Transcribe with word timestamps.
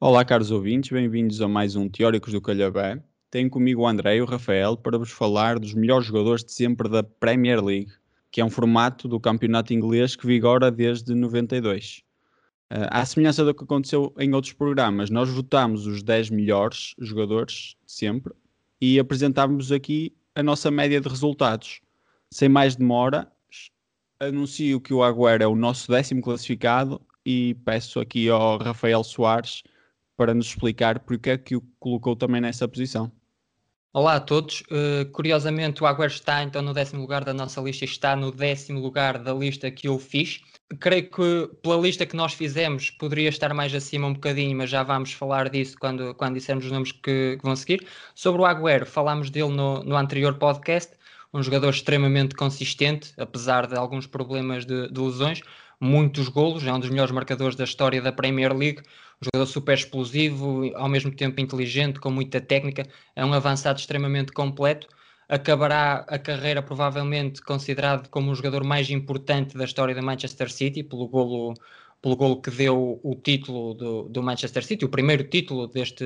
Olá, 0.00 0.24
caros 0.24 0.52
ouvintes, 0.52 0.92
bem-vindos 0.92 1.42
a 1.42 1.48
mais 1.48 1.74
um 1.74 1.88
Teóricos 1.88 2.32
do 2.32 2.40
Calhabé. 2.40 3.02
Tenho 3.32 3.50
comigo 3.50 3.82
o 3.82 3.86
André 3.88 4.18
e 4.18 4.22
o 4.22 4.26
Rafael 4.26 4.76
para 4.76 4.96
vos 4.96 5.10
falar 5.10 5.58
dos 5.58 5.74
melhores 5.74 6.06
jogadores 6.06 6.44
de 6.44 6.52
sempre 6.52 6.88
da 6.88 7.02
Premier 7.02 7.60
League, 7.60 7.90
que 8.30 8.40
é 8.40 8.44
um 8.44 8.48
formato 8.48 9.08
do 9.08 9.18
campeonato 9.18 9.74
inglês 9.74 10.14
que 10.14 10.24
vigora 10.24 10.70
desde 10.70 11.16
92. 11.16 12.04
Uh, 12.70 12.86
à 12.90 13.04
semelhança 13.04 13.44
do 13.44 13.52
que 13.52 13.64
aconteceu 13.64 14.14
em 14.20 14.32
outros 14.32 14.52
programas, 14.52 15.10
nós 15.10 15.28
votámos 15.30 15.84
os 15.84 16.00
10 16.00 16.30
melhores 16.30 16.94
jogadores 17.00 17.74
de 17.84 17.92
sempre 17.92 18.32
e 18.80 19.00
apresentámos 19.00 19.72
aqui 19.72 20.14
a 20.32 20.44
nossa 20.44 20.70
média 20.70 21.00
de 21.00 21.08
resultados. 21.08 21.80
Sem 22.30 22.48
mais 22.48 22.76
demora, 22.76 23.26
anuncio 24.20 24.80
que 24.80 24.94
o 24.94 25.02
Agüero 25.02 25.42
é 25.42 25.46
o 25.48 25.56
nosso 25.56 25.90
décimo 25.90 26.22
classificado 26.22 27.00
e 27.26 27.56
peço 27.64 27.98
aqui 27.98 28.28
ao 28.28 28.58
Rafael 28.58 29.02
Soares 29.02 29.64
para 30.18 30.34
nos 30.34 30.48
explicar 30.48 30.98
porque 30.98 31.30
é 31.30 31.38
que 31.38 31.54
o 31.54 31.62
colocou 31.78 32.16
também 32.16 32.40
nessa 32.40 32.66
posição. 32.66 33.10
Olá 33.92 34.16
a 34.16 34.20
todos. 34.20 34.62
Uh, 34.62 35.08
curiosamente, 35.12 35.82
o 35.82 35.86
Agüero 35.86 36.12
está 36.12 36.42
então 36.42 36.60
no 36.60 36.74
décimo 36.74 37.00
lugar 37.00 37.24
da 37.24 37.32
nossa 37.32 37.60
lista, 37.60 37.84
está 37.84 38.16
no 38.16 38.32
décimo 38.32 38.80
lugar 38.80 39.16
da 39.18 39.32
lista 39.32 39.70
que 39.70 39.86
eu 39.86 39.96
fiz. 39.96 40.40
Creio 40.80 41.08
que 41.08 41.50
pela 41.62 41.80
lista 41.80 42.04
que 42.04 42.16
nós 42.16 42.34
fizemos 42.34 42.90
poderia 42.90 43.28
estar 43.28 43.54
mais 43.54 43.72
acima 43.72 44.08
um 44.08 44.12
bocadinho, 44.12 44.56
mas 44.56 44.68
já 44.68 44.82
vamos 44.82 45.12
falar 45.12 45.48
disso 45.48 45.76
quando, 45.80 46.12
quando 46.16 46.34
dissermos 46.34 46.66
os 46.66 46.72
nomes 46.72 46.92
que, 46.92 47.36
que 47.36 47.42
vão 47.42 47.54
seguir. 47.54 47.86
Sobre 48.14 48.42
o 48.42 48.44
Agüero, 48.44 48.84
falámos 48.84 49.30
dele 49.30 49.54
no, 49.54 49.84
no 49.84 49.96
anterior 49.96 50.34
podcast, 50.34 50.92
um 51.32 51.42
jogador 51.42 51.70
extremamente 51.70 52.34
consistente, 52.34 53.12
apesar 53.16 53.66
de 53.68 53.76
alguns 53.76 54.06
problemas 54.06 54.66
de, 54.66 54.90
de 54.90 55.00
lesões, 55.00 55.42
muitos 55.80 56.28
golos, 56.28 56.66
é 56.66 56.72
um 56.72 56.80
dos 56.80 56.90
melhores 56.90 57.12
marcadores 57.12 57.56
da 57.56 57.64
história 57.64 58.02
da 58.02 58.12
Premier 58.12 58.52
League, 58.52 58.82
um 59.20 59.24
jogador 59.24 59.46
super 59.46 59.76
explosivo, 59.76 60.70
ao 60.74 60.88
mesmo 60.88 61.10
tempo 61.10 61.40
inteligente, 61.40 62.00
com 62.00 62.10
muita 62.10 62.40
técnica, 62.40 62.86
é 63.14 63.24
um 63.24 63.32
avançado 63.32 63.78
extremamente 63.78 64.32
completo. 64.32 64.88
Acabará 65.28 66.06
a 66.08 66.18
carreira 66.18 66.62
provavelmente 66.62 67.42
considerado 67.42 68.08
como 68.08 68.30
o 68.30 68.34
jogador 68.34 68.64
mais 68.64 68.88
importante 68.90 69.56
da 69.56 69.64
história 69.64 69.94
da 69.94 70.00
Manchester 70.00 70.50
City, 70.50 70.82
pelo 70.82 71.06
golo, 71.06 71.54
pelo 72.00 72.16
golo 72.16 72.40
que 72.40 72.50
deu 72.50 72.98
o 73.02 73.14
título 73.14 73.74
do, 73.74 74.08
do 74.08 74.22
Manchester 74.22 74.64
City, 74.64 74.84
o 74.84 74.88
primeiro 74.88 75.24
título 75.24 75.66
deste, 75.66 76.04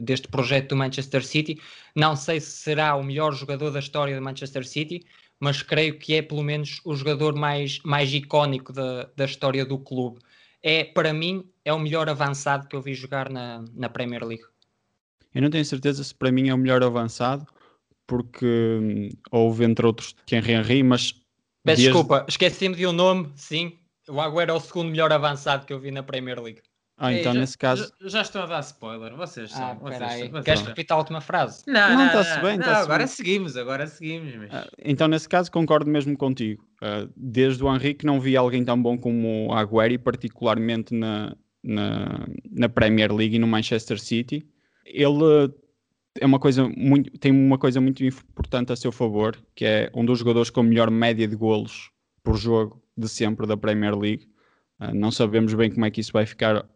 deste 0.00 0.26
projeto 0.28 0.70
do 0.70 0.76
Manchester 0.76 1.24
City. 1.24 1.60
Não 1.94 2.16
sei 2.16 2.40
se 2.40 2.50
será 2.50 2.96
o 2.96 3.04
melhor 3.04 3.32
jogador 3.34 3.70
da 3.70 3.78
história 3.78 4.16
do 4.16 4.22
Manchester 4.22 4.66
City, 4.66 5.06
mas 5.40 5.62
creio 5.62 5.98
que 5.98 6.14
é 6.14 6.22
pelo 6.22 6.42
menos 6.42 6.80
o 6.84 6.94
jogador 6.94 7.34
mais, 7.34 7.78
mais 7.84 8.12
icónico 8.12 8.72
da, 8.72 9.10
da 9.16 9.24
história 9.24 9.64
do 9.64 9.78
clube. 9.78 10.20
É, 10.62 10.84
para 10.84 11.12
mim, 11.12 11.44
é 11.64 11.72
o 11.72 11.78
melhor 11.78 12.08
avançado 12.08 12.66
que 12.66 12.74
eu 12.74 12.82
vi 12.82 12.94
jogar 12.94 13.30
na, 13.30 13.64
na 13.74 13.88
Premier 13.88 14.24
League. 14.24 14.44
Eu 15.34 15.42
não 15.42 15.50
tenho 15.50 15.64
certeza 15.64 16.02
se 16.02 16.14
para 16.14 16.32
mim 16.32 16.48
é 16.48 16.54
o 16.54 16.58
melhor 16.58 16.82
avançado, 16.82 17.46
porque 18.06 18.46
hum, 18.46 19.08
houve 19.30 19.64
entre 19.64 19.84
outros 19.86 20.14
Thierry 20.24 20.52
Henry, 20.52 20.82
mas. 20.82 21.12
Peço 21.12 21.22
desde... 21.64 21.84
desculpa, 21.84 22.24
esqueci-me 22.28 22.74
de 22.74 22.86
um 22.86 22.92
nome, 22.92 23.30
sim. 23.36 23.78
O 24.08 24.20
Agüero 24.20 24.52
é 24.52 24.54
o 24.54 24.60
segundo 24.60 24.90
melhor 24.90 25.12
avançado 25.12 25.66
que 25.66 25.72
eu 25.72 25.80
vi 25.80 25.90
na 25.90 26.02
Premier 26.02 26.40
League. 26.40 26.62
Ah, 26.98 27.12
então 27.12 27.34
já, 27.34 27.40
nesse 27.40 27.58
caso. 27.58 27.92
Já, 28.00 28.08
já, 28.08 28.20
estão 28.22 28.42
a 28.42 28.46
dar 28.46 28.60
spoiler, 28.60 29.14
vocês 29.14 29.50
são. 29.50 29.62
Ah, 29.62 29.74
vocês, 29.74 30.30
vocês 30.30 30.44
Queres 30.44 30.62
repetir 30.62 30.92
a 30.94 30.96
última 30.96 31.20
frase? 31.20 31.62
Não, 31.66 31.94
não, 31.94 32.06
está-se 32.06 32.40
bem. 32.40 32.56
Não, 32.56 32.66
agora 32.66 32.98
bem. 32.98 33.06
seguimos, 33.06 33.56
agora 33.56 33.86
seguimos. 33.86 34.34
Mas... 34.34 34.54
Ah, 34.54 34.66
então, 34.82 35.06
nesse 35.06 35.28
caso, 35.28 35.52
concordo 35.52 35.90
mesmo 35.90 36.16
contigo. 36.16 36.66
Uh, 36.82 37.12
desde 37.14 37.62
o 37.62 37.74
Henrique 37.74 38.06
não 38.06 38.18
vi 38.18 38.34
alguém 38.34 38.64
tão 38.64 38.80
bom 38.80 38.96
como 38.96 39.48
o 39.48 39.52
Agüero, 39.52 39.98
particularmente 39.98 40.94
na, 40.94 41.36
na, 41.62 42.26
na 42.50 42.68
Premier 42.68 43.12
League 43.12 43.36
e 43.36 43.38
no 43.38 43.46
Manchester 43.46 44.00
City. 44.00 44.46
Ele 44.86 45.52
é 46.18 46.24
uma 46.24 46.38
coisa 46.38 46.66
muito, 46.66 47.10
tem 47.18 47.30
uma 47.30 47.58
coisa 47.58 47.78
muito 47.78 48.02
importante 48.04 48.72
a 48.72 48.76
seu 48.76 48.90
favor, 48.90 49.36
que 49.54 49.66
é 49.66 49.90
um 49.94 50.04
dos 50.04 50.18
jogadores 50.18 50.48
com 50.48 50.60
a 50.60 50.64
melhor 50.64 50.90
média 50.90 51.28
de 51.28 51.36
golos 51.36 51.90
por 52.22 52.38
jogo 52.38 52.82
de 52.96 53.06
sempre 53.06 53.46
da 53.46 53.54
Premier 53.54 53.94
League. 53.94 54.26
Uh, 54.80 54.94
não 54.94 55.10
sabemos 55.10 55.52
bem 55.52 55.70
como 55.70 55.84
é 55.84 55.90
que 55.90 56.00
isso 56.00 56.12
vai 56.12 56.24
ficar 56.24 56.66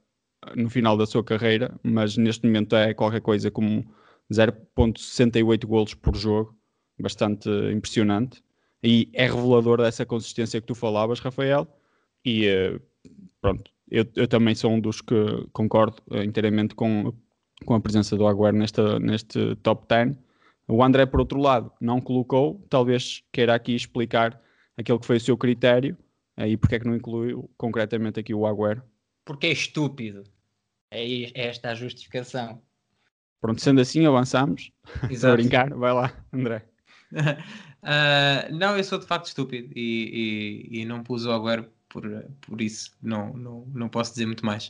no 0.56 0.70
final 0.70 0.96
da 0.96 1.06
sua 1.06 1.22
carreira, 1.22 1.78
mas 1.82 2.16
neste 2.16 2.46
momento 2.46 2.74
é 2.74 2.94
qualquer 2.94 3.20
coisa 3.20 3.50
como 3.50 3.84
0.68 4.32 5.66
golos 5.66 5.94
por 5.94 6.16
jogo, 6.16 6.56
bastante 6.98 7.48
impressionante. 7.72 8.42
E 8.82 9.10
é 9.12 9.26
revelador 9.26 9.78
dessa 9.78 10.06
consistência 10.06 10.60
que 10.60 10.66
tu 10.66 10.74
falavas, 10.74 11.20
Rafael. 11.20 11.66
E 12.24 12.48
uh, 12.48 12.80
pronto, 13.40 13.70
eu, 13.90 14.06
eu, 14.16 14.26
também 14.26 14.54
sou 14.54 14.70
um 14.72 14.80
dos 14.80 15.02
que 15.02 15.14
concordo 15.52 15.98
uh, 16.10 16.22
inteiramente 16.22 16.74
com, 16.74 17.12
com 17.66 17.74
a 17.74 17.80
presença 17.80 18.16
do 18.16 18.26
Agüero 18.26 18.56
neste, 18.56 18.80
neste 19.00 19.54
top 19.56 19.86
10. 19.86 20.16
O 20.66 20.82
André, 20.82 21.04
por 21.04 21.20
outro 21.20 21.38
lado, 21.38 21.70
não 21.80 22.00
colocou, 22.00 22.64
talvez 22.70 23.22
queira 23.32 23.54
aqui 23.54 23.74
explicar 23.74 24.40
aquele 24.76 24.98
que 24.98 25.06
foi 25.06 25.16
o 25.16 25.20
seu 25.20 25.36
critério 25.36 25.96
uh, 26.38 26.46
e 26.46 26.56
porque 26.56 26.76
é 26.76 26.78
que 26.78 26.86
não 26.86 26.96
incluiu 26.96 27.50
concretamente 27.58 28.18
aqui 28.18 28.32
o 28.32 28.46
Agüero 28.46 28.82
porque 29.24 29.46
é 29.46 29.52
estúpido. 29.52 30.24
É, 30.90 31.04
é 31.04 31.46
esta 31.48 31.70
a 31.70 31.74
justificação. 31.74 32.62
Pronto, 33.40 33.60
sendo 33.60 33.80
assim, 33.80 34.04
avançamos. 34.06 34.70
Estou 35.10 35.30
a 35.30 35.34
brincar, 35.34 35.72
vai 35.74 35.92
lá, 35.92 36.12
André. 36.32 36.64
uh, 37.12 38.52
não, 38.52 38.76
eu 38.76 38.84
sou 38.84 38.98
de 38.98 39.06
facto 39.06 39.26
estúpido 39.26 39.72
e, 39.74 40.68
e, 40.70 40.80
e 40.80 40.84
não 40.84 41.02
pus 41.02 41.24
o 41.24 41.32
Agüero 41.32 41.70
por, 41.90 42.04
por 42.40 42.60
isso, 42.60 42.92
não, 43.02 43.32
não, 43.34 43.66
não 43.74 43.88
posso 43.88 44.12
dizer 44.12 44.26
muito 44.26 44.46
mais. 44.46 44.68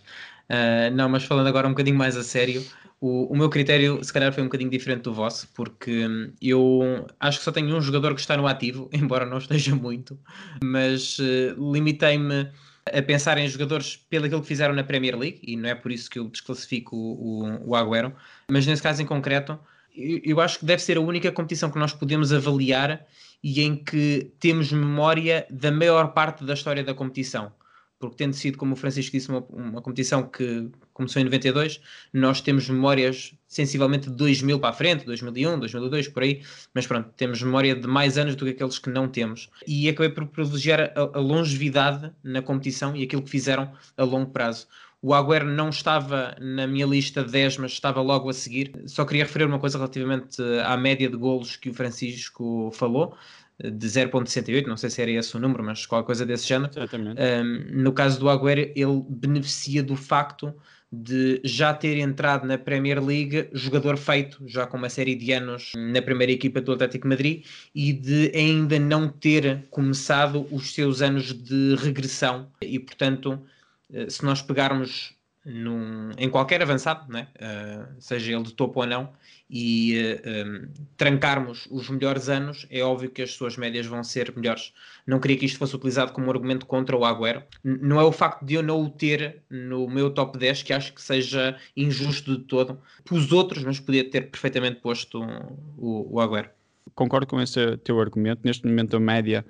Uh, 0.49 0.91
não, 0.95 1.09
mas 1.09 1.23
falando 1.25 1.47
agora 1.47 1.69
um 1.69 1.71
bocadinho 1.71 1.97
mais 1.97 2.17
a 2.17 2.25
sério, 2.25 2.65
o, 3.01 3.33
o, 3.33 3.37
meu 3.37 3.49
critério 3.49 4.03
se 4.03 4.13
calhar 4.13 4.33
foi 4.33 4.43
um 4.43 4.47
bocadinho 4.47 4.71
diferente 4.71 5.03
do 5.03 5.13
vosso, 5.13 5.49
porque 5.55 6.07
eu 6.41 7.07
acho 7.21 7.39
que 7.39 7.45
só 7.45 7.53
tenho 7.53 7.77
um 7.77 7.81
jogador 7.81 8.15
que 8.15 8.21
está 8.21 8.37
no 8.37 8.47
ativo, 8.47 8.91
embora 8.93 9.25
não 9.25 9.39
esteja 9.39 9.77
muito, 9.77 10.19
mas 10.65 11.19
uh, 11.19 11.73
limitei-me 11.73 12.51
a 12.87 13.03
pensar 13.03 13.39
em 13.39 13.49
jogadores 13.49 13.97
pelo 14.09 14.27
aquilo 14.27 14.41
que 14.41 14.49
fizeram 14.49 14.75
na 14.75 14.85
Premier 14.85 15.17
League, 15.17 15.41
e 15.43 15.57
não 15.57 15.69
é 15.69 15.75
por 15.75 15.93
isso 15.93 16.11
que 16.11 16.19
eu 16.19 16.29
desclassifico 16.29 16.97
o, 16.97 17.71
o, 17.71 17.77
Agüero, 17.77 18.15
mas 18.49 18.67
nesse 18.67 18.83
caso 18.83 19.03
em 19.03 19.07
concreto, 19.07 19.59
eu, 19.95 20.21
eu 20.25 20.41
acho 20.41 20.59
que 20.59 20.65
deve 20.65 20.83
ser 20.83 20.97
a 20.97 21.01
única 21.01 21.31
competição 21.31 21.71
que 21.71 21.79
nós 21.79 21.93
podemos 21.93 22.33
avaliar 22.33 23.07
e 23.43 23.63
em 23.63 23.77
que 23.77 24.33
temos 24.39 24.73
memória 24.73 25.47
da 25.51 25.71
maior 25.71 26.13
parte 26.13 26.45
da 26.45 26.55
história 26.55 26.85
da 26.85 26.95
competição 26.95 27.53
porque 28.01 28.17
tendo 28.17 28.33
sido, 28.33 28.57
como 28.57 28.73
o 28.73 28.77
Francisco 28.77 29.13
disse, 29.13 29.29
uma, 29.29 29.45
uma, 29.51 29.83
competição 29.83 30.23
que 30.23 30.71
começou 30.95 31.21
em 31.21 31.25
92, 31.27 31.81
nós 32.15 32.41
temos 32.41 32.69
memórias 32.69 33.35
sensivelmente 33.47 34.09
de 34.09 34.17
2000 34.17 34.59
para 34.59 34.71
a 34.71 34.73
frente, 34.73 35.05
2001, 35.05 35.59
2002, 35.59 36.09
por 36.09 36.23
aí, 36.23 36.43
mas 36.75 36.87
pronto, 36.87 37.11
temos 37.15 37.43
memória 37.43 37.77
de 37.77 37.87
mais 37.87 38.17
anos 38.17 38.35
do 38.35 38.47
que 38.47 38.53
aqueles 38.53 38.79
que 38.79 38.89
não 38.89 39.07
temos. 39.07 39.51
E 39.67 39.87
acabei 39.87 40.09
por 40.09 40.27
privilegiar 40.27 40.93
a, 40.97 41.19
a 41.19 41.21
longevidade 41.21 42.11
na 42.25 42.41
competição 42.41 42.97
e 42.97 43.03
aquilo 43.03 43.23
que 43.23 43.31
fizeram 43.31 43.71
a 43.97 44.03
longo 44.03 44.31
prazo. 44.31 44.67
O 45.03 45.15
Agüero 45.15 45.47
não 45.47 45.71
estava 45.71 46.37
na 46.39 46.67
minha 46.67 46.87
lista 46.87 47.25
de 47.25 47.33
10, 47.33 47.59
mas 47.59 47.73
estava 47.73 48.03
logo 48.03 48.29
a 48.29 48.35
seguir. 48.35 48.73
Só 48.87 49.05
queria 49.05 49.25
referir 49.25 49.45
uma 49.45 49.59
coisa 49.59 49.79
relativamente 49.79 50.43
à 50.65 50.77
média 50.77 51.09
de 51.09 51.17
golos 51.17 51.57
que 51.57 51.71
o 51.71 51.75
Francisco 51.75 52.71
falou 52.73 53.15
de 53.63 53.87
0.68, 53.87 54.67
não 54.67 54.77
sei 54.77 54.89
se 54.91 55.03
era 55.03 55.11
esse 55.11 55.37
o 55.37 55.41
número, 55.41 55.63
mas 55.63 55.85
qualquer 55.85 56.07
coisa 56.07 56.25
desse 56.25 56.47
género. 56.49 56.71
Um, 56.75 57.83
no 57.83 57.93
caso 57.93 58.19
do 58.19 58.29
Agüero, 58.29 58.73
ele 58.75 59.05
beneficia 59.09 59.83
do 59.83 59.97
facto 59.97 60.55
de 60.93 61.41
já 61.45 61.73
ter 61.73 61.99
entrado 61.99 62.47
na 62.47 62.59
Premier 62.59 63.05
League 63.05 63.49
jogador 63.53 63.97
feito, 63.97 64.43
já 64.47 64.67
com 64.67 64.77
uma 64.77 64.89
série 64.89 65.15
de 65.15 65.33
anos 65.33 65.73
na 65.77 66.03
primeira 66.03 66.33
equipa 66.33 66.61
do 66.61 66.73
Atlético 66.73 67.07
Madrid 67.07 67.45
e 67.73 67.93
de 67.93 68.33
ainda 68.35 68.79
não 68.79 69.09
ter 69.09 69.67
começado 69.71 70.47
os 70.51 70.75
seus 70.75 71.01
anos 71.01 71.33
de 71.33 71.77
regressão 71.77 72.51
e 72.61 72.79
portanto 72.81 73.41
eh, 73.93 74.11
se 74.11 74.25
nós 74.25 74.43
pegarmos 74.43 75.15
num, 75.45 76.11
em 76.19 76.29
qualquer 76.29 76.63
avançado, 76.63 77.11
né? 77.11 77.29
Uh, 77.37 78.01
seja 78.01 78.33
ele 78.33 78.43
de 78.43 78.53
topo 78.53 78.81
ou 78.81 78.87
não, 78.87 79.13
e 79.49 79.95
uh, 79.99 80.21
eh, 80.23 80.45
um, 80.45 80.69
trancarmos 80.97 81.67
os 81.71 81.89
melhores 81.89 82.29
anos, 82.29 82.67
é 82.71 82.83
óbvio 82.83 83.11
que 83.11 83.23
as 83.23 83.33
suas 83.33 83.57
médias 83.57 83.87
vão 83.87 84.05
ser 84.05 84.33
melhores. 84.37 84.73
Não 85.07 85.19
queria 85.19 85.37
que 85.37 85.47
isto 85.47 85.59
fosse 85.59 85.75
utilizado 85.75 86.13
como 86.13 86.31
argumento 86.31 86.67
contra 86.67 86.97
o 86.97 87.05
Agüero. 87.05 87.43
N 87.65 87.79
não 87.83 87.99
é 87.99 88.05
o 88.05 88.13
facto 88.13 88.45
de 88.45 88.55
eu 88.55 88.63
não 88.63 88.81
o 88.81 88.89
ter 88.89 89.43
no 89.51 89.89
meu 89.89 90.11
top 90.11 90.39
10 90.39 90.63
que 90.63 90.73
acho 90.73 90.93
que 90.93 91.03
seja 91.03 91.59
injusto 91.77 92.37
de 92.37 92.45
todo. 92.45 92.81
Pus 93.05 93.33
outros, 93.33 93.65
mas 93.65 93.81
podia 93.81 94.09
ter 94.09 94.31
perfeitamente 94.31 94.81
posto 94.81 95.21
o, 95.77 96.15
o 96.15 96.21
Agüero. 96.21 96.51
Concordo 96.95 97.27
com 97.27 97.41
esse 97.41 97.77
teu 97.79 98.01
argumento. 98.01 98.43
Neste 98.45 98.67
momento, 98.67 98.97
a 98.97 99.01
média 99.01 99.45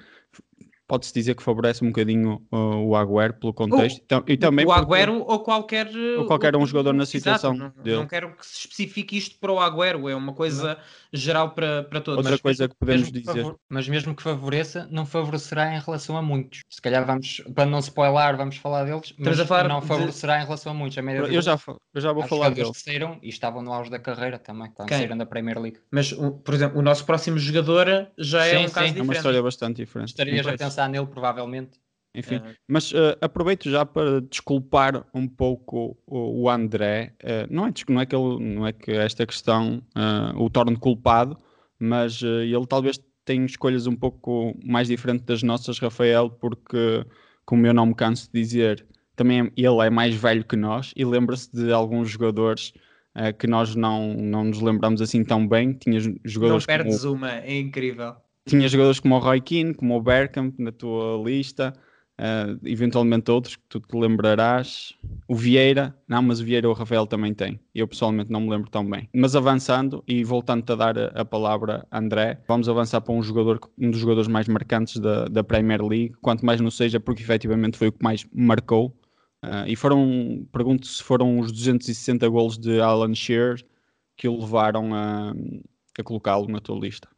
pode-se 0.91 1.15
dizer 1.15 1.37
que 1.37 1.43
favorece 1.43 1.85
um 1.85 1.89
bocadinho 1.89 2.43
uh, 2.51 2.85
o 2.85 2.97
Agüero 2.97 3.35
pelo 3.35 3.55
contexto. 3.55 4.01
Então, 4.05 4.25
e 4.27 4.37
também 4.37 4.67
o 4.67 4.73
Agüero 4.73 5.23
ou 5.25 5.39
qualquer, 5.39 5.89
ou 6.19 6.27
qualquer 6.27 6.57
um 6.57 6.67
jogador 6.67 6.93
na 6.93 7.07
situação 7.07 7.55
Exato, 7.55 7.81
não, 7.85 7.97
não, 8.01 8.07
quero 8.09 8.35
que 8.37 8.45
se 8.45 8.59
especifique 8.59 9.17
isto 9.17 9.39
para 9.39 9.53
o 9.53 9.61
Agüero, 9.61 10.09
é 10.09 10.17
uma 10.17 10.33
coisa 10.33 10.75
não. 10.75 10.77
geral 11.13 11.51
para, 11.51 11.85
para 11.85 12.01
todos. 12.01 12.19
Outra 12.19 12.33
mas 12.33 12.41
coisa 12.41 12.69
que 12.69 12.75
podemos 12.75 13.13
dizer. 13.13 13.25
favor, 13.25 13.57
mas 13.69 13.89
mesmo 13.89 14.17
que 14.17 14.23
favoreça, 14.23 14.89
não 14.91 15.07
favorecerá 15.07 15.73
em 15.73 15.79
relação 15.79 16.17
a 16.17 16.23
muitos. 16.23 16.63
Se 16.69 16.83
calhar 16.83 17.07
vamos, 17.07 17.41
para 17.55 17.67
não 17.67 17.79
spoiler, 17.79 18.37
vamos 18.37 18.57
falar 18.57 18.83
deles, 18.83 19.15
mas 19.17 19.39
não 19.69 19.81
favorecerá 19.81 20.39
de... 20.39 20.43
em 20.43 20.47
relação 20.47 20.73
a 20.73 20.75
muitos. 20.75 20.99
A 20.99 21.03
eu, 21.03 21.41
já, 21.41 21.57
eu 21.95 22.01
já 22.01 22.13
vou 22.13 22.27
falar 22.27 22.51
deles. 22.51 22.73
que 22.73 22.83
saíram 22.83 23.17
e 23.23 23.29
estavam 23.29 23.63
no 23.63 23.73
auge 23.73 23.91
da 23.93 24.01
carreira 24.01 24.41
também, 24.41 24.73
quando 24.73 24.89
saíram 24.89 25.17
da 25.17 25.25
Premier 25.25 25.61
League. 25.61 25.79
Mas, 25.89 26.13
por 26.13 26.53
exemplo, 26.53 26.81
o 26.81 26.83
nosso 26.83 27.05
próximo 27.05 27.39
jogador 27.39 28.09
já 28.19 28.45
é 28.45 28.51
sim, 28.51 28.57
é 28.57 28.59
um 28.59 28.69
sim. 28.69 28.75
caso 28.75 28.87
diferente. 28.87 28.99
É 28.99 29.03
uma 29.03 29.15
história 29.15 29.43
bastante 29.43 29.77
diferente. 29.77 30.09
Estarias 30.09 30.47
a 30.47 30.57
pensar 30.57 30.80
nele, 30.89 31.07
provavelmente. 31.07 31.81
Enfim, 32.15 32.37
uh, 32.37 32.55
mas 32.67 32.91
uh, 32.93 33.17
aproveito 33.21 33.71
já 33.71 33.87
para 33.87 34.21
desculpar 34.21 35.07
um 35.15 35.29
pouco 35.29 35.97
o, 36.07 36.43
o 36.43 36.51
André. 36.51 37.15
Uh, 37.23 37.47
não, 37.49 37.67
é, 37.67 37.73
não, 37.89 38.01
é 38.01 38.07
que 38.07 38.17
ele, 38.17 38.39
não 38.41 38.67
é 38.67 38.73
que 38.73 38.91
esta 38.91 39.25
questão 39.27 39.83
o 40.37 40.51
torne 40.51 40.77
culpado, 40.77 41.37
mas 41.79 42.21
ele 42.23 42.67
talvez 42.67 43.01
tenha 43.25 43.45
escolhas 43.45 43.87
um 43.87 43.95
pouco 43.95 44.59
mais 44.65 44.89
diferentes 44.89 45.25
das 45.25 45.43
nossas, 45.43 45.79
Rafael, 45.79 46.31
porque, 46.31 47.05
como 47.45 47.67
eu 47.67 47.73
não 47.73 47.87
me 47.87 47.95
canso 47.95 48.29
de 48.33 48.41
dizer, 48.41 48.85
também 49.15 49.53
ele 49.57 49.87
é 49.87 49.91
mais 49.91 50.15
velho 50.15 50.45
que 50.45 50.57
nós 50.57 50.93
e 50.97 51.05
lembra-se 51.05 51.51
de 51.53 51.73
alguns 51.73 52.11
jogadores 52.11 52.73
que 53.39 53.47
nós 53.47 53.75
não, 53.75 54.15
não 54.15 54.45
nos 54.45 54.61
lembramos 54.61 55.01
assim 55.01 55.23
tão 55.23 55.47
bem. 55.47 55.75
Tinha 55.75 56.01
jogadores 56.25 56.67
não 56.67 56.67
perdes 56.67 57.03
como... 57.03 57.15
uma, 57.15 57.33
é 57.33 57.59
incrível. 57.59 58.17
Tinha 58.51 58.69
jogadores 58.69 59.01
como 59.01 59.15
o 59.15 59.19
Roy 59.19 59.41
Keane, 59.41 59.75
como 59.75 59.97
o 59.97 60.03
Bergkamp 60.03 60.59
na 60.59 60.73
tua 60.73 61.23
lista 61.25 61.73
uh, 62.21 62.59
eventualmente 62.65 63.31
outros 63.31 63.57
que 63.57 63.63
tu 63.69 63.81
te 63.81 63.97
lembrarás. 63.97 64.93
O 65.27 65.35
Vieira, 65.35 65.97
não, 66.07 66.23
mas 66.23 66.41
o 66.41 66.45
Vieira 66.45 66.69
o 66.69 66.73
Rafael 66.73 67.07
também 67.07 67.33
tem. 67.33 67.59
Eu 67.75 67.89
pessoalmente 67.89 68.31
não 68.31 68.41
me 68.41 68.51
lembro 68.51 68.71
tão 68.71 68.89
bem. 68.89 69.09
Mas 69.15 69.35
avançando 69.35 70.05
e 70.07 70.23
voltando 70.23 70.71
a 70.73 70.77
dar 70.77 71.19
a, 71.19 71.25
palavra 71.25 71.87
André, 71.91 72.43
vamos 72.47 72.69
avançar 72.69 73.01
para 73.01 73.15
um 73.15 73.23
jogador, 73.23 73.59
um 73.79 73.91
dos 73.91 74.01
jogadores 74.01 74.29
mais 74.29 74.47
marcantes 74.47 74.99
da, 74.99 75.25
da 75.27 75.43
Premier 75.43 75.83
League, 75.83 76.13
quanto 76.21 76.45
mais 76.45 76.61
não 76.61 76.71
seja, 76.71 77.01
porque 77.01 77.23
efetivamente 77.23 77.79
foi 77.79 77.89
o 77.89 77.93
que 77.93 78.03
mais 78.03 78.27
marcou. 78.33 78.95
Uh, 79.43 79.67
e 79.67 79.75
foram, 79.75 80.47
pergunto 80.53 80.87
se 80.87 81.03
foram 81.03 81.39
os 81.39 81.51
260 81.51 82.29
golos 82.29 82.59
de 82.59 82.79
Alan 82.79 83.15
Shearer 83.15 83.65
que 84.15 84.29
o 84.29 84.39
levaram 84.39 84.95
a, 84.95 85.33
a 85.99 86.03
colocá-lo 86.03 86.47
na 86.47 86.61
tua 86.61 86.79
lista. 86.79 87.09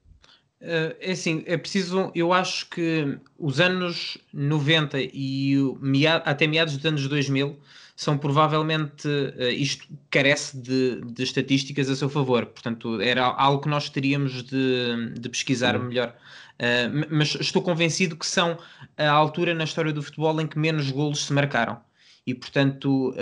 Uh, 0.63 0.95
é 1.01 1.11
assim, 1.11 1.43
é 1.45 1.57
preciso. 1.57 2.13
Eu 2.15 2.33
acho 2.33 2.69
que 2.71 3.19
os 3.37 3.59
anos 3.59 4.17
90 4.33 4.97
e 5.13 5.57
meado, 5.81 6.23
até 6.25 6.47
meados 6.47 6.77
dos 6.77 6.87
anos 6.87 7.09
2000 7.09 7.59
são 7.97 8.17
provavelmente. 8.17 9.09
Uh, 9.09 9.51
isto 9.51 9.89
carece 10.09 10.57
de, 10.57 11.01
de, 11.01 11.25
estatísticas 11.25 11.91
a 11.91 11.97
seu 11.97 12.09
favor, 12.09 12.47
portanto, 12.47 13.01
era 13.01 13.25
algo 13.25 13.61
que 13.61 13.69
nós 13.69 13.91
teríamos 13.91 14.45
de, 14.45 15.13
de 15.19 15.29
pesquisar 15.29 15.75
uhum. 15.75 15.87
melhor. 15.87 16.15
Uh, 16.55 17.09
mas 17.11 17.35
estou 17.35 17.61
convencido 17.61 18.17
que 18.17 18.27
são 18.27 18.57
a 18.97 19.11
altura 19.11 19.55
na 19.55 19.65
história 19.65 19.93
do 19.93 20.01
futebol 20.01 20.41
em 20.41 20.47
que 20.47 20.61
menos 20.61 20.93
golos 20.93 21.27
se 21.27 21.33
marcaram. 21.33 21.81
E, 22.25 22.33
portanto, 22.33 23.13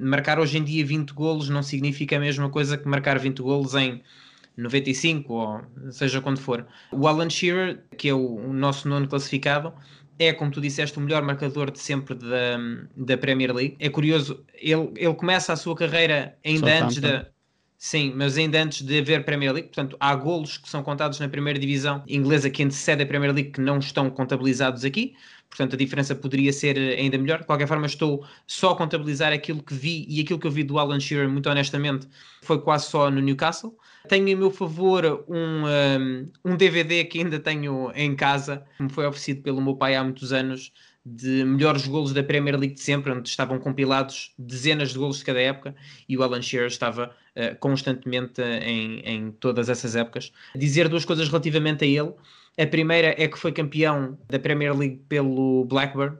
marcar 0.00 0.40
hoje 0.40 0.58
em 0.58 0.64
dia 0.64 0.84
20 0.84 1.12
golos 1.12 1.48
não 1.48 1.62
significa 1.62 2.16
a 2.16 2.18
mesma 2.18 2.50
coisa 2.50 2.76
que 2.76 2.88
marcar 2.88 3.16
20 3.16 3.40
golos 3.40 3.72
em 3.76 4.02
95 4.58 5.32
ou 5.32 5.92
seja 5.92 6.20
quando 6.20 6.40
for. 6.40 6.66
O 6.90 7.06
Alan 7.06 7.30
Shearer, 7.30 7.84
que 7.96 8.08
é 8.08 8.14
o, 8.14 8.52
nosso 8.52 8.88
nono 8.88 9.06
classificado, 9.06 9.72
é, 10.18 10.32
como 10.32 10.50
tu 10.50 10.60
disseste, 10.60 10.98
o 10.98 11.00
melhor 11.00 11.22
marcador 11.22 11.70
de 11.70 11.78
sempre 11.78 12.16
da, 12.16 12.58
da 12.96 13.16
Premier 13.16 13.54
League. 13.54 13.76
É 13.78 13.88
curioso, 13.88 14.44
ele, 14.54 14.90
ele 14.96 15.14
começa 15.14 15.52
a 15.52 15.56
sua 15.56 15.76
carreira 15.76 16.36
ainda 16.44 16.84
antes 16.84 16.98
da. 16.98 17.26
Sim, 17.80 18.12
mas 18.16 18.36
ainda 18.36 18.60
antes 18.60 18.82
de 18.82 18.98
haver 18.98 19.24
Premier 19.24 19.52
League, 19.52 19.68
portanto, 19.68 19.96
há 20.00 20.12
golos 20.16 20.58
que 20.58 20.68
são 20.68 20.82
contados 20.82 21.20
na 21.20 21.28
primeira 21.28 21.60
divisão 21.60 22.02
inglesa 22.08 22.50
que 22.50 22.64
antecede 22.64 23.04
a 23.04 23.06
Premier 23.06 23.32
League 23.32 23.52
que 23.52 23.60
não 23.60 23.78
estão 23.78 24.10
contabilizados 24.10 24.84
aqui 24.84 25.14
portanto 25.48 25.74
a 25.74 25.76
diferença 25.76 26.14
poderia 26.14 26.52
ser 26.52 26.76
eh, 26.76 27.00
ainda 27.00 27.18
melhor. 27.18 27.40
De 27.40 27.46
qualquer 27.46 27.66
forma, 27.66 27.86
estou 27.86 28.24
só 28.46 28.70
a 28.70 28.76
contabilizar 28.76 29.32
aquilo 29.32 29.62
que 29.62 29.74
vi 29.74 30.06
e 30.08 30.20
aquilo 30.20 30.38
que 30.38 30.46
eu 30.46 30.50
vi 30.50 30.62
do 30.62 30.78
Alan 30.78 31.00
Shearer, 31.00 31.28
muito 31.28 31.48
honestamente, 31.48 32.06
foi 32.42 32.60
quase 32.60 32.86
só 32.86 33.10
no 33.10 33.20
Newcastle. 33.20 33.76
Tenho 34.08 34.28
em 34.28 34.36
meu 34.36 34.50
favor 34.50 35.24
um, 35.28 35.64
um, 35.66 36.52
um 36.52 36.56
DVD 36.56 37.04
que 37.04 37.18
ainda 37.18 37.38
tenho 37.38 37.92
em 37.94 38.14
casa, 38.14 38.64
que 38.76 38.82
me 38.82 38.88
foi 38.88 39.06
oferecido 39.06 39.42
pelo 39.42 39.60
meu 39.60 39.76
pai 39.76 39.96
há 39.96 40.04
muitos 40.04 40.32
anos, 40.32 40.72
de 41.14 41.44
melhores 41.44 41.86
golos 41.86 42.12
da 42.12 42.22
Premier 42.22 42.56
League 42.58 42.74
de 42.74 42.82
sempre, 42.82 43.12
onde 43.12 43.28
estavam 43.28 43.58
compilados 43.58 44.32
dezenas 44.38 44.90
de 44.90 44.98
golos 44.98 45.18
de 45.18 45.24
cada 45.24 45.40
época 45.40 45.74
e 46.08 46.16
o 46.16 46.22
Alan 46.22 46.42
Shearer 46.42 46.68
estava 46.68 47.06
uh, 47.06 47.56
constantemente 47.58 48.42
em, 48.42 49.00
em 49.00 49.30
todas 49.32 49.68
essas 49.68 49.96
épocas. 49.96 50.32
Dizer 50.54 50.88
duas 50.88 51.04
coisas 51.04 51.28
relativamente 51.28 51.84
a 51.84 51.86
ele. 51.86 52.12
A 52.58 52.66
primeira 52.66 53.14
é 53.16 53.28
que 53.28 53.38
foi 53.38 53.52
campeão 53.52 54.18
da 54.28 54.38
Premier 54.38 54.76
League 54.76 55.00
pelo 55.08 55.64
Blackburn, 55.66 56.18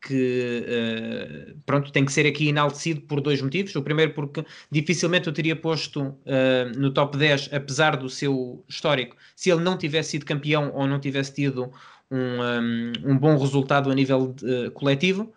que 0.00 0.64
uh, 0.68 1.58
pronto, 1.66 1.90
tem 1.90 2.04
que 2.04 2.12
ser 2.12 2.26
aqui 2.26 2.48
enaltecido 2.48 3.00
por 3.02 3.20
dois 3.20 3.40
motivos. 3.42 3.74
O 3.74 3.82
primeiro 3.82 4.12
porque 4.12 4.44
dificilmente 4.70 5.26
eu 5.26 5.32
teria 5.32 5.56
posto 5.56 6.02
uh, 6.02 6.78
no 6.78 6.92
top 6.92 7.16
10, 7.16 7.50
apesar 7.52 7.96
do 7.96 8.08
seu 8.08 8.64
histórico, 8.68 9.16
se 9.34 9.50
ele 9.50 9.62
não 9.62 9.76
tivesse 9.76 10.10
sido 10.10 10.26
campeão 10.26 10.70
ou 10.74 10.86
não 10.86 11.00
tivesse 11.00 11.34
tido 11.34 11.72
um, 12.10 12.42
um, 12.42 13.12
um 13.12 13.18
bom 13.18 13.36
resultado 13.36 13.90
a 13.90 13.94
nível 13.94 14.34
uh, 14.42 14.70
coletivo. 14.72 15.32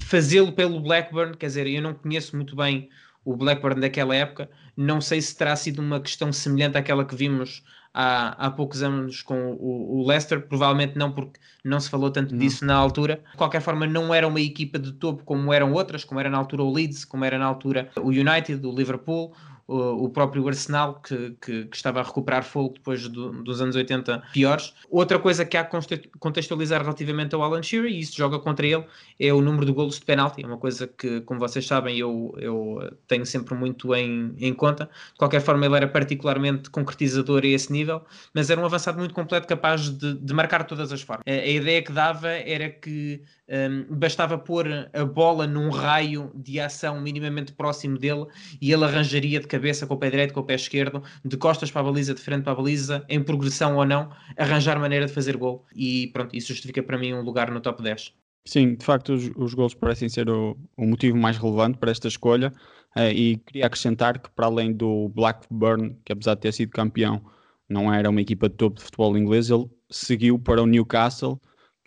Fazê-lo 0.00 0.52
pelo 0.52 0.80
Blackburn, 0.80 1.36
quer 1.36 1.46
dizer, 1.46 1.66
eu 1.66 1.82
não 1.82 1.94
conheço 1.94 2.36
muito 2.36 2.56
bem 2.56 2.88
o 3.24 3.36
Blackburn 3.36 3.80
daquela 3.80 4.14
época, 4.14 4.50
não 4.76 5.00
sei 5.00 5.20
se 5.20 5.36
terá 5.36 5.54
sido 5.54 5.80
uma 5.80 6.00
questão 6.00 6.32
semelhante 6.32 6.78
àquela 6.78 7.04
que 7.04 7.14
vimos 7.14 7.62
há, 7.92 8.46
há 8.46 8.50
poucos 8.50 8.82
anos 8.82 9.22
com 9.22 9.52
o, 9.52 10.00
o, 10.00 10.06
Leicester, 10.06 10.40
provavelmente 10.46 10.96
não 10.96 11.12
porque 11.12 11.40
não 11.64 11.80
se 11.80 11.90
falou 11.90 12.10
tanto 12.10 12.32
não. 12.32 12.40
disso 12.40 12.64
na 12.64 12.74
altura. 12.74 13.22
De 13.32 13.36
qualquer 13.36 13.60
forma, 13.60 13.86
não 13.86 14.14
era 14.14 14.26
uma 14.26 14.40
equipa 14.40 14.78
de 14.78 14.92
topo 14.92 15.24
como 15.24 15.52
eram 15.52 15.72
outras, 15.72 16.04
como 16.04 16.20
era 16.20 16.30
na 16.30 16.38
altura 16.38 16.62
o 16.62 16.72
Leeds, 16.72 17.04
como 17.04 17.24
era 17.24 17.38
na 17.38 17.46
altura 17.46 17.90
o 17.96 18.08
United, 18.08 18.64
o 18.66 18.72
Liverpool, 18.72 19.34
o, 19.70 20.08
próprio 20.08 20.46
Arsenal, 20.48 21.00
que, 21.00 21.36
que, 21.40 21.64
que, 21.66 21.76
estava 21.76 22.00
a 22.00 22.02
recuperar 22.02 22.42
fogo 22.42 22.74
depois 22.74 23.06
do, 23.08 23.42
dos 23.42 23.60
anos 23.60 23.76
80 23.76 24.22
piores. 24.32 24.74
Outra 24.90 25.18
coisa 25.18 25.44
que 25.44 25.56
há 25.56 25.64
que 25.64 26.08
contextualizar 26.18 26.82
relativamente 26.82 27.34
ao 27.34 27.42
Alan 27.42 27.62
Shearer, 27.62 27.90
e 27.90 28.00
isso 28.00 28.16
joga 28.16 28.38
contra 28.38 28.66
ele, 28.66 28.84
é 29.18 29.32
o 29.32 29.40
número 29.40 29.64
de 29.64 29.72
golos 29.72 29.98
de 29.98 30.04
penalti. 30.04 30.42
É 30.42 30.46
uma 30.46 30.58
coisa 30.58 30.88
que, 30.88 31.20
como 31.20 31.38
vocês 31.38 31.66
sabem, 31.66 31.96
eu, 31.96 32.34
eu 32.38 32.92
tenho 33.06 33.24
sempre 33.24 33.54
muito 33.54 33.94
em, 33.94 34.34
em 34.38 34.52
conta. 34.52 34.90
De 35.12 35.18
qualquer 35.18 35.40
forma, 35.40 35.64
ele 35.64 35.76
era 35.76 35.88
particularmente 35.88 36.68
concretizador 36.70 37.42
a 37.44 37.48
esse 37.48 37.72
nível, 37.72 38.02
mas 38.34 38.50
era 38.50 38.60
um 38.60 38.64
avançado 38.64 38.98
muito 38.98 39.14
completo, 39.14 39.46
capaz 39.46 39.88
de, 39.88 40.14
de 40.14 40.34
marcar 40.34 40.64
todas 40.64 40.92
as 40.92 41.02
formas. 41.02 41.24
A, 41.26 41.30
a 41.30 41.48
ideia 41.48 41.80
que 41.80 41.92
dava 41.92 42.28
era 42.28 42.68
que 42.68 43.22
um, 43.50 43.96
bastava 43.96 44.38
pôr 44.38 44.66
a 44.92 45.04
bola 45.04 45.46
num 45.46 45.70
raio 45.70 46.30
de 46.34 46.60
ação 46.60 47.00
minimamente 47.00 47.52
próximo 47.52 47.98
dele 47.98 48.26
e 48.60 48.72
ele 48.72 48.84
arranjaria 48.84 49.40
de 49.40 49.46
cabeça 49.46 49.86
com 49.86 49.94
o 49.94 49.98
pé 49.98 50.08
direito, 50.08 50.32
com 50.32 50.40
o 50.40 50.44
pé 50.44 50.54
esquerdo, 50.54 51.02
de 51.24 51.36
costas 51.36 51.70
para 51.70 51.80
a 51.80 51.84
baliza, 51.84 52.14
de 52.14 52.20
frente 52.20 52.44
para 52.44 52.52
a 52.52 52.56
baliza, 52.56 53.04
em 53.08 53.22
progressão 53.22 53.76
ou 53.76 53.84
não, 53.84 54.10
arranjar 54.36 54.78
maneira 54.78 55.06
de 55.06 55.12
fazer 55.12 55.36
gol. 55.36 55.66
E 55.74 56.08
pronto, 56.08 56.34
isso 56.36 56.48
justifica 56.48 56.82
para 56.82 56.96
mim 56.96 57.12
um 57.12 57.22
lugar 57.22 57.50
no 57.50 57.60
top 57.60 57.82
10. 57.82 58.14
Sim, 58.46 58.74
de 58.74 58.84
facto 58.84 59.12
os, 59.12 59.30
os 59.36 59.52
gols 59.52 59.74
parecem 59.74 60.08
ser 60.08 60.30
o, 60.30 60.56
o, 60.76 60.86
motivo 60.86 61.16
mais 61.16 61.36
relevante 61.36 61.78
para 61.78 61.90
esta 61.90 62.08
escolha 62.08 62.52
uh, 62.96 63.10
e 63.12 63.36
queria 63.36 63.66
acrescentar 63.66 64.18
que 64.18 64.30
para 64.30 64.46
além 64.46 64.72
do 64.72 65.10
Blackburn, 65.10 65.96
que 66.04 66.12
apesar 66.12 66.34
de 66.34 66.40
ter 66.40 66.52
sido 66.52 66.70
campeão, 66.70 67.22
não 67.68 67.92
era 67.92 68.08
uma 68.08 68.20
equipa 68.20 68.48
de 68.48 68.54
topo 68.56 68.78
de 68.78 68.84
futebol 68.84 69.16
inglês, 69.16 69.50
ele 69.50 69.68
seguiu 69.90 70.38
para 70.38 70.62
o 70.62 70.66
Newcastle 70.66 71.40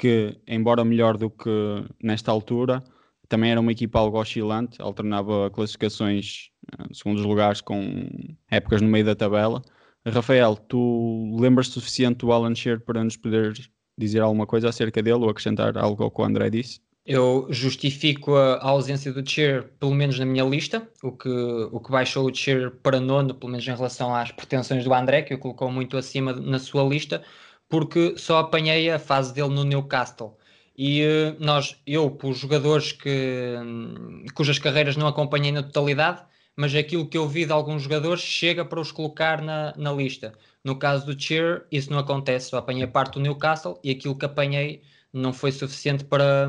que, 0.04 0.38
embora 0.46 0.84
melhor 0.84 1.16
do 1.16 1.30
que 1.30 1.50
nesta 2.04 2.30
altura, 2.30 2.84
também 3.30 3.52
era 3.52 3.62
uma 3.62 3.72
equipa 3.72 4.00
algo 4.00 4.20
oscilante, 4.20 4.82
alternava 4.82 5.50
classificações 5.50 6.50
uh, 6.78 6.94
segundos 6.94 7.24
lugares 7.24 7.62
com 7.62 8.06
épocas 8.52 8.82
no 8.82 8.90
meio 8.90 9.06
da 9.06 9.16
tabela. 9.16 9.62
Rafael, 10.06 10.58
tu 10.58 11.34
lembras 11.40 11.70
suficiente 11.70 12.18
do 12.18 12.34
Alan 12.34 12.54
Shearer 12.54 12.82
para 12.82 13.02
nos 13.02 13.16
poder 13.16 13.54
dizer 13.98 14.20
alguma 14.20 14.46
coisa 14.46 14.68
acerca 14.68 15.02
dele 15.02 15.24
ou 15.24 15.30
acrescentar 15.30 15.78
algo 15.78 16.04
ao 16.04 16.12
que 16.12 16.22
o 16.22 16.26
André 16.26 16.50
disse? 16.50 16.82
Eu 17.06 17.48
justifico 17.50 18.36
a, 18.36 18.62
ausência 18.62 19.14
do 19.14 19.30
Cheer, 19.30 19.70
pelo 19.80 19.94
menos 19.94 20.20
na 20.20 20.26
minha 20.26 20.44
lista, 20.44 20.86
o 21.02 21.14
que, 21.14 21.30
o 21.30 21.80
que 21.80 21.92
baixou 21.92 22.30
o 22.30 22.36
Cheer 22.36 22.72
para 22.72 23.00
nono, 23.00 23.34
pelo 23.34 23.54
menos 23.54 23.66
em 23.66 23.74
relação 23.74 24.14
às 24.14 24.34
pretensões 24.34 24.84
do 24.84 24.94
André, 24.94 25.22
que 25.22 25.34
o 25.34 25.38
colocou 25.38 25.72
muito 25.72 25.96
acima 25.96 26.34
na 26.34 26.60
sua 26.60 26.84
lista, 26.84 27.24
porque 27.74 28.14
só 28.20 28.38
apanhei 28.38 28.92
a 28.92 29.00
fase 29.00 29.34
dele 29.34 29.50
no 29.50 29.64
Newcastle. 29.64 30.38
E 30.78 31.02
eh, 31.02 31.36
nós, 31.40 31.76
eu, 31.88 32.12
por 32.12 32.36
jogadores 32.36 32.92
que, 32.92 33.56
cujas 34.36 34.60
carreiras 34.60 34.96
não 34.96 35.08
acompanhei 35.08 35.52
na 35.52 35.64
totalidade, 35.64 36.22
mas 36.56 36.76
aquilo 36.76 37.08
que 37.08 37.18
eu 37.18 37.28
vi 37.28 37.48
de 37.48 37.52
alguns 37.52 37.82
jogadores 37.82 38.22
chega 38.22 38.64
para 38.64 38.80
os 38.80 38.92
colocar 38.92 39.42
na, 39.42 39.74
na 39.76 39.92
lista. 39.92 40.34
No 40.64 40.76
caso 40.76 41.08
do 41.08 41.20
Cheer, 41.20 41.66
isso 41.72 41.92
não 41.92 41.98
acontece. 41.98 42.52
Só 42.52 42.58
apanhei 42.58 42.86
parte 42.86 43.16
do 43.16 43.22
Newcastle 43.22 43.80
e 43.84 43.90
aquilo 43.90 44.16
que 44.16 44.26
apanhei 44.26 44.84
não 45.12 45.34
foi 45.34 45.52
suficiente 45.52 46.04
para, 46.04 46.48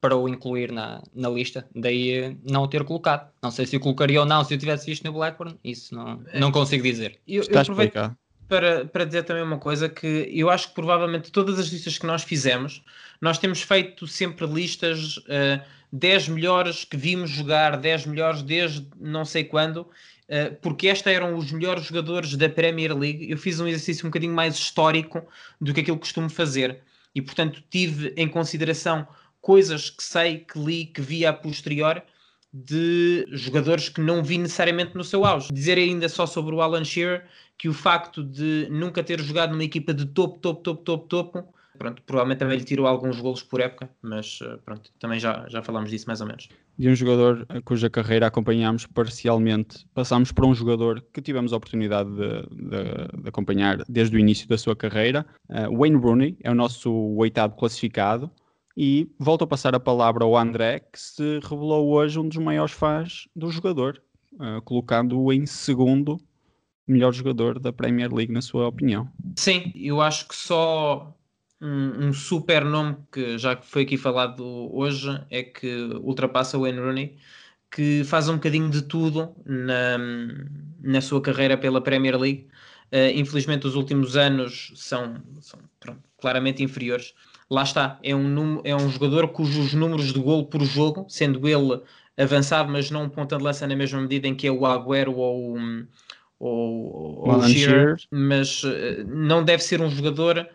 para 0.00 0.16
o 0.16 0.28
incluir 0.28 0.70
na, 0.70 1.02
na 1.12 1.28
lista, 1.28 1.68
daí 1.74 2.38
não 2.48 2.62
o 2.62 2.68
ter 2.68 2.84
colocado. 2.84 3.28
Não 3.42 3.50
sei 3.50 3.66
se 3.66 3.76
o 3.76 3.80
colocaria 3.80 4.20
ou 4.20 4.26
não 4.26 4.44
se 4.44 4.54
eu 4.54 4.58
tivesse 4.58 4.86
visto 4.86 5.02
no 5.02 5.12
Blackburn, 5.12 5.58
isso 5.64 5.92
não, 5.96 6.22
não 6.32 6.52
consigo 6.52 6.84
dizer. 6.84 7.18
Eu, 7.26 7.40
Está 7.40 7.54
eu 7.54 7.62
aproveito 7.62 8.16
para, 8.48 8.86
para 8.86 9.04
dizer 9.04 9.24
também 9.24 9.42
uma 9.42 9.58
coisa 9.58 9.88
que 9.88 10.28
eu 10.32 10.48
acho 10.48 10.68
que 10.68 10.74
provavelmente 10.74 11.30
todas 11.30 11.58
as 11.58 11.68
listas 11.68 11.98
que 11.98 12.06
nós 12.06 12.22
fizemos, 12.22 12.82
nós 13.20 13.38
temos 13.38 13.62
feito 13.62 14.06
sempre 14.06 14.46
listas 14.46 15.18
uh, 15.18 15.62
10 15.92 16.28
melhores 16.28 16.84
que 16.84 16.96
vimos 16.96 17.30
jogar, 17.30 17.76
10 17.76 18.06
melhores 18.06 18.42
desde 18.42 18.86
não 18.98 19.24
sei 19.24 19.44
quando, 19.44 19.82
uh, 19.82 20.56
porque 20.62 20.86
estes 20.86 21.12
eram 21.12 21.36
os 21.36 21.52
melhores 21.52 21.84
jogadores 21.84 22.34
da 22.36 22.48
Premier 22.48 22.96
League. 22.96 23.30
Eu 23.30 23.36
fiz 23.36 23.60
um 23.60 23.66
exercício 23.66 24.06
um 24.06 24.10
bocadinho 24.10 24.34
mais 24.34 24.54
histórico 24.54 25.26
do 25.60 25.74
que 25.74 25.80
aquilo 25.80 25.96
que 25.96 26.02
costumo 26.02 26.30
fazer 26.30 26.80
e, 27.14 27.20
portanto, 27.20 27.62
tive 27.68 28.14
em 28.16 28.28
consideração 28.28 29.06
coisas 29.40 29.90
que 29.90 30.02
sei, 30.02 30.38
que 30.38 30.58
li, 30.58 30.86
que 30.86 31.00
vi 31.00 31.26
a 31.26 31.32
posterior 31.32 32.02
de 32.52 33.26
jogadores 33.30 33.88
que 33.88 34.00
não 34.00 34.22
vi 34.22 34.38
necessariamente 34.38 34.94
no 34.94 35.04
seu 35.04 35.24
auge. 35.24 35.52
Dizer 35.52 35.78
ainda 35.78 36.08
só 36.08 36.26
sobre 36.26 36.54
o 36.54 36.60
Alan 36.60 36.84
Shearer 36.84 37.26
que 37.56 37.68
o 37.68 37.74
facto 37.74 38.22
de 38.22 38.68
nunca 38.70 39.02
ter 39.02 39.20
jogado 39.20 39.50
numa 39.50 39.64
equipa 39.64 39.92
de 39.92 40.06
topo, 40.06 40.38
topo, 40.38 40.62
topo, 40.62 40.82
topo, 40.82 41.06
topo, 41.08 41.54
pronto, 41.78 42.02
provavelmente 42.02 42.38
também 42.38 42.58
lhe 42.58 42.64
tirou 42.64 42.86
alguns 42.86 43.20
golos 43.20 43.42
por 43.42 43.60
época, 43.60 43.88
mas 44.02 44.40
eh, 44.42 44.58
pronto, 44.64 44.90
também 44.98 45.18
já, 45.18 45.46
já 45.48 45.62
falámos 45.62 45.90
disso 45.90 46.06
mais 46.06 46.20
ou 46.20 46.26
menos. 46.26 46.48
De 46.78 46.88
um 46.88 46.94
jogador 46.94 47.46
cuja 47.64 47.90
carreira 47.90 48.26
acompanhámos 48.26 48.86
parcialmente, 48.86 49.86
passámos 49.94 50.30
por 50.30 50.44
um 50.44 50.54
jogador 50.54 51.04
que 51.12 51.20
tivemos 51.20 51.52
a 51.52 51.56
oportunidade 51.56 52.10
de, 52.10 52.42
de, 52.50 53.22
de 53.22 53.28
acompanhar 53.28 53.78
desde 53.88 54.16
o 54.16 54.18
início 54.18 54.48
da 54.48 54.58
sua 54.58 54.76
carreira. 54.76 55.26
Uh, 55.48 55.76
Wayne 55.76 55.96
Rooney 55.96 56.36
é 56.42 56.50
o 56.50 56.54
nosso 56.54 56.92
oitavo 57.16 57.56
classificado. 57.56 58.30
E 58.80 59.10
volto 59.18 59.42
a 59.42 59.46
passar 59.48 59.74
a 59.74 59.80
palavra 59.80 60.22
ao 60.22 60.36
André, 60.36 60.78
que 60.78 61.00
se 61.00 61.40
revelou 61.40 61.88
hoje 61.88 62.16
um 62.16 62.28
dos 62.28 62.36
maiores 62.36 62.72
fãs 62.72 63.26
do 63.34 63.50
jogador, 63.50 64.00
uh, 64.34 64.62
colocando-o 64.62 65.32
em 65.32 65.46
segundo 65.46 66.16
melhor 66.86 67.12
jogador 67.12 67.58
da 67.58 67.72
Premier 67.72 68.14
League, 68.14 68.32
na 68.32 68.40
sua 68.40 68.68
opinião. 68.68 69.10
Sim, 69.34 69.72
eu 69.74 70.00
acho 70.00 70.28
que 70.28 70.36
só 70.36 71.12
um, 71.60 72.06
um 72.06 72.12
super 72.12 72.64
nome 72.64 72.98
que 73.10 73.36
já 73.36 73.56
foi 73.56 73.82
aqui 73.82 73.96
falado 73.96 74.44
hoje 74.72 75.08
é 75.28 75.42
que 75.42 75.90
ultrapassa 76.00 76.56
o 76.56 76.60
Wayne 76.60 76.78
Rooney, 76.78 77.16
que 77.72 78.04
faz 78.04 78.28
um 78.28 78.34
bocadinho 78.34 78.70
de 78.70 78.82
tudo 78.82 79.34
na, 79.44 79.98
na 80.80 81.00
sua 81.00 81.20
carreira 81.20 81.58
pela 81.58 81.80
Premier 81.80 82.16
League. 82.16 82.46
Uh, 82.92 83.10
infelizmente, 83.18 83.66
os 83.66 83.74
últimos 83.74 84.16
anos 84.16 84.72
são, 84.76 85.20
são 85.40 85.58
pronto, 85.80 86.00
claramente 86.16 86.62
inferiores. 86.62 87.12
Lá 87.50 87.62
está, 87.62 87.98
é 88.02 88.14
um, 88.14 88.60
é 88.62 88.74
um 88.76 88.90
jogador 88.90 89.28
cujos 89.28 89.72
números 89.72 90.12
de 90.12 90.20
gol 90.20 90.46
por 90.46 90.62
jogo, 90.62 91.06
sendo 91.08 91.48
ele 91.48 91.80
avançado, 92.16 92.70
mas 92.70 92.90
não 92.90 93.04
um 93.04 93.08
ponta 93.08 93.38
de 93.38 93.44
lança 93.44 93.66
na 93.66 93.74
mesma 93.74 94.00
medida 94.00 94.26
em 94.28 94.34
que 94.34 94.46
é 94.46 94.50
o 94.50 94.66
Agüero 94.66 95.14
ou, 95.16 95.56
ou, 96.38 97.26
ou 97.26 97.36
o 97.36 97.42
Shearer, 97.48 97.96
mas 98.10 98.62
uh, 98.64 99.04
não 99.06 99.42
deve 99.42 99.62
ser 99.62 99.80
um 99.80 99.88
jogador 99.88 100.46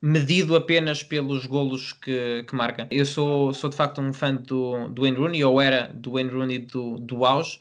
medido 0.00 0.56
apenas 0.56 1.02
pelos 1.02 1.46
golos 1.46 1.92
que, 1.92 2.44
que 2.46 2.54
marca. 2.54 2.88
Eu 2.90 3.06
sou, 3.06 3.54
sou 3.54 3.70
de 3.70 3.76
facto 3.76 4.00
um 4.00 4.12
fã 4.12 4.34
do, 4.34 4.88
do 4.88 5.02
Wayne 5.02 5.16
Rooney, 5.16 5.44
ou 5.44 5.60
era 5.60 5.92
do 5.94 6.12
Wayne 6.12 6.30
Rooney 6.30 6.58
do, 6.58 6.98
do 6.98 7.24
auge. 7.24 7.60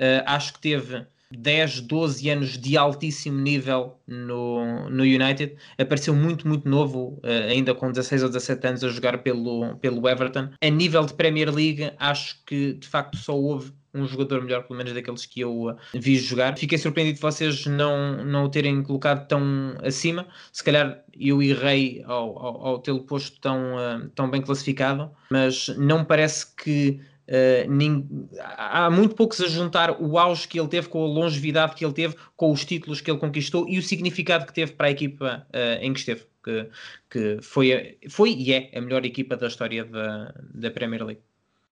Uh, 0.00 0.24
acho 0.24 0.54
que 0.54 0.60
teve 0.60 1.06
10, 1.38 1.80
12 1.82 2.30
anos 2.30 2.58
de 2.58 2.76
altíssimo 2.76 3.40
nível 3.40 3.98
no, 4.06 4.88
no 4.90 5.02
United. 5.02 5.56
Apareceu 5.78 6.14
muito, 6.14 6.46
muito 6.46 6.68
novo, 6.68 7.20
uh, 7.22 7.50
ainda 7.50 7.74
com 7.74 7.90
16 7.90 8.22
ou 8.22 8.28
17 8.28 8.66
anos, 8.66 8.84
a 8.84 8.88
jogar 8.88 9.18
pelo, 9.18 9.76
pelo 9.76 10.08
Everton. 10.08 10.48
A 10.62 10.68
nível 10.68 11.04
de 11.04 11.14
Premier 11.14 11.52
League, 11.52 11.92
acho 11.98 12.42
que 12.44 12.74
de 12.74 12.86
facto 12.86 13.16
só 13.16 13.36
houve 13.36 13.72
um 13.94 14.06
jogador 14.06 14.42
melhor, 14.42 14.62
pelo 14.62 14.78
menos 14.78 14.92
daqueles 14.92 15.26
que 15.26 15.40
eu 15.40 15.70
uh, 15.70 15.76
vi 15.94 16.16
jogar. 16.16 16.56
Fiquei 16.56 16.78
surpreendido 16.78 17.16
de 17.16 17.22
vocês 17.22 17.66
não, 17.66 18.24
não 18.24 18.44
o 18.44 18.48
terem 18.48 18.82
colocado 18.82 19.26
tão 19.28 19.76
acima. 19.82 20.26
Se 20.50 20.64
calhar 20.64 21.02
eu 21.18 21.42
errei 21.42 22.02
ao, 22.06 22.38
ao, 22.38 22.66
ao 22.66 22.78
tê-lo 22.78 23.02
posto 23.02 23.38
tão, 23.40 23.74
uh, 23.76 24.08
tão 24.14 24.30
bem 24.30 24.40
classificado, 24.40 25.10
mas 25.30 25.68
não 25.76 26.04
parece 26.04 26.54
que 26.56 27.00
Uh, 27.28 28.28
há 28.40 28.90
muito 28.90 29.14
poucos 29.14 29.40
a 29.40 29.48
juntar 29.48 30.02
o 30.02 30.18
auge 30.18 30.48
que 30.48 30.58
ele 30.58 30.68
teve 30.68 30.88
com 30.88 31.04
a 31.04 31.06
longevidade 31.06 31.74
que 31.74 31.84
ele 31.84 31.94
teve, 31.94 32.16
com 32.36 32.50
os 32.50 32.64
títulos 32.64 33.00
que 33.00 33.10
ele 33.10 33.18
conquistou 33.18 33.68
e 33.68 33.78
o 33.78 33.82
significado 33.82 34.44
que 34.44 34.52
teve 34.52 34.72
para 34.72 34.88
a 34.88 34.90
equipa 34.90 35.46
uh, 35.50 35.84
em 35.84 35.92
que 35.92 36.00
esteve, 36.00 36.24
que, 36.42 36.68
que 37.08 37.38
foi, 37.40 37.96
foi 38.08 38.32
e 38.32 38.52
é 38.52 38.70
a 38.74 38.80
melhor 38.80 39.04
equipa 39.06 39.36
da 39.36 39.46
história 39.46 39.84
da, 39.84 40.34
da 40.52 40.70
Premier 40.70 41.04
League. 41.04 41.22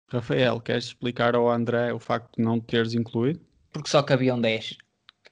Rafael, 0.09 0.61
queres 0.61 0.87
explicar 0.87 1.35
ao 1.35 1.51
André 1.51 1.93
o 1.93 1.99
facto 1.99 2.37
de 2.37 2.43
não 2.43 2.59
teres 2.59 2.95
incluído? 2.95 3.41
Porque 3.73 3.89
só 3.89 4.03
cabiam 4.03 4.41
10. 4.41 4.77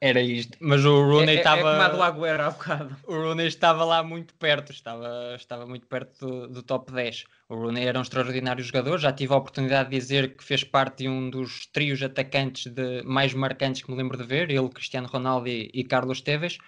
Era 0.00 0.20
isto. 0.20 0.56
Mas 0.60 0.84
o 0.84 1.02
Rooney 1.02 1.38
estava. 1.38 1.60
É, 1.60 1.62
é, 1.62 1.66
é 1.66 1.70
como 1.70 1.82
a 1.82 1.88
do 1.88 2.02
Agüero 2.02 2.42
há 2.44 2.50
bocado. 2.50 2.96
O 3.06 3.14
Rooney 3.14 3.48
estava 3.48 3.84
lá 3.84 4.02
muito 4.02 4.32
perto, 4.34 4.70
estava, 4.70 5.34
estava 5.34 5.66
muito 5.66 5.86
perto 5.86 6.24
do, 6.24 6.48
do, 6.48 6.62
top 6.62 6.92
10. 6.92 7.24
O 7.48 7.56
Rooney 7.56 7.84
era 7.84 7.98
um 7.98 8.02
extraordinário 8.02 8.62
jogador. 8.62 8.98
Já 8.98 9.12
tive 9.12 9.32
a 9.32 9.36
oportunidade 9.36 9.90
de 9.90 9.96
dizer 9.98 10.36
que 10.36 10.44
fez 10.44 10.62
parte 10.62 10.98
de 10.98 11.08
um 11.08 11.28
dos 11.28 11.66
trios 11.66 12.00
atacantes 12.00 12.70
de, 12.72 13.02
mais 13.02 13.34
marcantes 13.34 13.82
que 13.82 13.90
me 13.90 13.96
lembro 13.96 14.16
de 14.16 14.24
ver. 14.24 14.50
Ele, 14.50 14.68
Cristiano 14.68 15.08
Ronaldo 15.08 15.48
e, 15.48 15.68
e 15.74 15.82
Carlos 15.82 16.20
Teves 16.20 16.58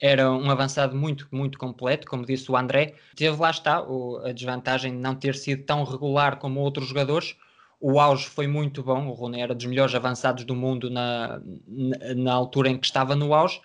era 0.00 0.30
um 0.30 0.50
avançado 0.50 0.96
muito, 0.96 1.26
muito 1.30 1.58
completo, 1.58 2.06
como 2.06 2.26
disse 2.26 2.50
o 2.50 2.56
André. 2.56 2.94
Teve 3.16 3.40
lá 3.40 3.50
está 3.50 3.82
o, 3.82 4.18
a 4.18 4.32
desvantagem 4.32 4.92
de 4.92 4.98
não 4.98 5.14
ter 5.14 5.34
sido 5.34 5.64
tão 5.64 5.84
regular 5.84 6.36
como 6.38 6.60
outros 6.60 6.88
jogadores, 6.88 7.36
o 7.86 8.00
auge 8.00 8.26
foi 8.26 8.46
muito 8.46 8.82
bom. 8.82 9.08
O 9.08 9.12
Rooney 9.12 9.42
era 9.42 9.54
dos 9.54 9.66
melhores 9.66 9.94
avançados 9.94 10.46
do 10.46 10.56
mundo 10.56 10.88
na, 10.88 11.38
na, 12.16 12.32
altura 12.32 12.70
em 12.70 12.78
que 12.78 12.86
estava 12.86 13.14
no 13.14 13.34
auge. 13.34 13.60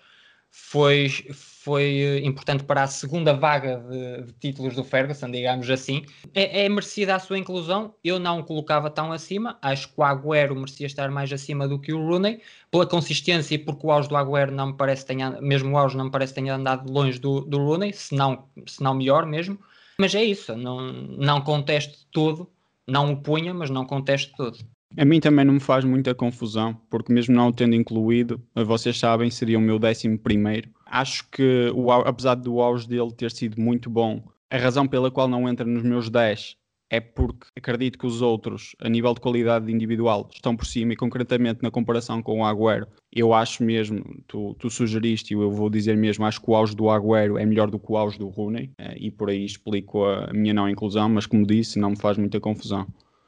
Foi, 0.50 1.08
foi 1.32 1.84
eh, 1.84 2.18
importante 2.26 2.64
para 2.64 2.82
a 2.82 2.86
segunda 2.86 3.32
vaga 3.32 3.82
de, 3.88 4.26
de 4.26 4.32
títulos 4.34 4.76
do 4.76 4.84
Ferguson, 4.84 5.30
digamos 5.30 5.70
assim. 5.70 6.04
É, 6.34 6.66
é, 6.66 6.68
merecida 6.68 7.14
a 7.14 7.18
sua 7.18 7.38
inclusão. 7.38 7.94
Eu 8.04 8.18
não 8.18 8.40
o 8.40 8.44
colocava 8.44 8.90
tão 8.90 9.10
acima. 9.10 9.58
Acho 9.62 9.88
que 9.88 9.94
o 9.96 10.04
Agüero 10.04 10.54
merecia 10.54 10.86
estar 10.86 11.10
mais 11.10 11.32
acima 11.32 11.66
do 11.66 11.80
que 11.80 11.90
o 11.90 12.06
Rooney, 12.06 12.42
pela 12.70 12.86
consistência 12.86 13.54
e 13.54 13.58
porque 13.58 13.86
o 13.86 13.90
auge 13.90 14.10
do 14.10 14.18
Agüero 14.18 14.52
não 14.52 14.66
me 14.66 14.74
parece 14.74 15.06
tenha, 15.06 15.40
mesmo 15.40 15.72
o 15.72 15.78
auge 15.78 15.96
não 15.96 16.06
me 16.06 16.10
parece 16.10 16.34
tenha 16.34 16.56
andado 16.56 16.92
longe 16.92 17.18
do, 17.18 17.40
do 17.40 17.56
Rooney, 17.56 17.94
se 17.94 18.14
não, 18.14 18.44
se 18.66 18.82
não 18.82 18.92
melhor 18.92 19.24
mesmo. 19.24 19.58
Mas 19.98 20.14
é 20.14 20.22
isso, 20.22 20.54
não, 20.54 20.92
não 20.92 21.40
contesto 21.40 22.06
todo 22.12 22.50
não 22.88 23.12
o 23.12 23.16
punha, 23.22 23.54
mas 23.54 23.70
não 23.70 23.84
contesto 23.84 24.32
todo. 24.36 24.58
A 24.96 25.04
mim 25.04 25.20
também 25.20 25.44
não 25.44 25.54
me 25.54 25.60
faz 25.60 25.84
muita 25.84 26.14
confusão, 26.14 26.74
porque 26.90 27.12
mesmo 27.12 27.34
não 27.34 27.48
o 27.48 27.52
tendo 27.52 27.76
incluído, 27.76 28.42
vocês 28.66 28.98
sabem, 28.98 29.30
seria 29.30 29.58
o 29.58 29.62
meu 29.62 29.78
décimo 29.78 30.18
primeiro. 30.18 30.68
Acho 30.84 31.28
que, 31.30 31.70
o, 31.74 31.92
apesar 31.92 32.34
do 32.34 32.60
auge 32.60 32.88
dele 32.88 33.12
ter 33.12 33.30
sido 33.30 33.60
muito 33.60 33.88
bom, 33.88 34.22
a 34.50 34.56
razão 34.56 34.88
pela 34.88 35.10
qual 35.10 35.28
não 35.28 35.48
entra 35.48 35.64
nos 35.64 35.84
meus 35.84 36.10
10 36.10 36.59
é 36.90 36.98
porque 36.98 37.46
acredito 37.56 37.96
que 37.96 38.06
os 38.06 38.20
outros, 38.20 38.74
a 38.80 38.88
nível 38.88 39.14
de 39.14 39.20
qualidade 39.20 39.72
individual, 39.72 40.28
estão 40.34 40.56
por 40.56 40.66
cima 40.66 40.92
e 40.92 40.96
concretamente 40.96 41.62
na 41.62 41.70
comparação 41.70 42.20
com 42.20 42.40
o 42.40 42.44
Agüero, 42.44 42.86
eu 43.12 43.32
acho 43.32 43.62
mesmo, 43.62 44.04
tu, 44.26 44.54
tu 44.58 44.68
sugeriste 44.68 45.32
e 45.32 45.36
eu 45.36 45.52
vou 45.52 45.70
dizer 45.70 45.96
mesmo, 45.96 46.26
acho 46.26 46.40
que 46.40 46.50
o 46.50 46.54
auge 46.54 46.74
do 46.74 46.90
Agüero 46.90 47.38
é 47.38 47.46
melhor 47.46 47.70
do 47.70 47.78
que 47.78 47.90
o 47.90 47.96
auge 47.96 48.18
do 48.18 48.28
Rooney 48.28 48.72
eh, 48.76 48.96
e 48.98 49.10
por 49.10 49.30
aí 49.30 49.44
explico 49.44 50.04
a 50.04 50.32
minha 50.32 50.52
não 50.52 50.68
inclusão, 50.68 51.08
mas 51.08 51.26
como 51.26 51.46
disse, 51.46 51.78
não 51.78 51.90
me 51.90 51.96
faz 51.96 52.18
muita 52.18 52.40
confusão. 52.40 52.86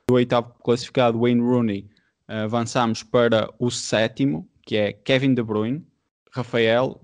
Do 0.09 0.15
oitavo 0.15 0.53
classificado, 0.65 1.21
Wayne 1.21 1.41
Rooney, 1.41 1.89
avançamos 2.27 3.03
para 3.03 3.49
o 3.59 3.71
sétimo, 3.71 4.49
que 4.67 4.77
é 4.77 4.93
Kevin 4.93 5.35
De 5.35 5.43
Bruyne. 5.43 5.85
Rafael, 6.33 7.01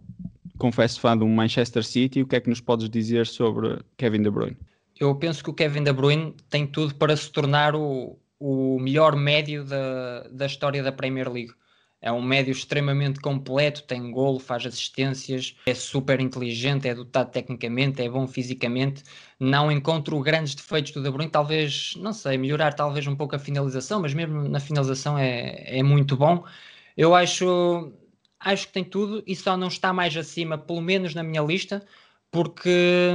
confesso 0.58 1.00
fã 1.00 1.16
do 1.16 1.26
Manchester 1.26 1.84
City, 1.84 2.22
o 2.22 2.26
que 2.26 2.36
é 2.36 2.40
que 2.40 2.48
nos 2.48 2.60
podes 2.60 2.88
dizer 2.90 3.26
sobre 3.26 3.78
Kevin 3.96 4.22
De 4.22 4.30
Bruyne? 4.30 4.56
Eu 5.00 5.14
penso 5.16 5.42
que 5.42 5.50
o 5.50 5.54
Kevin 5.54 5.82
De 5.84 5.92
Bruyne 5.92 6.34
tem 6.50 6.66
tudo 6.66 6.94
para 6.94 7.16
se 7.16 7.30
tornar 7.30 7.74
o, 7.74 8.18
o 8.38 8.78
melhor 8.80 9.16
médio 9.16 9.64
da, 9.64 10.28
da 10.30 10.46
história 10.46 10.82
da 10.82 10.92
Premier 10.92 11.30
League. 11.30 11.52
É 12.00 12.12
um 12.12 12.22
médio 12.22 12.52
extremamente 12.52 13.18
completo, 13.20 13.82
tem 13.82 14.12
golo, 14.12 14.38
faz 14.38 14.64
assistências, 14.64 15.56
é 15.66 15.74
super 15.74 16.20
inteligente, 16.20 16.86
é 16.86 16.94
dotado 16.94 17.30
tecnicamente, 17.32 18.00
é 18.00 18.08
bom 18.08 18.26
fisicamente. 18.26 19.02
Não 19.38 19.70
encontro 19.70 20.20
grandes 20.20 20.54
defeitos 20.54 20.92
do 20.92 21.02
De 21.02 21.10
Bruyne, 21.10 21.30
talvez, 21.30 21.94
não 21.96 22.12
sei, 22.12 22.38
melhorar 22.38 22.74
talvez 22.74 23.06
um 23.08 23.16
pouco 23.16 23.34
a 23.34 23.38
finalização, 23.38 24.00
mas 24.00 24.14
mesmo 24.14 24.48
na 24.48 24.60
finalização 24.60 25.18
é, 25.18 25.78
é 25.78 25.82
muito 25.82 26.16
bom. 26.16 26.44
Eu 26.96 27.14
acho, 27.16 27.92
acho 28.38 28.66
que 28.68 28.72
tem 28.72 28.84
tudo 28.84 29.22
e 29.26 29.34
só 29.34 29.56
não 29.56 29.68
está 29.68 29.92
mais 29.92 30.16
acima, 30.16 30.56
pelo 30.56 30.80
menos 30.80 31.14
na 31.14 31.24
minha 31.24 31.42
lista, 31.42 31.84
porque 32.30 33.12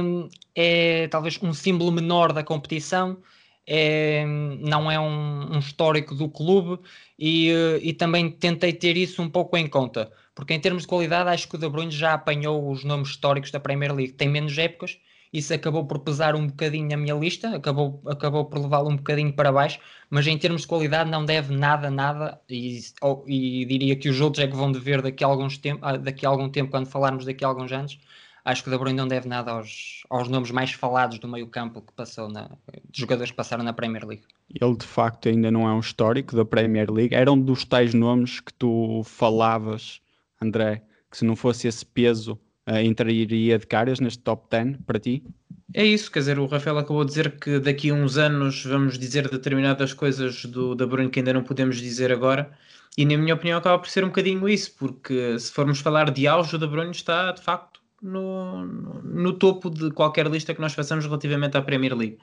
é 0.54 1.08
talvez 1.08 1.38
um 1.42 1.52
símbolo 1.52 1.90
menor 1.92 2.32
da 2.32 2.42
competição, 2.42 3.18
é, 3.66 4.24
não 4.60 4.90
é 4.90 5.00
um, 5.00 5.56
um, 5.56 5.58
histórico 5.58 6.14
do 6.14 6.28
clube 6.28 6.82
e, 7.18 7.50
e, 7.82 7.92
também 7.94 8.30
tentei 8.30 8.72
ter 8.72 8.96
isso 8.96 9.22
um 9.22 9.30
pouco 9.30 9.56
em 9.56 9.66
conta, 9.66 10.12
porque 10.34 10.52
em 10.52 10.60
termos 10.60 10.82
de 10.82 10.88
qualidade 10.88 11.30
acho 11.30 11.48
que 11.48 11.56
o 11.56 11.58
De 11.58 11.68
Bruyne 11.68 11.90
já 11.90 12.12
apanhou 12.14 12.70
os 12.70 12.84
nomes 12.84 13.08
históricos 13.08 13.50
da 13.50 13.58
Premier 13.58 13.94
League, 13.94 14.12
tem 14.12 14.28
menos 14.28 14.56
épocas 14.58 14.98
isso 15.34 15.52
acabou 15.52 15.84
por 15.84 15.98
pesar 15.98 16.36
um 16.36 16.46
bocadinho 16.46 16.88
na 16.88 16.96
minha 16.96 17.14
lista, 17.14 17.56
acabou, 17.56 18.00
acabou 18.06 18.44
por 18.44 18.60
levá-lo 18.60 18.88
um 18.88 18.96
bocadinho 18.96 19.32
para 19.32 19.50
baixo, 19.50 19.80
mas 20.08 20.24
em 20.28 20.38
termos 20.38 20.62
de 20.62 20.68
qualidade 20.68 21.10
não 21.10 21.24
deve 21.24 21.52
nada, 21.52 21.90
nada, 21.90 22.40
e, 22.48 22.80
ou, 23.02 23.24
e 23.26 23.64
diria 23.64 23.96
que 23.96 24.08
os 24.08 24.20
outros 24.20 24.44
é 24.44 24.46
que 24.46 24.54
vão 24.54 24.70
dever 24.70 25.02
daqui 25.02 25.24
a, 25.24 25.26
alguns 25.26 25.58
tempo, 25.58 25.80
ah, 25.84 25.96
daqui 25.96 26.24
a 26.24 26.28
algum 26.28 26.48
tempo, 26.48 26.70
quando 26.70 26.86
falarmos 26.86 27.24
daqui 27.24 27.44
a 27.44 27.48
alguns 27.48 27.72
anos, 27.72 27.98
acho 28.44 28.62
que 28.62 28.68
o 28.68 28.72
De 28.72 28.78
Bruyne 28.78 28.96
não 28.96 29.08
deve 29.08 29.28
nada 29.28 29.52
aos, 29.52 30.02
aos 30.10 30.28
nomes 30.28 30.50
mais 30.50 30.72
falados 30.72 31.18
do 31.18 31.26
meio 31.26 31.46
campo 31.46 31.80
que 31.80 31.92
passou, 31.92 32.28
na, 32.28 32.50
de 32.90 33.00
jogadores 33.00 33.30
que 33.30 33.36
passaram 33.36 33.64
na 33.64 33.72
Premier 33.72 34.06
League. 34.06 34.24
Ele 34.48 34.76
de 34.76 34.86
facto 34.86 35.28
ainda 35.28 35.50
não 35.50 35.68
é 35.68 35.72
um 35.72 35.80
histórico 35.80 36.36
da 36.36 36.44
Premier 36.44 36.90
League, 36.90 37.14
era 37.14 37.32
um 37.32 37.40
dos 37.40 37.64
tais 37.64 37.94
nomes 37.94 38.40
que 38.40 38.52
tu 38.52 39.02
falavas, 39.04 40.00
André, 40.40 40.82
que 41.10 41.16
se 41.16 41.24
não 41.24 41.34
fosse 41.34 41.66
esse 41.66 41.86
peso 41.86 42.38
uh, 42.68 42.78
entraria 42.78 43.58
de 43.58 43.66
caras 43.66 44.00
neste 44.00 44.18
top 44.18 44.46
10 44.50 44.78
para 44.86 44.98
ti? 44.98 45.24
É 45.72 45.84
isso, 45.84 46.10
quer 46.10 46.20
dizer, 46.20 46.38
o 46.38 46.46
Rafael 46.46 46.78
acabou 46.78 47.04
de 47.04 47.08
dizer 47.08 47.38
que 47.38 47.58
daqui 47.58 47.90
a 47.90 47.94
uns 47.94 48.16
anos 48.16 48.64
vamos 48.64 48.98
dizer 48.98 49.28
determinadas 49.28 49.92
coisas 49.92 50.44
do 50.44 50.74
Da 50.74 50.86
Bruyne 50.86 51.10
que 51.10 51.18
ainda 51.18 51.32
não 51.32 51.42
podemos 51.42 51.78
dizer 51.78 52.12
agora, 52.12 52.52
e 52.96 53.04
na 53.04 53.16
minha 53.16 53.34
opinião 53.34 53.58
acaba 53.58 53.78
por 53.78 53.88
ser 53.88 54.04
um 54.04 54.08
bocadinho 54.08 54.48
isso, 54.48 54.72
porque 54.78 55.36
se 55.38 55.50
formos 55.50 55.80
falar 55.80 56.10
de 56.10 56.28
auge, 56.28 56.54
o 56.54 56.58
Da 56.58 56.66
Bruyne 56.66 56.92
está 56.92 57.32
de 57.32 57.42
facto 57.42 57.73
no, 58.04 58.66
no, 58.66 59.32
topo 59.32 59.70
de 59.70 59.90
qualquer 59.90 60.26
lista 60.26 60.54
que 60.54 60.60
nós 60.60 60.74
façamos 60.74 61.06
relativamente 61.06 61.56
à 61.56 61.62
Premier 61.62 61.96
League. 61.96 62.18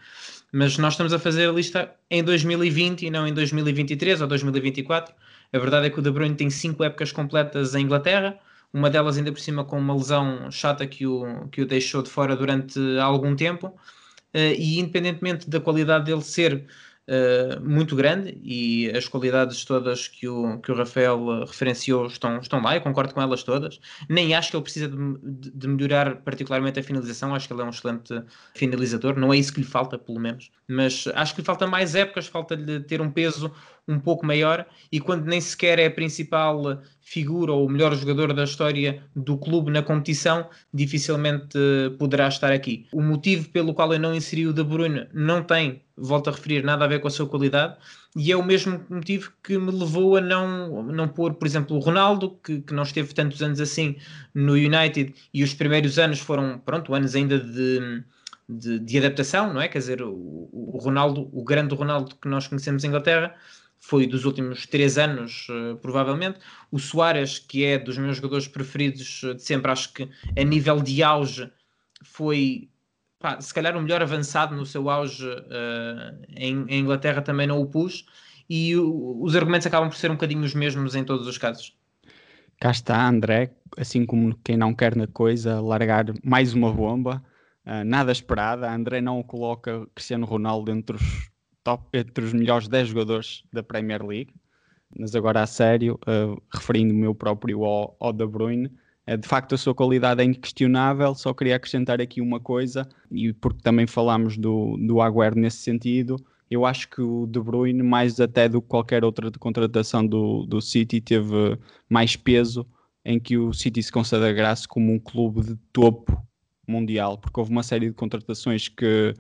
Mas 0.52 0.78
nós 0.78 0.94
estamos 0.94 1.12
a 1.12 1.18
fazer 1.18 1.50
a 1.50 1.52
lista 1.52 1.92
em 2.10 2.24
2020 2.24 3.08
e 3.08 3.10
não 3.10 3.28
em 3.28 3.34
2023 3.34 4.22
ou 4.22 4.28
2024. 4.28 5.14
A 5.52 5.58
verdade 5.58 5.88
é 5.88 5.90
que 5.90 6.00
o 6.00 6.02
De 6.02 6.12
Bruyne 6.12 6.36
tem 6.36 6.52
cinco 6.52 6.84
épocas 6.84 7.12
completas 7.12 7.74
em 7.74 7.82
Inglaterra, 7.82 8.38
uma 8.72 8.90
delas 8.92 9.18
ainda 9.18 9.32
por 9.32 9.40
cima 9.40 9.66
com 9.66 9.80
uma 9.80 9.96
lesão 9.96 10.52
chata 10.52 10.86
que 10.86 11.08
o, 11.08 11.48
que 11.52 11.64
o 11.64 11.66
deixou 11.66 12.04
de 12.04 12.10
fora 12.10 12.36
durante 12.36 12.80
algum 13.00 13.36
tempo, 13.36 13.68
uh, 13.68 14.38
e 14.38 14.80
independentemente 14.80 15.50
da 15.50 15.60
qualidade 15.60 16.06
dele 16.06 16.22
ser 16.22 16.64
uh, 17.12 17.62
muito 17.62 17.96
grande, 17.96 18.40
e 18.44 18.90
as 18.96 19.08
qualidades 19.08 19.66
todas 19.66 20.08
que 20.08 20.28
o, 20.28 20.60
que 20.60 20.72
o 20.72 20.76
Rafael 20.76 21.44
referenciou 21.46 22.08
estão, 22.08 22.40
estão 22.40 22.62
lá, 22.62 22.76
eu 22.76 22.82
concordo 22.82 23.14
com 23.14 23.22
elas 23.22 23.44
todas, 23.44 23.80
nem 24.08 24.34
acho 24.34 24.50
que 24.50 24.56
ele 24.56 24.64
precisa 24.64 24.88
de, 24.88 25.52
de 25.52 25.68
melhorar 25.68 26.18
particularmente 26.18 26.80
a 26.80 26.84
finalização, 26.84 27.36
acho 27.36 27.48
que 27.48 27.54
ele 27.54 27.62
é 27.62 27.66
um 27.66 27.70
excelente 27.70 28.24
finalizador, 28.56 29.20
não 29.20 29.34
é 29.34 29.38
isso 29.38 29.54
que 29.54 29.60
lhe 29.60 29.66
falta, 29.66 29.98
pelo 29.98 30.20
menos, 30.20 30.50
mas 30.68 31.08
acho 31.14 31.36
que 31.36 31.42
lhe 31.42 31.46
falta 31.46 31.68
mais 31.68 31.96
épocas, 31.96 32.28
falta-lhe 32.28 32.80
ter 32.82 33.02
um 33.02 33.12
peso 33.12 33.52
um 33.88 34.00
pouco 34.00 34.26
maior 34.26 34.66
e 34.92 35.00
quando 35.00 35.26
nem 35.26 35.42
sequer 35.42 35.80
é 35.80 35.88
a 35.88 35.92
principal 35.92 36.82
figura 37.02 37.52
ou 37.52 37.66
o 37.66 37.70
melhor 37.70 37.94
jogador 37.96 38.34
da 38.34 38.44
história 38.44 39.04
do 39.16 39.38
clube 39.38 39.72
na 39.72 39.82
competição, 39.82 40.48
dificilmente 40.74 41.58
eh, 41.58 41.90
poderá 41.98 42.28
estar 42.28 42.52
aqui. 42.52 42.88
O 42.94 43.02
motivo 43.02 43.50
pelo 43.50 43.74
qual 43.74 43.92
eu 43.94 44.00
não 44.00 44.16
inseri 44.16 44.48
o 44.48 44.54
De 44.54 44.64
Bruyne 44.64 45.08
não 45.14 45.44
tem, 45.44 45.82
volto 45.98 46.30
a 46.30 46.34
referir, 46.34 46.64
nada 46.64 46.86
a 46.86 46.88
ver 46.88 47.00
com 47.00 47.08
a 47.08 47.12
sua 47.12 47.28
qualidade 47.28 47.76
e 48.16 48.32
é 48.32 48.38
o 48.38 48.44
mesmo 48.44 48.86
motivo 48.90 49.32
que 49.44 49.58
me 49.58 49.72
levou 49.72 50.18
a 50.18 50.22
não, 50.22 50.84
não 50.84 51.08
pôr, 51.08 51.34
por 51.34 51.48
exemplo, 51.48 51.76
o 51.76 51.80
Ronaldo, 51.80 52.38
que, 52.44 52.62
que 52.62 52.74
não 52.74 52.84
esteve 52.84 53.14
tantos 53.14 53.42
anos 53.42 53.60
assim 53.60 53.96
no 54.34 54.54
United 54.54 55.14
e 55.34 55.44
os 55.44 55.54
primeiros 55.54 55.98
anos 55.98 56.20
foram, 56.20 56.60
pronto, 56.60 56.94
anos 56.94 57.16
ainda 57.16 57.40
de 57.40 58.04
de, 58.52 58.80
de, 58.80 58.98
adaptação, 58.98 59.54
não 59.54 59.62
é? 59.62 59.68
Quer 59.68 59.80
dizer, 59.80 60.02
o, 60.02 60.50
o, 60.52 60.78
Ronaldo, 60.82 61.30
o 61.32 61.44
grande 61.44 61.74
Ronaldo 61.74 62.16
que 62.16 62.28
nós 62.28 62.48
conhecemos 62.48 62.84
em 62.84 62.88
Inglaterra, 62.88 63.34
foi 63.82 64.06
dos 64.06 64.26
últimos 64.26 64.68
três 64.68 64.98
anos, 64.98 65.48
uh, 65.50 65.76
provavelmente. 65.78 66.40
O 66.72 66.78
Soares, 66.78 67.40
que 67.40 67.66
é 67.66 67.80
dos 67.80 67.98
meus 67.98 68.18
jogadores 68.18 68.48
preferidos 68.48 69.24
uh, 69.24 69.34
de 69.34 69.42
sempre, 69.42 69.72
acho 69.72 69.92
que 69.92 70.08
a 70.38 70.44
nível 70.44 70.80
de 70.80 71.02
auge 71.02 71.52
foi 72.04 72.70
pá, 73.20 73.42
se 73.42 73.52
calhar 73.52 73.76
o 73.76 73.82
melhor 73.82 74.02
avançado 74.04 74.56
no 74.56 74.68
seu 74.68 74.88
auge 74.88 75.28
uh, 75.28 76.26
em, 76.30 76.64
em, 76.70 76.80
Inglaterra 76.80 77.24
também 77.24 77.48
não 77.48 77.60
o 77.60 77.66
pus. 77.66 78.06
E 78.48 78.78
o, 78.78 79.20
os 79.24 79.36
argumentos 79.36 79.66
acabam 79.66 79.90
por 79.90 79.98
ser 79.98 80.12
um 80.12 80.16
bocadinho 80.16 80.44
os 80.44 80.54
mesmos 80.54 80.94
em 80.94 81.04
todos 81.04 81.26
os 81.26 81.40
casos. 81.40 81.76
Cá 82.60 82.70
está 82.70 83.08
André, 83.08 83.52
assim 83.76 84.06
como 84.06 84.38
quem 84.44 84.56
não 84.56 84.76
quer 84.76 84.96
na 84.96 85.08
coisa, 85.08 85.60
largar 85.60 86.06
mais 86.24 86.54
uma 86.54 86.72
bomba. 86.72 87.24
nada 87.84 88.12
esperada. 88.12 88.72
André 88.72 89.02
não 89.02 89.24
coloca 89.24 89.88
Cristiano 89.96 90.28
Ronaldo 90.28 90.72
entre 90.72 90.98
os 90.98 91.31
top 91.64 91.98
entre 91.98 92.24
os 92.24 92.34
melhores 92.34 92.68
10 92.68 92.90
jogadores 92.90 93.44
da 93.52 93.64
Premier 93.64 94.06
League. 94.06 94.34
Mas 94.98 95.16
agora 95.16 95.42
a 95.42 95.48
sério, 95.48 96.00
uh, 96.08 96.42
referindo 96.54 96.94
o 96.94 96.98
meu 96.98 97.16
próprio 97.16 97.64
ao, 97.64 97.96
ao 98.00 98.12
De 98.12 98.26
Bruyne, 98.28 98.68
uh, 99.08 99.18
de 99.18 99.28
facto 99.28 99.56
a 99.56 99.58
sua 99.58 99.74
qualidade 99.74 100.22
é 100.22 100.26
inquestionável, 100.26 101.16
só 101.16 101.34
queria 101.34 101.56
acrescentar 101.56 102.02
aqui 102.02 102.20
uma 102.20 102.40
coisa, 102.40 102.88
e 103.10 103.32
porque 103.32 103.62
também 103.62 103.88
falámos 103.88 104.38
do, 104.38 104.76
do 104.78 105.02
Agüero 105.02 105.40
nesse 105.40 105.58
sentido, 105.58 106.18
eu 106.50 106.66
acho 106.66 106.90
que 106.90 107.02
o 107.02 107.26
De 107.26 107.40
Bruyne, 107.40 107.82
mais 107.82 108.20
até 108.20 108.50
do 108.50 108.62
que 108.62 108.68
qualquer 108.68 109.06
outra 109.06 109.32
contratação 109.40 110.06
do, 110.06 110.46
do 110.46 110.62
City, 110.62 111.00
teve 111.00 111.58
mais 111.90 112.18
peso 112.18 112.68
em 113.06 113.18
que 113.18 113.38
o 113.38 113.54
City 113.54 113.82
se 113.82 113.92
consagrasse 113.92 114.68
como 114.68 114.92
um 114.92 115.00
clube 115.00 115.42
de 115.42 115.56
topo 115.72 116.22
mundial, 116.68 117.18
porque 117.18 117.40
houve 117.40 117.52
uma 117.52 117.64
série 117.64 117.88
de 117.88 117.96
contratações 117.96 118.68
que 118.68 119.14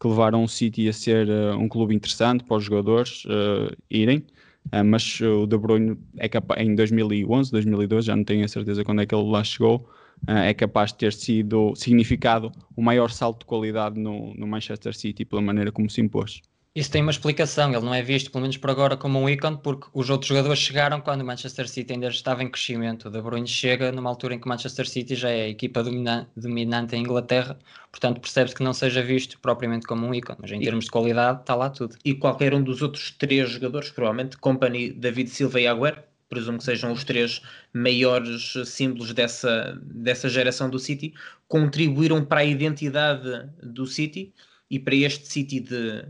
que 0.00 0.06
levaram 0.06 0.44
o 0.44 0.48
City 0.48 0.88
a 0.88 0.92
ser 0.92 1.28
uh, 1.28 1.56
um 1.56 1.68
clube 1.68 1.94
interessante 1.94 2.44
para 2.44 2.56
os 2.56 2.64
jogadores 2.64 3.24
uh, 3.24 3.74
irem. 3.90 4.18
Uh, 4.72 4.84
mas 4.84 5.20
o 5.20 5.46
De 5.46 5.56
Bruyne 5.58 5.98
é 6.16 6.28
capaz, 6.28 6.60
em 6.60 6.74
2011, 6.74 7.50
2012, 7.50 8.06
já 8.06 8.16
não 8.16 8.24
tenho 8.24 8.44
a 8.44 8.48
certeza 8.48 8.84
quando 8.84 9.02
é 9.02 9.06
que 9.06 9.14
ele 9.14 9.28
lá 9.28 9.42
chegou, 9.42 9.88
é 10.26 10.52
capaz 10.52 10.90
de 10.90 10.98
ter 10.98 11.12
sido 11.12 11.74
significado 11.76 12.50
o 12.74 12.82
maior 12.82 13.08
salto 13.08 13.40
de 13.40 13.46
qualidade 13.46 14.00
no, 14.00 14.34
no 14.34 14.48
Manchester 14.48 14.92
City 14.96 15.24
pela 15.24 15.40
maneira 15.40 15.70
como 15.70 15.88
se 15.88 16.00
impôs. 16.00 16.42
Isso 16.78 16.92
tem 16.92 17.02
uma 17.02 17.10
explicação, 17.10 17.72
ele 17.74 17.84
não 17.84 17.92
é 17.92 18.00
visto, 18.02 18.30
pelo 18.30 18.42
menos 18.42 18.56
por 18.56 18.70
agora, 18.70 18.96
como 18.96 19.18
um 19.18 19.28
ícone, 19.28 19.58
porque 19.60 19.88
os 19.92 20.08
outros 20.10 20.28
jogadores 20.28 20.60
chegaram 20.60 21.00
quando 21.00 21.22
o 21.22 21.24
Manchester 21.24 21.68
City 21.68 21.94
ainda 21.94 22.06
estava 22.06 22.40
em 22.40 22.48
crescimento. 22.48 23.08
O 23.08 23.10
De 23.10 23.20
Bruyne 23.20 23.48
chega 23.48 23.90
numa 23.90 24.08
altura 24.08 24.36
em 24.36 24.38
que 24.38 24.46
o 24.46 24.48
Manchester 24.48 24.88
City 24.88 25.16
já 25.16 25.28
é 25.28 25.42
a 25.42 25.48
equipa 25.48 25.82
domina 25.82 26.30
dominante 26.36 26.94
em 26.94 27.00
Inglaterra, 27.00 27.58
portanto 27.90 28.20
percebe-se 28.20 28.54
que 28.54 28.62
não 28.62 28.72
seja 28.72 29.02
visto 29.02 29.40
propriamente 29.40 29.88
como 29.88 30.06
um 30.06 30.14
ícone, 30.14 30.38
mas 30.40 30.52
em 30.52 30.60
e, 30.62 30.64
termos 30.64 30.84
de 30.84 30.92
qualidade 30.92 31.40
está 31.40 31.56
lá 31.56 31.68
tudo. 31.68 31.96
E 32.04 32.14
qualquer 32.14 32.54
um 32.54 32.62
dos 32.62 32.80
outros 32.80 33.10
três 33.10 33.50
jogadores, 33.50 33.90
provavelmente, 33.90 34.36
Company, 34.36 34.92
David 34.92 35.30
Silva 35.30 35.60
e 35.60 35.66
Agüero, 35.66 36.00
presumo 36.28 36.58
que 36.58 36.64
sejam 36.64 36.92
os 36.92 37.02
três 37.02 37.42
maiores 37.72 38.52
símbolos 38.66 39.12
dessa, 39.12 39.76
dessa 39.82 40.28
geração 40.28 40.70
do 40.70 40.78
City, 40.78 41.12
contribuíram 41.48 42.24
para 42.24 42.42
a 42.42 42.44
identidade 42.44 43.50
do 43.64 43.84
City 43.84 44.32
e 44.70 44.78
para 44.78 44.94
este 44.94 45.26
City 45.26 45.58
de 45.58 46.04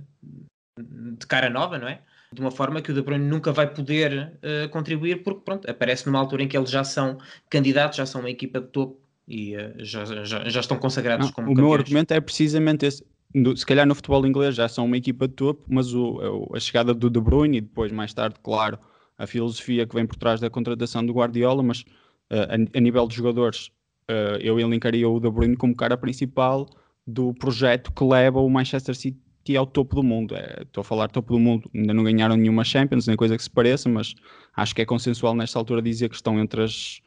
de 0.82 1.26
cara 1.26 1.50
nova, 1.50 1.78
não 1.78 1.88
é? 1.88 2.00
De 2.32 2.40
uma 2.40 2.50
forma 2.50 2.82
que 2.82 2.90
o 2.90 2.94
De 2.94 3.02
Bruyne 3.02 3.24
nunca 3.24 3.52
vai 3.52 3.72
poder 3.72 4.38
uh, 4.42 4.68
contribuir, 4.68 5.22
porque 5.22 5.40
pronto, 5.44 5.70
aparece 5.70 6.06
numa 6.06 6.18
altura 6.18 6.42
em 6.42 6.48
que 6.48 6.56
eles 6.56 6.70
já 6.70 6.84
são 6.84 7.18
candidatos, 7.48 7.96
já 7.96 8.04
são 8.04 8.20
uma 8.20 8.30
equipa 8.30 8.60
de 8.60 8.66
topo 8.68 9.00
e 9.26 9.56
uh, 9.56 9.74
já, 9.78 10.04
já, 10.04 10.48
já 10.48 10.60
estão 10.60 10.76
consagrados 10.76 11.26
não, 11.26 11.32
como 11.32 11.46
O 11.46 11.50
campeões. 11.50 11.68
meu 11.68 11.78
argumento 11.78 12.12
é 12.12 12.20
precisamente 12.20 12.84
esse. 12.84 13.04
se 13.56 13.64
calhar 13.64 13.86
no 13.86 13.94
futebol 13.94 14.26
inglês 14.26 14.54
já 14.54 14.68
são 14.68 14.84
uma 14.84 14.96
equipa 14.96 15.26
de 15.26 15.34
topo, 15.34 15.64
mas 15.68 15.94
o, 15.94 16.50
a 16.54 16.60
chegada 16.60 16.92
do 16.92 17.08
De 17.08 17.20
Bruyne 17.20 17.58
e 17.58 17.60
depois, 17.62 17.90
mais 17.90 18.12
tarde, 18.12 18.36
claro, 18.42 18.78
a 19.16 19.26
filosofia 19.26 19.86
que 19.86 19.94
vem 19.94 20.06
por 20.06 20.16
trás 20.16 20.38
da 20.38 20.50
contratação 20.50 21.04
do 21.04 21.14
Guardiola, 21.14 21.62
mas 21.62 21.80
uh, 21.80 22.66
a, 22.74 22.78
a, 22.78 22.80
nível 22.80 23.08
de 23.08 23.16
jogadores, 23.16 23.70
eu 24.40 24.58
elencaria 24.58 25.06
o 25.06 25.20
De 25.20 25.30
Bruyne 25.30 25.54
como 25.54 25.76
cara 25.76 25.94
principal 25.94 26.66
do 27.06 27.34
projeto 27.34 27.92
que 27.92 28.04
leva 28.04 28.40
o 28.40 28.48
Manchester 28.48 28.94
City 28.94 29.27
City 29.48 29.56
é 29.56 29.60
o 29.60 29.66
topo 29.66 29.96
do 29.96 30.02
mundo. 30.02 30.36
É, 30.36 30.62
estou 30.62 30.82
a 30.82 30.84
falar 30.84 31.08
topo 31.08 31.32
do 31.32 31.38
mundo. 31.38 31.70
Ainda 31.74 31.94
não 31.94 32.04
ganharam 32.04 32.36
nenhuma 32.36 32.64
Champions, 32.64 33.06
nem 33.06 33.16
coisa 33.16 33.36
que 33.36 33.42
se 33.42 33.50
pareça, 33.50 33.88
mas 33.88 34.14
acho 34.54 34.74
que 34.74 34.82
é 34.82 34.84
consensual 34.84 35.34
nesta 35.34 35.58
altura 35.58 35.80
dizer 35.80 36.08
que 36.08 36.14
estão 36.14 36.38
entre 36.38 36.62
as 36.62 37.00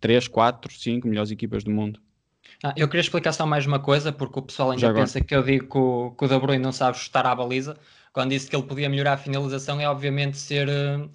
3, 0.00 0.28
4, 0.28 0.72
5 0.72 1.08
melhores 1.08 1.30
equipas 1.30 1.64
do 1.64 1.70
mundo. 1.70 2.00
Ah, 2.62 2.72
eu 2.76 2.86
queria 2.86 3.00
explicar 3.00 3.32
só 3.32 3.44
mais 3.44 3.66
uma 3.66 3.80
coisa, 3.80 4.12
porque 4.12 4.38
o 4.38 4.42
pessoal 4.42 4.70
ainda 4.70 4.94
pensa 4.94 5.20
que 5.20 5.34
eu 5.34 5.42
digo 5.42 5.68
que 5.68 5.78
o, 5.78 6.10
que 6.12 6.24
o 6.24 6.28
De 6.28 6.38
Bruyne 6.38 6.62
não 6.62 6.72
sabe 6.72 6.96
chutar 6.96 7.26
à 7.26 7.34
baliza. 7.34 7.76
Quando 8.12 8.30
disse 8.30 8.48
que 8.48 8.54
ele 8.54 8.64
podia 8.64 8.88
melhorar 8.88 9.14
a 9.14 9.16
finalização, 9.16 9.80
é 9.80 9.88
obviamente 9.88 10.36
ser. 10.36 10.68
Eh, 10.68 11.08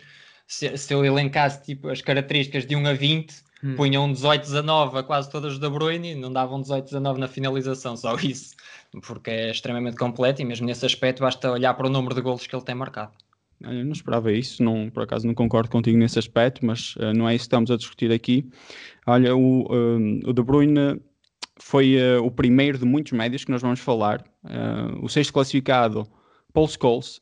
se, 0.47 0.77
se 0.77 0.93
eu 0.93 1.05
elencasse 1.05 1.61
tipo, 1.63 1.89
as 1.89 2.01
características 2.01 2.65
de 2.65 2.75
1 2.75 2.87
a 2.87 2.93
20, 2.93 3.35
hum. 3.63 3.75
punham 3.75 4.05
um 4.05 4.13
18, 4.13 4.41
19 4.41 4.97
a 4.99 5.03
quase 5.03 5.29
todas 5.29 5.59
De 5.59 5.69
Bruyne 5.69 6.11
e 6.11 6.15
não 6.15 6.31
davam 6.31 6.57
um 6.57 6.61
18, 6.61 6.85
19 6.85 7.19
na 7.19 7.27
finalização, 7.27 7.95
só 7.95 8.15
isso 8.21 8.55
porque 9.01 9.29
é 9.29 9.51
extremamente 9.51 9.97
completo 9.97 10.41
e 10.41 10.45
mesmo 10.45 10.65
nesse 10.65 10.85
aspecto 10.85 11.21
basta 11.21 11.51
olhar 11.51 11.73
para 11.73 11.87
o 11.87 11.89
número 11.89 12.15
de 12.15 12.21
golos 12.21 12.47
que 12.47 12.55
ele 12.55 12.63
tem 12.63 12.75
marcado. 12.75 13.11
Eu 13.61 13.83
não 13.85 13.91
esperava 13.91 14.31
isso, 14.31 14.61
não, 14.61 14.89
por 14.89 15.03
acaso 15.03 15.25
não 15.25 15.33
concordo 15.33 15.69
contigo 15.69 15.97
nesse 15.97 16.19
aspecto, 16.19 16.63
mas 16.63 16.95
uh, 16.97 17.11
não 17.15 17.27
é 17.27 17.33
isso 17.33 17.43
que 17.43 17.47
estamos 17.47 17.71
a 17.71 17.77
discutir 17.77 18.11
aqui. 18.11 18.47
Olha, 19.05 19.35
o, 19.35 19.63
uh, 19.63 20.29
o 20.29 20.33
De 20.33 20.43
Bruyne 20.43 21.01
foi 21.59 21.95
uh, 21.97 22.23
o 22.23 22.29
primeiro 22.29 22.77
de 22.77 22.85
muitos 22.85 23.13
médios 23.13 23.43
que 23.43 23.51
nós 23.51 23.61
vamos 23.61 23.79
falar. 23.79 24.23
o 25.01 25.09
sexto 25.09 25.33
classificado, 25.33 26.07
Paul 26.53 26.67
Scholes. 26.67 27.19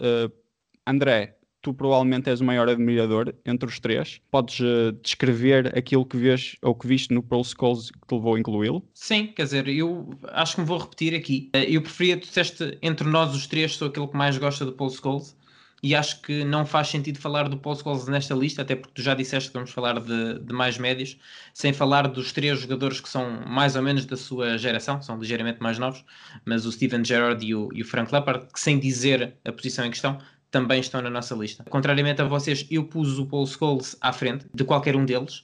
André, 0.86 1.35
tu 1.66 1.74
provavelmente 1.74 2.30
és 2.30 2.42
o 2.42 2.46
maior 2.46 2.70
admirador 2.70 3.34
entre 3.44 3.68
os 3.68 3.80
três. 3.80 4.22
Podes 4.30 4.60
uh, 4.60 4.92
descrever 5.02 5.76
aquilo 5.76 6.06
que 6.06 6.16
vês 6.16 6.56
ou 6.62 6.76
que 6.76 6.86
viste 6.86 7.12
no 7.12 7.24
Pro 7.24 7.42
Skulls 7.42 7.90
que 7.90 8.08
te 8.08 8.14
levou 8.14 8.36
a 8.36 8.40
incluí-lo? 8.40 8.88
Sim, 8.94 9.34
quer 9.36 9.46
dizer, 9.46 9.68
eu 9.68 10.08
acho 10.26 10.56
que 10.56 10.62
me 10.62 10.68
vou 10.68 10.78
repetir 10.78 11.16
aqui. 11.16 11.50
Uh, 11.56 11.60
eu 11.68 11.82
preferia, 11.82 12.18
tu 12.18 12.28
disseste, 12.28 12.78
entre 12.84 13.10
nós 13.10 13.34
os 13.34 13.48
três, 13.48 13.76
sou 13.76 13.88
aquele 13.88 14.08
que 14.08 14.16
mais 14.16 14.38
gosta 14.38 14.64
do 14.64 14.74
Paul 14.74 14.92
Scholes 14.92 15.36
e 15.82 15.94
acho 15.94 16.22
que 16.22 16.44
não 16.44 16.66
faz 16.66 16.88
sentido 16.88 17.20
falar 17.20 17.50
do 17.50 17.58
Paul 17.58 17.76
Scholes 17.76 18.08
nesta 18.08 18.34
lista, 18.34 18.62
até 18.62 18.76
porque 18.76 18.94
tu 18.96 19.02
já 19.02 19.14
disseste 19.14 19.50
que 19.50 19.54
vamos 19.54 19.72
falar 19.72 20.00
de, 20.00 20.40
de, 20.40 20.54
mais 20.54 20.78
médios, 20.78 21.18
sem 21.54 21.74
falar 21.74 22.08
dos 22.08 22.32
três 22.32 22.60
jogadores 22.60 23.00
que 23.00 23.10
são 23.10 23.42
mais 23.48 23.76
ou 23.76 23.82
menos 23.82 24.06
da 24.06 24.18
sua 24.18 24.58
geração, 24.58 25.02
são 25.02 25.18
ligeiramente 25.20 25.62
mais 25.62 25.78
novos, 25.78 26.04
mas 26.46 26.66
o 26.66 26.72
Steven 26.72 27.04
Gerrard 27.04 27.46
e 27.46 27.54
o, 27.54 27.70
e 27.74 27.82
o 27.82 27.86
Frank 27.86 28.12
Lampard, 28.12 28.48
que 28.52 28.60
sem 28.60 28.80
dizer 28.80 29.36
a 29.44 29.52
posição 29.52 29.86
em 29.86 29.92
questão, 29.92 30.20
também 30.56 30.80
estão 30.80 31.02
na 31.02 31.10
nossa 31.10 31.36
lista. 31.36 31.66
Contrariamente 31.66 32.22
a 32.22 32.26
vocês, 32.26 32.66
eu 32.72 32.86
pus 32.86 33.20
o 33.20 33.26
Paul 33.26 33.46
Scholes 33.46 33.98
à 34.00 34.14
frente 34.14 34.46
de 34.54 34.64
qualquer 34.64 34.96
um 34.96 35.04
deles, 35.04 35.44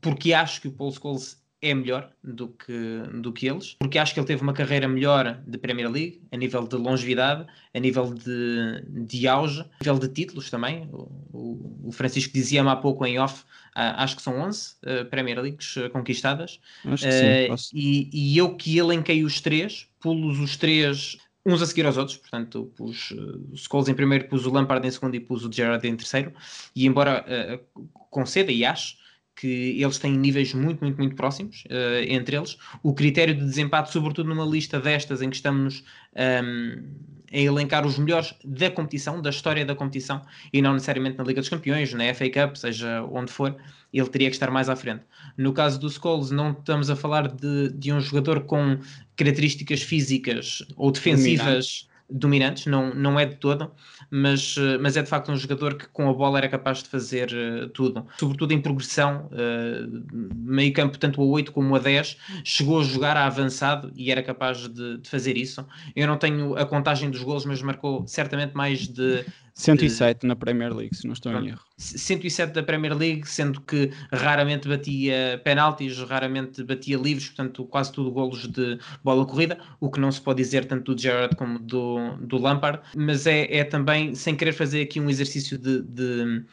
porque 0.00 0.32
acho 0.32 0.58
que 0.62 0.68
o 0.68 0.72
Paul 0.72 0.90
Scholes 0.90 1.38
é 1.60 1.74
melhor 1.74 2.10
do 2.24 2.48
que, 2.48 3.02
do 3.20 3.30
que 3.30 3.46
eles, 3.46 3.76
porque 3.78 3.98
acho 3.98 4.14
que 4.14 4.18
ele 4.18 4.26
teve 4.26 4.42
uma 4.42 4.54
carreira 4.54 4.88
melhor 4.88 5.38
de 5.46 5.58
Premier 5.58 5.90
League, 5.90 6.22
a 6.32 6.36
nível 6.38 6.66
de 6.66 6.76
longevidade, 6.76 7.46
a 7.74 7.78
nível 7.78 8.14
de, 8.14 9.04
de 9.04 9.28
auge, 9.28 9.60
a 9.60 9.84
nível 9.84 9.98
de 9.98 10.08
títulos 10.08 10.48
também. 10.48 10.88
O, 10.90 11.88
o 11.88 11.92
Francisco 11.92 12.32
dizia-me 12.32 12.70
há 12.70 12.76
pouco 12.76 13.04
em 13.04 13.18
off, 13.18 13.42
uh, 13.42 14.00
acho 14.00 14.16
que 14.16 14.22
são 14.22 14.40
11 14.40 14.76
uh, 14.76 15.04
Premier 15.10 15.38
Leagues 15.42 15.76
uh, 15.76 15.90
conquistadas. 15.90 16.58
Acho 16.86 17.04
que 17.04 17.12
sim, 17.12 17.52
uh, 17.52 17.56
e, 17.74 18.08
e, 18.10 18.38
eu 18.38 18.56
que 18.56 18.78
elenquei 18.78 19.24
os 19.24 19.42
três, 19.42 19.86
pulos 20.00 20.38
os 20.38 20.56
três 20.56 21.18
uns 21.44 21.60
a 21.60 21.66
seguir 21.66 21.86
aos 21.86 21.96
outros, 21.96 22.16
portanto 22.16 22.72
pus 22.76 23.10
uh, 23.10 23.52
o 23.52 23.56
Scholes 23.56 23.88
em 23.88 23.94
primeiro, 23.94 24.28
pus 24.28 24.46
o 24.46 24.50
Lampard 24.50 24.86
em 24.86 24.90
segundo 24.90 25.14
e 25.14 25.20
pus 25.20 25.44
o 25.44 25.52
Gerrard 25.52 25.86
em 25.86 25.96
terceiro, 25.96 26.32
e 26.74 26.86
embora 26.86 27.24
uh, 27.26 27.88
conceda 28.10 28.52
e 28.52 28.64
acho 28.64 28.96
que 29.34 29.82
eles 29.82 29.98
têm 29.98 30.16
níveis 30.16 30.52
muito, 30.54 30.84
muito, 30.84 30.98
muito 30.98 31.16
próximos 31.16 31.64
uh, 31.64 32.04
entre 32.06 32.36
eles. 32.36 32.56
O 32.82 32.94
critério 32.94 33.34
de 33.34 33.44
desempate, 33.44 33.90
sobretudo 33.90 34.28
numa 34.28 34.44
lista 34.44 34.78
destas 34.78 35.22
em 35.22 35.30
que 35.30 35.36
estamos 35.36 35.82
um, 36.14 36.20
ehm, 36.20 36.84
a 37.32 37.38
elencar 37.38 37.86
os 37.86 37.98
melhores 37.98 38.34
da 38.44 38.70
competição, 38.70 39.22
da 39.22 39.30
história 39.30 39.64
da 39.64 39.74
competição, 39.74 40.22
e 40.52 40.60
não 40.60 40.74
necessariamente 40.74 41.16
na 41.16 41.24
Liga 41.24 41.40
dos 41.40 41.48
Campeões, 41.48 41.92
na 41.94 42.12
FA 42.14 42.28
Cup, 42.28 42.56
seja 42.56 43.02
onde 43.10 43.32
for, 43.32 43.56
ele 43.92 44.08
teria 44.08 44.28
que 44.28 44.36
estar 44.36 44.50
mais 44.50 44.68
à 44.68 44.76
frente. 44.76 45.02
No 45.36 45.52
caso 45.52 45.78
do 45.78 45.90
Scholes, 45.90 46.30
não 46.30 46.52
estamos 46.52 46.90
a 46.90 46.96
falar 46.96 47.28
de, 47.28 47.70
de 47.70 47.92
um 47.92 48.00
jogador 48.00 48.44
com 48.44 48.78
características 49.16 49.82
físicas 49.82 50.64
ou 50.76 50.90
defensivas 50.90 51.88
dominantes, 52.12 52.66
não, 52.66 52.94
não 52.94 53.18
é 53.18 53.24
de 53.24 53.36
todo, 53.36 53.70
mas, 54.10 54.56
eh, 54.58 54.78
mas 54.78 54.96
é 54.96 55.02
de 55.02 55.08
facto 55.08 55.32
um 55.32 55.36
jogador 55.36 55.76
que 55.76 55.88
com 55.88 56.08
a 56.08 56.12
bola 56.12 56.38
era 56.38 56.48
capaz 56.48 56.82
de 56.82 56.88
fazer 56.88 57.30
uh, 57.32 57.68
tudo, 57.70 58.06
sobretudo 58.18 58.52
em 58.52 58.60
progressão, 58.60 59.30
uh, 59.32 60.02
meio 60.34 60.72
campo 60.72 60.98
tanto 60.98 61.20
a 61.22 61.24
8 61.24 61.50
como 61.52 61.74
a 61.74 61.78
10, 61.78 62.18
chegou 62.44 62.80
a 62.80 62.84
jogar 62.84 63.16
a 63.16 63.26
avançado 63.26 63.90
e 63.96 64.10
era 64.10 64.22
capaz 64.22 64.68
de, 64.68 64.98
de 64.98 65.08
fazer 65.08 65.36
isso. 65.36 65.66
Eu 65.96 66.06
não 66.06 66.18
tenho 66.18 66.56
a 66.56 66.66
contagem 66.66 67.10
dos 67.10 67.22
gols, 67.22 67.46
mas 67.46 67.62
marcou 67.62 68.06
certamente 68.06 68.52
mais 68.54 68.86
de 68.86 69.24
107 69.54 70.26
na 70.26 70.34
Premier 70.34 70.74
League, 70.74 70.96
se 70.96 71.06
não 71.06 71.12
estou 71.12 71.32
em 71.32 71.48
erro. 71.48 71.60
107 71.76 72.52
da 72.52 72.62
Premier 72.62 72.96
League, 72.96 73.28
sendo 73.28 73.60
que 73.60 73.90
raramente 74.10 74.68
batia 74.68 75.40
penaltis, 75.44 75.98
raramente 75.98 76.62
batia 76.62 76.96
livres, 76.96 77.28
portanto, 77.28 77.64
quase 77.66 77.92
tudo 77.92 78.10
golos 78.10 78.46
de 78.46 78.78
bola 79.04 79.26
corrida, 79.26 79.58
o 79.80 79.90
que 79.90 80.00
não 80.00 80.10
se 80.10 80.20
pode 80.20 80.42
dizer 80.42 80.64
tanto 80.64 80.94
do 80.94 81.00
Gerrard 81.00 81.36
como 81.36 81.58
do, 81.58 82.16
do 82.20 82.38
Lampard, 82.38 82.80
mas 82.96 83.26
é, 83.26 83.56
é 83.56 83.64
também, 83.64 84.14
sem 84.14 84.34
querer 84.34 84.52
fazer 84.52 84.82
aqui 84.82 85.00
um 85.00 85.10
exercício 85.10 85.58
de, 85.58 85.82
de 85.82 86.44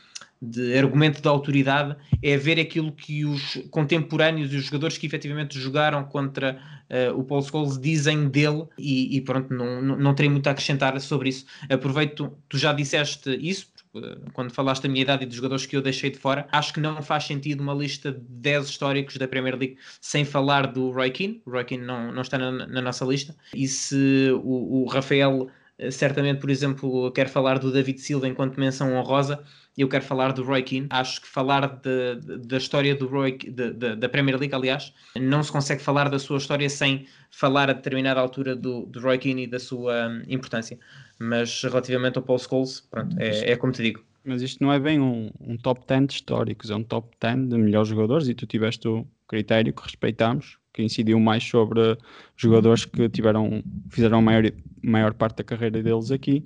de 0.42 0.78
argumento 0.78 1.22
da 1.22 1.30
autoridade 1.30 1.96
é 2.24 2.38
ver 2.38 2.60
aquilo 2.60 2.92
que 2.94 3.26
os 3.26 3.62
contemporâneos 3.70 4.54
e 4.54 4.56
os 4.56 4.64
jogadores 4.64 4.98
que 4.98 5.06
efetivamente 5.06 5.60
jogaram 5.60 6.04
contra 6.06 6.58
uh, 6.90 7.18
o 7.18 7.24
Paul 7.24 7.42
Scholes 7.42 7.80
dizem 7.80 8.28
dele 8.30 8.66
e, 8.78 9.18
e 9.18 9.22
pronto, 9.22 9.54
não, 9.54 9.82
não, 9.82 9.98
não 9.98 10.16
terei 10.16 10.30
muito 10.30 10.48
a 10.48 10.52
acrescentar 10.52 11.00
sobre 11.02 11.30
isso. 11.30 11.46
Aproveito, 11.70 12.32
tu 12.48 12.58
já 12.58 12.74
disseste 12.74 13.30
isso, 13.42 13.68
eh, 13.96 14.18
quando 14.34 14.52
falaste 14.52 14.84
da 14.84 14.90
minha 14.90 15.02
idade 15.02 15.24
e 15.24 15.26
dos 15.26 15.36
jogadores 15.36 15.66
que 15.66 15.76
eu 15.76 15.82
deixei 15.82 16.10
de 16.10 16.18
fora, 16.18 16.48
acho 16.52 16.74
que 16.74 16.80
não 16.80 17.02
faz 17.02 17.26
sentido 17.26 17.62
uma 17.62 17.74
lista 17.74 18.12
de 18.12 18.20
10 18.20 18.70
históricos 18.70 19.18
da 19.18 19.28
Premier 19.28 19.56
League 19.56 19.78
sem 20.00 20.24
falar 20.24 20.68
do 20.68 20.92
Roy 20.92 21.10
Keane. 21.12 21.42
O 21.46 21.52
Roy 21.52 21.64
Keane 21.64 21.86
não, 21.86 22.12
não 22.12 22.22
está 22.22 22.38
na, 22.38 22.52
na 22.52 22.82
nossa 22.82 23.06
lista. 23.06 23.36
E 23.54 23.68
se 23.68 24.30
o, 24.44 24.84
o 24.84 24.86
Rafael 24.88 25.50
eh, 25.80 25.92
certamente, 25.92 26.40
por 26.40 26.50
exemplo, 26.50 27.12
quer 27.12 27.30
falar 27.30 27.58
do 27.58 27.72
David 27.72 28.00
Silva 28.00 28.28
enquanto 28.28 28.60
menção 28.60 28.94
honrosa, 28.94 29.44
eu 29.82 29.88
quero 29.88 30.04
falar 30.04 30.34
do 30.34 30.44
Roy 30.44 30.62
Keane. 30.62 30.88
Acho 30.90 31.22
que 31.22 31.28
falar 31.28 31.66
de, 31.68 32.16
de, 32.16 32.38
da 32.40 32.58
história 32.58 32.94
do 32.94 33.08
Roy, 33.08 33.38
de, 33.38 33.96
da 33.96 34.10
Premier 34.10 34.38
League, 34.38 34.54
aliás, 34.54 34.94
não 35.16 35.42
se 35.42 35.52
consegue 35.52 35.82
falar 35.82 36.10
da 36.10 36.20
sua 36.20 36.38
história 36.38 36.70
sem 36.70 37.06
falar 37.32 37.70
a 37.70 37.74
determinada 37.74 38.20
altura 38.20 38.58
do, 38.58 38.86
do 38.88 39.00
Roy 39.00 39.18
Keane 39.18 39.44
e 39.44 39.48
da 39.48 39.58
sua 39.58 40.10
um, 40.10 40.24
importância. 40.28 40.78
Mas 41.18 41.64
relativamente 41.64 42.18
ao 42.18 42.24
Paul 42.24 42.40
Scholes, 42.40 42.82
pronto, 42.82 43.16
é, 43.18 43.52
é 43.52 43.56
como 43.56 43.72
te 43.72 43.82
digo. 43.82 44.04
Mas 44.26 44.42
isto 44.42 44.62
não 44.62 44.72
é 44.72 44.80
bem 44.80 45.00
um, 45.00 45.32
um 45.40 45.56
top 45.56 45.82
10 45.88 46.08
de 46.08 46.14
históricos, 46.16 46.70
é 46.70 46.76
um 46.76 46.84
top 46.84 47.16
10 47.22 47.48
de 47.48 47.58
melhores 47.58 47.88
jogadores 47.88 48.28
e 48.28 48.34
tu 48.34 48.46
tiveste 48.46 48.86
o 48.86 49.08
critério 49.30 49.72
que 49.72 49.82
respeitamos, 49.82 50.58
que 50.74 50.84
incidiu 50.84 51.18
mais 51.22 51.44
sobre 51.44 51.98
jogadores 52.36 52.84
que 52.84 53.08
tiveram, 53.08 53.64
fizeram 53.90 54.18
a 54.18 54.22
maior, 54.22 54.44
maior 54.84 55.14
parte 55.14 55.38
da 55.38 55.44
carreira 55.46 55.82
deles 55.82 56.12
aqui 56.12 56.44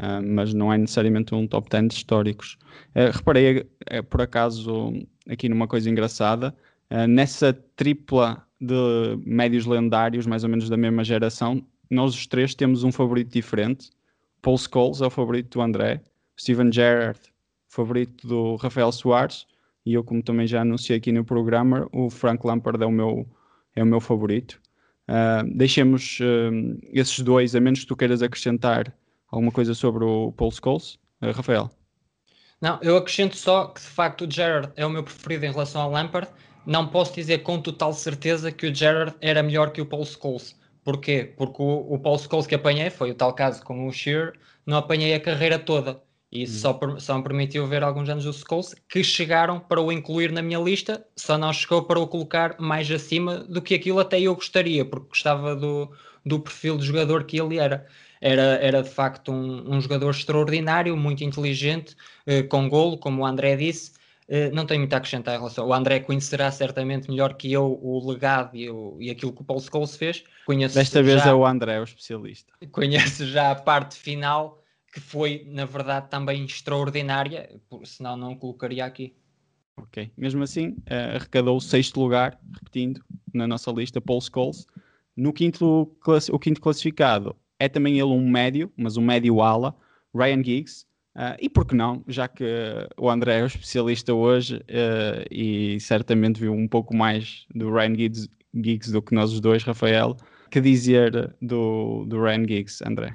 uh, 0.00 0.26
mas 0.26 0.54
não 0.54 0.72
é 0.72 0.78
necessariamente 0.78 1.34
um 1.34 1.46
top 1.46 1.68
10 1.68 1.92
históricos. 1.92 2.56
Uh, 2.94 3.14
reparei, 3.14 3.60
uh, 3.60 4.02
por 4.08 4.22
acaso, 4.22 4.92
aqui 5.28 5.48
numa 5.48 5.68
coisa 5.68 5.88
engraçada, 5.90 6.54
nessa 7.08 7.52
tripla 7.52 8.44
de 8.60 9.16
médios 9.24 9.64
lendários, 9.64 10.26
mais 10.26 10.42
ou 10.42 10.50
menos 10.50 10.68
da 10.68 10.76
mesma 10.76 11.04
geração, 11.04 11.64
nós 11.88 12.14
os 12.14 12.26
três 12.26 12.52
temos 12.52 12.82
um 12.82 12.90
favorito 12.90 13.32
diferente. 13.32 13.90
Paul 14.42 14.58
Scholes 14.58 15.00
é 15.00 15.06
o 15.06 15.10
favorito 15.10 15.56
do 15.56 15.62
André, 15.62 16.00
Steven 16.36 16.72
Gerrard, 16.72 17.20
favorito 17.68 18.26
do 18.26 18.56
Rafael 18.56 18.90
Soares, 18.90 19.46
e 19.86 19.94
eu, 19.94 20.02
como 20.02 20.20
também 20.20 20.48
já 20.48 20.62
anunciei 20.62 20.98
aqui 20.98 21.12
no 21.12 21.24
programa, 21.24 21.88
o 21.92 22.10
Frank 22.10 22.44
Lampard 22.44 22.82
é 22.82 22.86
o 22.86 22.90
meu, 22.90 23.24
é 23.76 23.84
o 23.84 23.86
meu 23.86 24.00
favorito. 24.00 24.60
Deixemos 25.54 26.18
esses 26.92 27.20
dois, 27.20 27.54
a 27.54 27.60
menos 27.60 27.80
que 27.80 27.86
tu 27.86 27.94
queiras 27.94 28.20
acrescentar 28.20 28.92
alguma 29.30 29.52
coisa 29.52 29.74
sobre 29.74 30.04
o 30.04 30.32
Paul 30.32 30.50
Scholes, 30.50 30.98
uh, 31.22 31.30
Rafael? 31.32 31.70
Não, 32.60 32.78
eu 32.82 32.96
acrescento 32.96 33.36
só 33.36 33.68
que 33.68 33.80
de 33.80 33.86
facto 33.86 34.26
o 34.26 34.30
Gerrard 34.30 34.70
é 34.76 34.84
o 34.84 34.90
meu 34.90 35.02
preferido 35.02 35.46
em 35.46 35.50
relação 35.50 35.80
ao 35.80 35.90
Lampard. 35.90 36.28
Não 36.66 36.86
posso 36.86 37.14
dizer 37.14 37.38
com 37.38 37.60
total 37.60 37.92
certeza 37.94 38.52
que 38.52 38.66
o 38.66 38.74
Gerrard 38.74 39.14
era 39.20 39.42
melhor 39.42 39.70
que 39.70 39.80
o 39.80 39.86
Paul 39.86 40.04
Scholes. 40.04 40.54
Porquê? 40.84 41.32
Porque 41.36 41.62
o, 41.62 41.94
o 41.94 41.98
Paul 41.98 42.18
Scholes 42.18 42.46
que 42.46 42.54
apanhei 42.54 42.90
foi 42.90 43.10
o 43.10 43.14
tal 43.14 43.32
caso 43.32 43.62
com 43.62 43.86
o 43.86 43.92
Shearer, 43.92 44.34
não 44.66 44.76
apanhei 44.76 45.14
a 45.14 45.20
carreira 45.20 45.58
toda. 45.58 46.02
E 46.30 46.42
isso 46.42 46.68
hum. 46.68 46.78
só, 46.80 46.98
só 46.98 47.16
me 47.16 47.24
permitiu 47.24 47.66
ver 47.66 47.82
alguns 47.82 48.08
anos 48.08 48.24
do 48.24 48.32
Scholes 48.32 48.74
que 48.88 49.02
chegaram 49.02 49.58
para 49.58 49.80
o 49.80 49.90
incluir 49.90 50.30
na 50.30 50.42
minha 50.42 50.58
lista, 50.60 51.04
só 51.16 51.36
não 51.38 51.52
chegou 51.52 51.82
para 51.82 51.98
o 51.98 52.06
colocar 52.06 52.56
mais 52.58 52.90
acima 52.90 53.38
do 53.38 53.62
que 53.62 53.74
aquilo 53.74 53.98
até 53.98 54.20
eu 54.20 54.34
gostaria, 54.34 54.84
porque 54.84 55.08
gostava 55.08 55.56
do, 55.56 55.90
do 56.24 56.38
perfil 56.38 56.76
de 56.76 56.86
jogador 56.86 57.24
que 57.24 57.40
ele 57.40 57.58
era 57.58 57.86
era, 58.20 58.58
era 58.60 58.82
de 58.82 58.90
facto 58.90 59.32
um, 59.32 59.76
um 59.76 59.80
jogador 59.80 60.10
extraordinário, 60.10 60.96
muito 60.96 61.24
inteligente, 61.24 61.96
uh, 62.26 62.46
com 62.48 62.68
golo, 62.68 62.98
como 62.98 63.22
o 63.22 63.26
André 63.26 63.56
disse. 63.56 63.92
Uh, 64.28 64.54
não 64.54 64.66
tenho 64.66 64.80
muito 64.80 64.92
a 64.92 64.98
acrescentar 64.98 65.34
em 65.34 65.38
relação. 65.38 65.66
O 65.66 65.72
André 65.72 66.00
conhecerá 66.00 66.50
certamente 66.52 67.08
melhor 67.08 67.34
que 67.34 67.50
eu 67.50 67.80
o 67.82 68.08
legado 68.08 68.56
e, 68.56 68.70
o, 68.70 68.96
e 69.00 69.10
aquilo 69.10 69.32
que 69.32 69.40
o 69.40 69.44
Paulo 69.44 69.62
Scholes 69.62 69.96
fez. 69.96 70.22
Conheço 70.44 70.74
Desta 70.74 71.02
vez 71.02 71.24
é 71.26 71.32
o 71.32 71.44
André, 71.44 71.80
o 71.80 71.84
especialista. 71.84 72.52
Conheço 72.70 73.26
já 73.26 73.50
a 73.50 73.54
parte 73.54 73.96
final, 73.96 74.62
que 74.92 75.00
foi, 75.00 75.46
na 75.48 75.64
verdade, 75.64 76.08
também 76.10 76.44
extraordinária, 76.44 77.50
senão 77.84 78.16
não 78.16 78.36
colocaria 78.36 78.84
aqui. 78.84 79.16
Ok. 79.76 80.12
Mesmo 80.16 80.42
assim, 80.42 80.76
uh, 80.90 81.16
arrecadou 81.16 81.56
o 81.56 81.60
sexto 81.60 81.98
lugar, 82.00 82.38
repetindo, 82.54 83.02
na 83.32 83.48
nossa 83.48 83.70
lista, 83.72 84.00
Paul 84.00 84.20
Scholes. 84.20 84.66
No 85.16 85.32
quinto, 85.32 85.90
o 86.30 86.38
quinto 86.38 86.60
classificado 86.60 87.34
é 87.60 87.68
também 87.68 88.00
ele 88.00 88.08
um 88.08 88.28
médio, 88.28 88.72
mas 88.76 88.96
um 88.96 89.02
médio 89.02 89.40
ala, 89.40 89.76
Ryan 90.14 90.42
Giggs. 90.42 90.86
Uh, 91.14 91.36
e 91.40 91.48
por 91.50 91.66
que 91.66 91.74
não, 91.74 92.02
já 92.08 92.26
que 92.26 92.44
o 92.96 93.10
André 93.10 93.40
é 93.40 93.42
o 93.42 93.46
especialista 93.46 94.14
hoje 94.14 94.56
uh, 94.56 95.26
e 95.30 95.78
certamente 95.80 96.40
viu 96.40 96.52
um 96.52 96.66
pouco 96.66 96.96
mais 96.96 97.46
do 97.54 97.70
Ryan 97.70 97.94
Giggs, 97.94 98.28
Giggs, 98.54 98.90
do 98.90 99.02
que 99.02 99.14
nós 99.14 99.32
os 99.32 99.40
dois, 99.40 99.62
Rafael, 99.62 100.16
que 100.50 100.60
dizer 100.60 101.36
do, 101.42 102.06
do 102.06 102.22
Ryan 102.22 102.46
Giggs, 102.46 102.82
André? 102.84 103.14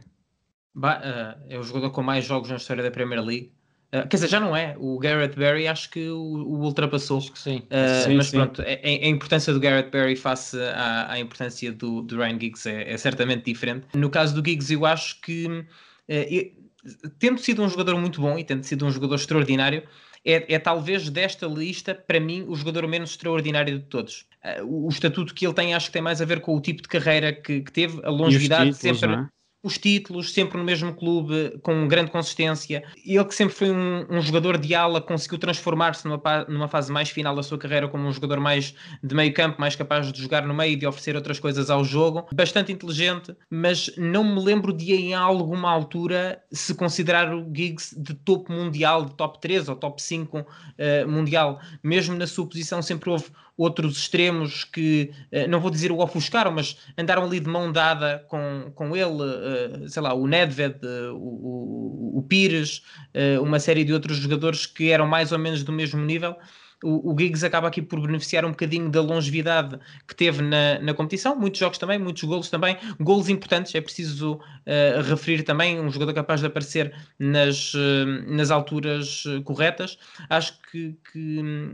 Bah, 0.76 1.00
uh, 1.00 1.42
é 1.50 1.58
o 1.58 1.64
jogador 1.64 1.90
com 1.90 2.04
mais 2.04 2.26
jogos 2.26 2.50
na 2.50 2.58
história 2.58 2.84
da 2.84 2.92
Premier 2.92 3.24
League. 3.24 3.55
Uh, 3.93 4.08
quer 4.08 4.17
dizer, 4.17 4.28
já 4.28 4.39
não 4.39 4.56
é. 4.56 4.76
O 4.78 4.98
Garrett 5.00 5.38
Barry 5.38 5.67
acho 5.67 5.89
que 5.89 6.10
o, 6.10 6.17
o 6.17 6.63
ultrapassou. 6.63 7.19
Acho 7.19 7.32
que 7.32 7.39
sim. 7.39 7.58
Uh, 7.65 8.04
sim 8.04 8.15
mas 8.15 8.28
sim. 8.28 8.38
pronto, 8.38 8.62
a, 8.62 8.65
a, 8.65 9.08
importância 9.08 9.54
do 9.54 9.60
Garrett 9.60 9.89
Barry 9.89 10.15
face 10.15 10.58
à, 10.60 11.12
à 11.12 11.19
importância 11.19 11.71
do, 11.71 12.02
do 12.02 12.17
Ryan 12.17 12.39
Giggs 12.39 12.69
é, 12.69 12.91
é, 12.91 12.98
certamente 12.98 13.45
diferente. 13.45 13.86
No 13.93 14.10
caso 14.10 14.34
do 14.34 14.48
Giggs, 14.48 14.74
eu 14.74 14.86
acho 14.86 15.21
que. 15.21 15.45
Uh, 15.48 15.65
eu, 16.08 16.52
tendo 17.19 17.39
sido 17.39 17.63
um 17.63 17.69
jogador 17.69 18.00
muito 18.00 18.21
bom 18.21 18.38
e 18.38 18.43
tendo 18.43 18.63
sido 18.63 18.86
um 18.86 18.91
jogador 18.91 19.15
extraordinário, 19.15 19.84
é, 20.26 20.56
é, 20.56 20.60
talvez 20.60 21.10
desta 21.10 21.45
lista, 21.45 21.93
para 21.93 22.19
mim, 22.19 22.45
o 22.48 22.56
jogador 22.56 22.88
menos 22.88 23.12
extraordinário 23.12 23.80
de 23.80 23.86
todos. 23.86 24.26
Uh, 24.43 24.65
o, 24.65 24.86
o, 24.88 24.89
estatuto 24.89 25.34
que 25.34 25.45
ele 25.45 25.54
tem 25.54 25.74
acho 25.74 25.88
que 25.88 25.93
tem 25.93 26.02
mais 26.02 26.21
a 26.21 26.26
ver 26.26 26.41
com 26.41 26.56
o 26.56 26.62
tipo 26.62 26.82
de 26.82 26.88
carreira 26.88 27.32
que, 27.32 27.62
que 27.62 27.71
teve, 27.71 28.02
a 28.04 28.10
longevidade 28.10 28.74
títulos, 28.74 29.00
sempre. 29.00 29.15
É? 29.15 29.35
Os 29.65 29.80
títulos, 29.80 30.32
sempre 30.32 30.60
no 30.60 30.63
mesmo 30.63 30.93
clube, 30.93 31.58
com 31.63 31.88
grande 31.88 32.12
consistência. 32.12 32.84
Ele 33.04 33.25
que 33.25 33.34
sempre 33.34 33.56
foi 33.56 33.71
um, 33.71 34.06
um 34.12 34.21
jogador 34.21 34.60
de 34.60 34.75
ala, 34.75 35.01
conseguiu 35.01 35.39
transformar-se 35.39 36.08
numa, 36.08 36.45
numa, 36.47 36.67
fase 36.67 36.91
mais 36.91 37.10
final 37.10 37.36
da 37.36 37.41
sua 37.41 37.58
carreira 37.58 37.88
como 37.88 38.08
um 38.08 38.12
jogador 38.12 38.39
mais 38.39 38.75
de 39.04 39.15
meio 39.15 39.34
campo, 39.34 39.60
mais 39.60 39.75
capaz 39.75 40.12
de 40.12 40.21
jogar 40.21 40.45
no 40.45 40.54
meio 40.54 40.73
e 40.73 40.75
de 40.75 40.86
oferecer 40.86 41.15
outras 41.15 41.39
coisas 41.39 41.71
ao 41.71 41.84
jogo. 41.84 42.28
Bastante 42.32 42.71
inteligente, 42.71 43.36
mas 43.49 43.89
não 43.97 44.23
me 44.23 44.39
lembro 44.39 44.71
de 44.71 44.93
em 44.93 45.15
alguma 45.15 45.71
altura 45.71 46.39
se 46.51 46.75
considerar 46.75 47.34
o 47.34 47.43
Giggs 47.51 47.99
de 47.99 48.13
topo 48.13 48.54
mundial, 48.54 49.06
de 49.06 49.15
top 49.15 49.41
3 49.41 49.67
ou 49.67 49.75
top 49.75 49.99
5 49.99 50.38
uh, 50.38 50.45
eh, 50.78 51.06
mundial. 51.06 51.60
Mesmo 51.82 52.15
na 52.15 52.28
sua 52.28 52.45
posição 52.45 52.84
sempre 52.84 53.10
houve 53.10 53.25
outros 53.58 53.98
extremos 53.98 54.63
que, 54.63 55.12
eh, 55.32 55.48
não 55.48 55.60
vou 55.60 55.72
dizer 55.72 55.91
o 55.91 56.00
ofuscaram, 56.00 56.52
mas 56.52 56.78
andaram 56.98 57.24
ali 57.24 57.39
de 57.39 57.50
mão 57.50 57.72
dada 57.72 58.26
com, 58.28 58.72
com 58.76 58.96
ele, 58.96 59.24
eh, 59.24 59.88
sei 59.88 60.02
lá, 60.02 60.13
o 60.13 60.28
Nedved, 60.28 60.80
eh, 60.84 61.10
o, 61.12 61.15
o, 61.15 62.20
o 62.20 62.24
Pires, 62.24 62.82
uma 63.41 63.60
série 63.60 63.84
de 63.84 63.94
outros 63.94 64.18
jogadores 64.18 64.65
que 64.65 64.89
eram 64.89 65.08
mais 65.08 65.32
ou 65.32 65.39
menos 65.39 65.63
do 65.63 65.72
mesmo 65.72 66.04
nível. 66.04 66.36
O, 66.84 67.13
o 67.13 67.18
Giggs 67.18 67.46
acaba 67.46 67.68
aqui 67.68 67.82
por 67.82 68.02
beneficiar 68.02 68.46
um 68.46 68.50
bocadinho 68.50 68.89
da 68.89 69.02
longevidade 69.02 69.80
que 70.08 70.13
teve 70.13 70.41
na, 70.41 70.80
na 70.80 70.94
competição, 70.94 71.36
muitos 71.36 71.60
jogos 71.60 71.78
também, 71.78 71.98
muitos 71.98 72.24
golos 72.24 72.50
também, 72.50 72.78
golos 73.00 73.30
importantes, 73.30 73.74
é 73.74 73.82
preciso 73.82 74.34
uh, 74.34 75.02
referir 75.04 75.44
também, 75.44 75.80
um 75.80 75.89
jogador 75.89 76.13
capaz 76.13 76.41
de 76.41 76.48
aparecer 76.48 76.94
nas, 77.18 77.74
uh, 77.74 77.80
nas 78.28 78.52
alturas 78.52 79.24
corretas. 79.46 79.98
Acho 80.30 80.60
que, 80.72 80.98
que 81.12 81.74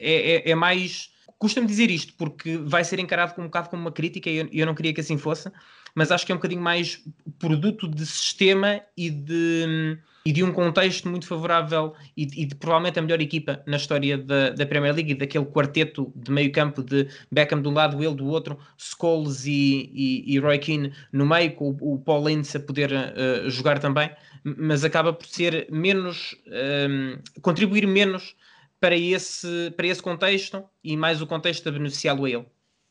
é, 0.00 0.48
é, 0.48 0.50
é 0.50 0.54
mais 0.54 1.13
Custa-me 1.44 1.66
dizer 1.66 1.90
isto 1.90 2.14
porque 2.14 2.56
vai 2.56 2.82
ser 2.84 2.98
encarado 2.98 3.38
um 3.38 3.44
bocado 3.44 3.68
como 3.68 3.82
uma 3.82 3.92
crítica 3.92 4.30
e 4.30 4.38
eu, 4.38 4.48
eu, 4.50 4.64
não 4.64 4.74
queria 4.74 4.94
que 4.94 5.02
assim 5.02 5.18
fosse, 5.18 5.52
mas 5.94 6.10
acho 6.10 6.24
que 6.24 6.32
é 6.32 6.34
um 6.34 6.38
bocadinho 6.38 6.62
mais 6.62 7.04
produto 7.38 7.86
de 7.86 8.06
sistema 8.06 8.80
e 8.96 9.10
de, 9.10 9.98
e 10.24 10.32
de 10.32 10.42
um 10.42 10.50
contexto 10.50 11.06
muito 11.06 11.26
favorável 11.26 11.92
e, 12.16 12.22
e 12.22 12.46
de 12.46 12.54
provavelmente 12.54 12.98
a 12.98 13.02
melhor 13.02 13.20
equipa 13.20 13.62
na 13.66 13.76
história 13.76 14.16
da, 14.16 14.50
da 14.52 14.64
Premier 14.64 14.94
League 14.94 15.12
e 15.12 15.14
daquele 15.14 15.44
quarteto 15.44 16.10
de 16.16 16.32
meio 16.32 16.50
campo 16.50 16.82
de 16.82 17.08
Beckham 17.30 17.60
de 17.60 17.68
um 17.68 17.74
lado, 17.74 18.02
ele 18.02 18.14
do 18.14 18.26
outro, 18.26 18.58
Scholes 18.78 19.44
e, 19.44 19.90
e, 19.92 20.34
e 20.34 20.38
Roy 20.38 20.58
Keane 20.58 20.94
no 21.12 21.26
meio, 21.26 21.52
com 21.52 21.76
o, 21.78 21.92
o 21.92 21.98
Paul 21.98 22.30
Ince 22.30 22.56
a 22.56 22.60
poder 22.60 22.90
uh, 22.90 23.50
jogar 23.50 23.78
também, 23.78 24.10
mas 24.42 24.82
acaba 24.82 25.12
por 25.12 25.26
ser 25.26 25.66
menos, 25.70 26.34
um, 26.88 27.18
contribuir 27.42 27.86
menos 27.86 28.34
para 28.84 28.98
esse, 28.98 29.70
para 29.78 29.86
esse 29.86 30.02
contexto 30.02 30.62
e 30.84 30.94
mais 30.94 31.22
o 31.22 31.26
contexto 31.26 31.66
a 31.66 31.72
beneficiá-lo 31.72 32.26
a 32.26 32.30
ele. 32.30 32.44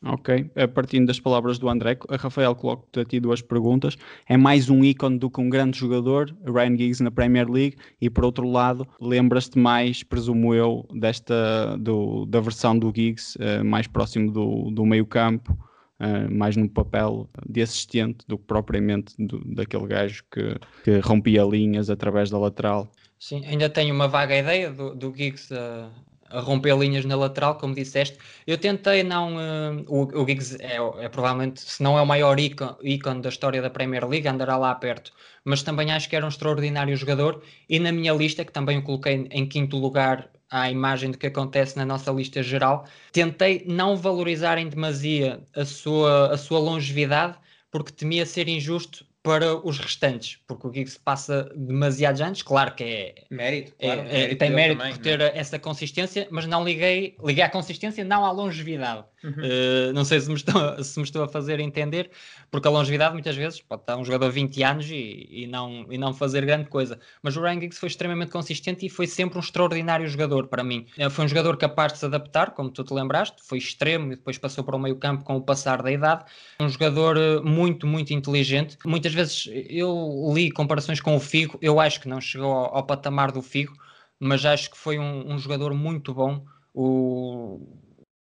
Ok, 0.03 0.49
a 0.55 0.67
partindo 0.67 1.05
das 1.05 1.19
palavras 1.19 1.59
do 1.59 1.69
André, 1.69 1.99
a 2.09 2.15
Rafael 2.15 2.55
coloca-te 2.55 2.99
aqui 2.99 3.19
duas 3.19 3.43
perguntas. 3.43 3.95
É 4.27 4.35
mais 4.35 4.71
um 4.71 4.83
ícone 4.83 5.19
do 5.19 5.29
que 5.29 5.39
um 5.39 5.51
grande 5.51 5.77
jogador, 5.77 6.35
Ryan 6.47 6.75
Giggs 6.75 7.03
na 7.03 7.11
Premier 7.11 7.47
League, 7.47 7.77
e 8.01 8.09
por 8.09 8.25
outro 8.25 8.49
lado, 8.49 8.87
lembras-te 8.99 9.59
mais, 9.59 10.01
presumo 10.01 10.55
eu, 10.55 10.83
desta 10.95 11.77
do, 11.77 12.25
da 12.25 12.39
versão 12.39 12.75
do 12.75 12.91
Giggs 12.93 13.37
uh, 13.37 13.63
mais 13.63 13.85
próximo 13.85 14.31
do, 14.31 14.71
do 14.71 14.87
meio-campo, 14.87 15.53
uh, 15.53 16.33
mais 16.33 16.57
no 16.57 16.67
papel 16.67 17.29
de 17.47 17.61
assistente 17.61 18.25
do 18.27 18.39
que 18.39 18.45
propriamente 18.45 19.13
do, 19.19 19.45
daquele 19.45 19.85
gajo 19.85 20.23
que, 20.31 20.57
que 20.83 20.97
rompia 21.07 21.43
linhas 21.43 21.91
através 21.91 22.31
da 22.31 22.39
lateral. 22.39 22.91
Sim, 23.25 23.41
ainda 23.45 23.69
tenho 23.69 23.95
uma 23.95 24.05
vaga 24.05 24.35
ideia 24.37 24.69
do, 24.69 24.93
do 24.93 25.15
Giggs 25.15 25.49
a, 25.55 25.89
a, 26.29 26.41
romper 26.41 26.77
linhas 26.77 27.05
na 27.05 27.15
lateral, 27.15 27.57
como 27.57 27.73
disseste. 27.73 28.17
Eu 28.45 28.57
tentei 28.57 29.01
não. 29.01 29.37
Uh, 29.37 29.85
o, 29.87 30.23
o 30.23 30.27
Giggs 30.27 30.57
é, 30.59 30.75
é, 31.05 31.07
provavelmente, 31.07 31.61
se 31.61 31.81
não 31.81 31.97
é 31.97 32.01
o 32.01 32.05
maior 32.05 32.37
ícone 32.37 33.21
da 33.21 33.29
história 33.29 33.61
da 33.61 33.69
Premier 33.69 34.05
League, 34.05 34.27
andará 34.27 34.57
lá 34.57 34.75
perto. 34.75 35.13
Mas 35.45 35.63
também 35.63 35.89
acho 35.93 36.09
que 36.09 36.17
era 36.17 36.25
um 36.25 36.27
extraordinário 36.27 36.93
jogador. 36.97 37.41
E 37.69 37.79
na 37.79 37.93
minha 37.93 38.11
lista, 38.11 38.43
que 38.43 38.51
também 38.51 38.79
o 38.79 38.83
coloquei 38.83 39.25
em 39.31 39.47
quinto 39.47 39.77
lugar 39.77 40.29
à 40.51 40.69
imagem 40.69 41.11
do 41.11 41.17
que 41.17 41.27
acontece 41.27 41.77
na 41.77 41.85
nossa 41.85 42.11
lista 42.11 42.43
geral, 42.43 42.85
tentei 43.13 43.63
não 43.65 43.95
valorizar 43.95 44.57
em 44.57 44.67
demasia 44.67 45.41
a 45.55 45.63
sua, 45.63 46.33
a 46.33 46.37
sua 46.37 46.59
longevidade, 46.59 47.37
porque 47.71 47.93
temia 47.93 48.25
ser 48.25 48.49
injusto 48.49 49.05
para 49.23 49.55
os 49.55 49.79
restantes, 49.79 50.37
porque 50.45 50.67
o 50.67 50.73
Giggs 50.73 50.99
passa 50.99 51.49
demasiados 51.55 52.19
anos, 52.19 52.41
claro 52.43 52.75
que 52.75 52.83
é 52.83 53.15
mérito, 53.31 53.73
é, 53.79 53.85
claro, 53.85 54.01
é, 54.01 54.11
mérito 54.11 54.37
tem 54.37 54.49
mérito 54.51 54.79
também, 54.79 54.93
por 54.95 55.01
ter 55.01 55.17
né? 55.17 55.31
essa 55.33 55.57
consistência, 55.57 56.27
mas 56.29 56.45
não 56.45 56.61
liguei, 56.61 57.15
liguei 57.23 57.41
à 57.41 57.49
consistência, 57.49 58.03
não 58.03 58.25
à 58.25 58.31
longevidade. 58.31 59.05
Uhum. 59.23 59.31
Uh, 59.31 59.93
não 59.93 60.03
sei 60.03 60.19
se 60.19 60.27
me, 60.27 60.35
estou, 60.35 60.53
se 60.83 60.99
me 60.99 61.05
estou 61.05 61.23
a 61.23 61.29
fazer 61.29 61.61
entender, 61.61 62.11
porque 62.51 62.67
a 62.67 62.71
longevidade 62.71 63.13
muitas 63.13 63.35
vezes 63.37 63.61
pode 63.61 63.83
estar 63.83 63.95
um 63.95 64.03
jogador 64.03 64.29
20 64.29 64.61
anos 64.63 64.89
e, 64.89 65.29
e, 65.31 65.47
não, 65.47 65.85
e 65.89 65.97
não 65.97 66.13
fazer 66.13 66.45
grande 66.45 66.67
coisa, 66.67 66.99
mas 67.21 67.37
o 67.37 67.41
Ryan 67.41 67.61
Giggs 67.61 67.79
foi 67.79 67.87
extremamente 67.87 68.31
consistente 68.31 68.85
e 68.85 68.89
foi 68.89 69.07
sempre 69.07 69.37
um 69.37 69.41
extraordinário 69.41 70.05
jogador 70.07 70.47
para 70.47 70.63
mim. 70.63 70.85
Eh, 70.97 71.09
foi 71.09 71.23
um 71.23 71.27
jogador 71.27 71.55
capaz 71.55 71.93
de 71.93 71.99
se 71.99 72.05
adaptar, 72.05 72.51
como 72.51 72.69
tu 72.69 72.83
te 72.83 72.93
lembraste, 72.93 73.37
foi 73.41 73.57
extremo 73.57 74.11
e 74.11 74.15
depois 74.17 74.37
passou 74.37 74.63
para 74.65 74.75
o 74.75 74.79
meio 74.79 74.97
campo 74.97 75.23
com 75.23 75.37
o 75.37 75.41
passar 75.41 75.81
da 75.81 75.91
idade, 75.91 76.25
um 76.59 76.67
jogador 76.67 77.17
eh, 77.17 77.39
muito, 77.39 77.87
muito 77.87 78.13
inteligente, 78.13 78.77
muitas 78.85 79.12
muitas 79.13 79.45
vezes 79.45 79.67
eu 79.69 80.31
li 80.33 80.51
comparações 80.51 80.99
com 80.99 81.15
o 81.15 81.19
Figo, 81.19 81.57
eu 81.61 81.79
acho 81.79 82.01
que 82.01 82.07
não 82.07 82.19
chegou 82.19 82.51
ao, 82.51 82.77
ao 82.77 82.85
patamar 82.85 83.31
do 83.31 83.41
Figo, 83.41 83.73
mas 84.19 84.45
acho 84.45 84.71
que 84.71 84.77
foi 84.77 84.99
um, 84.99 85.33
um 85.33 85.37
jogador 85.37 85.73
muito 85.73 86.13
bom. 86.13 86.45
O... 86.73 87.79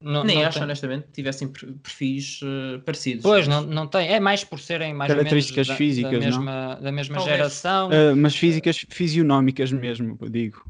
Não, 0.01 0.23
Nem 0.23 0.39
não 0.39 0.47
acho, 0.47 0.57
tem... 0.57 0.63
honestamente, 0.63 1.05
que 1.05 1.13
tivessem 1.13 1.47
perfis 1.47 2.41
uh, 2.41 2.81
parecidos. 2.81 3.23
Pois, 3.23 3.47
não, 3.47 3.61
não 3.61 3.87
tem. 3.87 4.09
É 4.09 4.19
mais 4.19 4.43
por 4.43 4.59
serem 4.59 4.93
mais 4.93 5.09
características 5.09 5.67
da, 5.67 5.75
físicas, 5.75 6.11
da 6.11 6.19
mesma, 6.19 6.75
da 6.75 6.91
mesma 6.91 7.19
geração. 7.19 7.87
Uh, 7.87 8.15
mas 8.15 8.35
físicas, 8.35 8.85
fisionómicas 8.89 9.71
mesmo, 9.71 10.17
digo. 10.29 10.61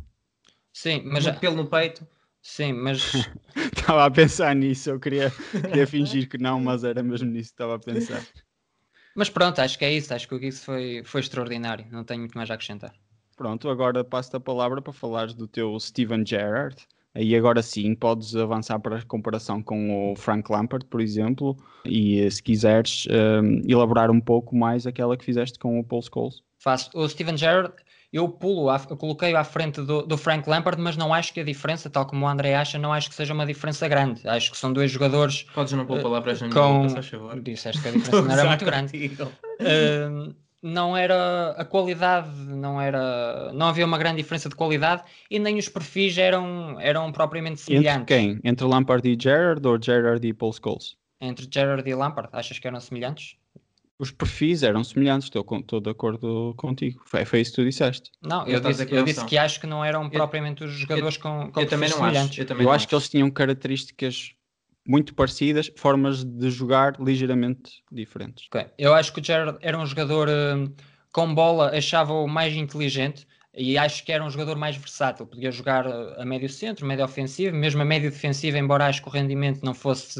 Sim, 0.71 1.01
mas. 1.05 1.25
Muito 1.25 1.39
pelo 1.39 1.55
no 1.55 1.65
peito. 1.65 2.07
Sim, 2.43 2.73
mas. 2.73 3.13
estava 3.75 4.05
a 4.05 4.11
pensar 4.11 4.55
nisso, 4.55 4.91
eu 4.91 4.99
queria, 4.99 5.31
queria 5.51 5.87
fingir 5.87 6.29
que 6.29 6.37
não, 6.37 6.59
mas 6.59 6.83
era 6.83 7.01
mesmo 7.01 7.31
nisso 7.31 7.49
que 7.49 7.53
estava 7.53 7.75
a 7.75 7.79
pensar. 7.79 8.23
Mas 9.15 9.29
pronto, 9.29 9.59
acho 9.59 9.77
que 9.77 9.85
é 9.85 9.93
isso. 9.93 10.13
Acho 10.13 10.27
que 10.27 10.35
o 10.35 10.39
Giggs 10.39 10.63
foi, 10.63 11.03
foi 11.05 11.21
extraordinário. 11.21 11.85
Não 11.91 12.03
tenho 12.03 12.21
muito 12.21 12.37
mais 12.37 12.49
a 12.49 12.53
acrescentar. 12.53 12.93
Pronto, 13.35 13.69
agora 13.69 14.03
passo-te 14.03 14.35
a 14.35 14.39
palavra 14.39 14.81
para 14.81 14.93
falares 14.93 15.33
do 15.33 15.47
teu 15.47 15.79
Steven 15.79 16.25
Gerrard. 16.25 16.75
Aí 17.15 17.35
agora 17.35 17.61
sim 17.61 17.93
podes 17.93 18.35
avançar 18.35 18.79
para 18.79 18.97
a 18.97 19.01
comparação 19.03 19.61
com 19.61 20.11
o 20.11 20.15
Frank 20.15 20.51
Lampard, 20.51 20.85
por 20.87 20.99
exemplo, 20.99 21.55
e 21.85 22.29
se 22.29 22.41
quiseres 22.41 23.07
um, 23.07 23.61
elaborar 23.69 24.09
um 24.09 24.19
pouco 24.19 24.55
mais 24.55 24.87
aquela 24.87 25.15
que 25.15 25.23
fizeste 25.23 25.59
com 25.59 25.79
o 25.79 25.83
Paul 25.83 26.01
Scholes. 26.01 26.41
Faço. 26.57 26.89
O 26.95 27.07
Steven 27.07 27.37
Gerrard 27.37 27.73
eu 28.13 28.29
pulo, 28.29 28.69
eu 28.89 28.95
coloquei-o 28.95 29.35
à 29.35 29.43
frente 29.43 29.81
do, 29.81 30.03
do, 30.03 30.15
Frank 30.15 30.47
Lampard, 30.47 30.79
mas 30.79 30.95
não 30.95 31.11
acho 31.11 31.33
que 31.33 31.39
a 31.39 31.43
diferença, 31.43 31.89
tal 31.89 32.05
como 32.05 32.27
o 32.27 32.29
André 32.29 32.53
acha, 32.53 32.77
não 32.77 32.93
acho 32.93 33.09
que 33.09 33.15
seja 33.15 33.33
uma 33.33 33.43
diferença 33.43 33.87
grande. 33.87 34.21
Acho 34.27 34.51
que 34.51 34.57
são 34.57 34.71
dois 34.71 34.91
jogadores. 34.91 35.47
Podes 35.55 35.73
não 35.73 35.83
pôr 35.83 35.99
palavras 35.99 36.39
na 36.39 36.49
com... 36.49 36.83
minha 36.83 36.89
boca, 36.89 37.41
Disseste 37.41 37.81
que 37.81 37.87
a 37.87 37.91
diferença 37.91 38.21
não 38.21 38.31
era 38.31 38.45
muito 38.45 38.65
grande. 38.65 38.93
Uh, 39.53 40.33
não 40.61 40.97
era 40.97 41.51
a 41.51 41.63
qualidade, 41.63 42.35
não 42.35 42.81
era, 42.81 43.53
não 43.53 43.67
havia 43.67 43.85
uma 43.85 43.97
grande 43.97 44.17
diferença 44.17 44.49
de 44.49 44.55
qualidade 44.55 45.03
e 45.29 45.37
nem 45.37 45.59
os 45.59 45.69
perfis 45.69 46.17
eram, 46.17 46.79
eram 46.79 47.11
propriamente 47.11 47.61
semelhantes. 47.61 48.01
Entre 48.01 48.05
quem? 48.05 48.39
Entre 48.43 48.65
Lampard 48.65 49.07
e 49.07 49.17
Gerrard 49.21 49.65
ou 49.67 49.79
Gerrard 49.79 50.25
e 50.27 50.33
Paul 50.33 50.51
Scholes? 50.51 50.97
Entre 51.21 51.47
Gerrard 51.53 51.87
e 51.87 51.93
Lampard, 51.93 52.29
achas 52.33 52.57
que 52.57 52.67
eram 52.67 52.79
semelhantes? 52.79 53.37
Os 54.03 54.11
perfis 54.11 54.63
eram 54.63 54.83
semelhantes, 54.83 55.27
estou, 55.27 55.45
estou 55.59 55.79
de 55.79 55.89
acordo 55.89 56.53
contigo. 56.57 57.01
Foi, 57.05 57.25
foi 57.25 57.41
isso 57.41 57.51
que 57.51 57.55
tu 57.55 57.65
disseste. 57.65 58.11
Não, 58.21 58.45
eu, 58.45 58.59
disse, 58.59 58.85
que, 58.85 58.95
eu 58.95 59.03
disse 59.03 59.25
que 59.25 59.37
acho 59.37 59.59
que 59.59 59.65
não 59.65 59.83
eram 59.83 60.09
propriamente 60.09 60.63
os 60.63 60.71
jogadores 60.71 61.15
eu, 61.15 61.21
com, 61.21 61.51
com 61.51 61.59
eu 61.61 61.67
também 61.67 61.89
não 61.89 61.97
semelhantes. 61.97 62.31
Acho, 62.31 62.41
eu 62.41 62.45
também 62.45 62.65
eu 62.65 62.69
acho, 62.69 62.75
acho 62.75 62.87
que 62.87 62.95
eles 62.95 63.09
tinham 63.09 63.31
características 63.31 64.35
muito 64.85 65.15
parecidas, 65.15 65.71
formas 65.77 66.23
de 66.23 66.49
jogar 66.49 66.99
ligeiramente 66.99 67.81
diferentes. 67.89 68.47
Okay. 68.47 68.67
Eu 68.77 68.93
acho 68.93 69.13
que 69.13 69.21
o 69.21 69.23
Gerard 69.23 69.57
era 69.61 69.77
um 69.79 69.85
jogador 69.85 70.27
uh, 70.27 70.71
com 71.11 71.33
bola, 71.33 71.71
achava-o 71.75 72.27
mais 72.27 72.53
inteligente 72.53 73.25
e 73.55 73.77
acho 73.77 74.03
que 74.03 74.11
era 74.11 74.23
um 74.23 74.29
jogador 74.29 74.57
mais 74.57 74.75
versátil. 74.75 75.25
Podia 75.25 75.51
jogar 75.51 75.87
uh, 75.87 76.19
a 76.19 76.25
médio 76.25 76.49
centro, 76.49 76.85
médio 76.85 77.05
ofensivo, 77.05 77.55
mesmo 77.55 77.81
a 77.81 77.85
médio 77.85 78.11
defensivo, 78.11 78.57
embora 78.57 78.87
acho 78.87 79.01
que 79.01 79.07
o 79.07 79.11
rendimento 79.11 79.63
não 79.63 79.73
fosse. 79.73 80.19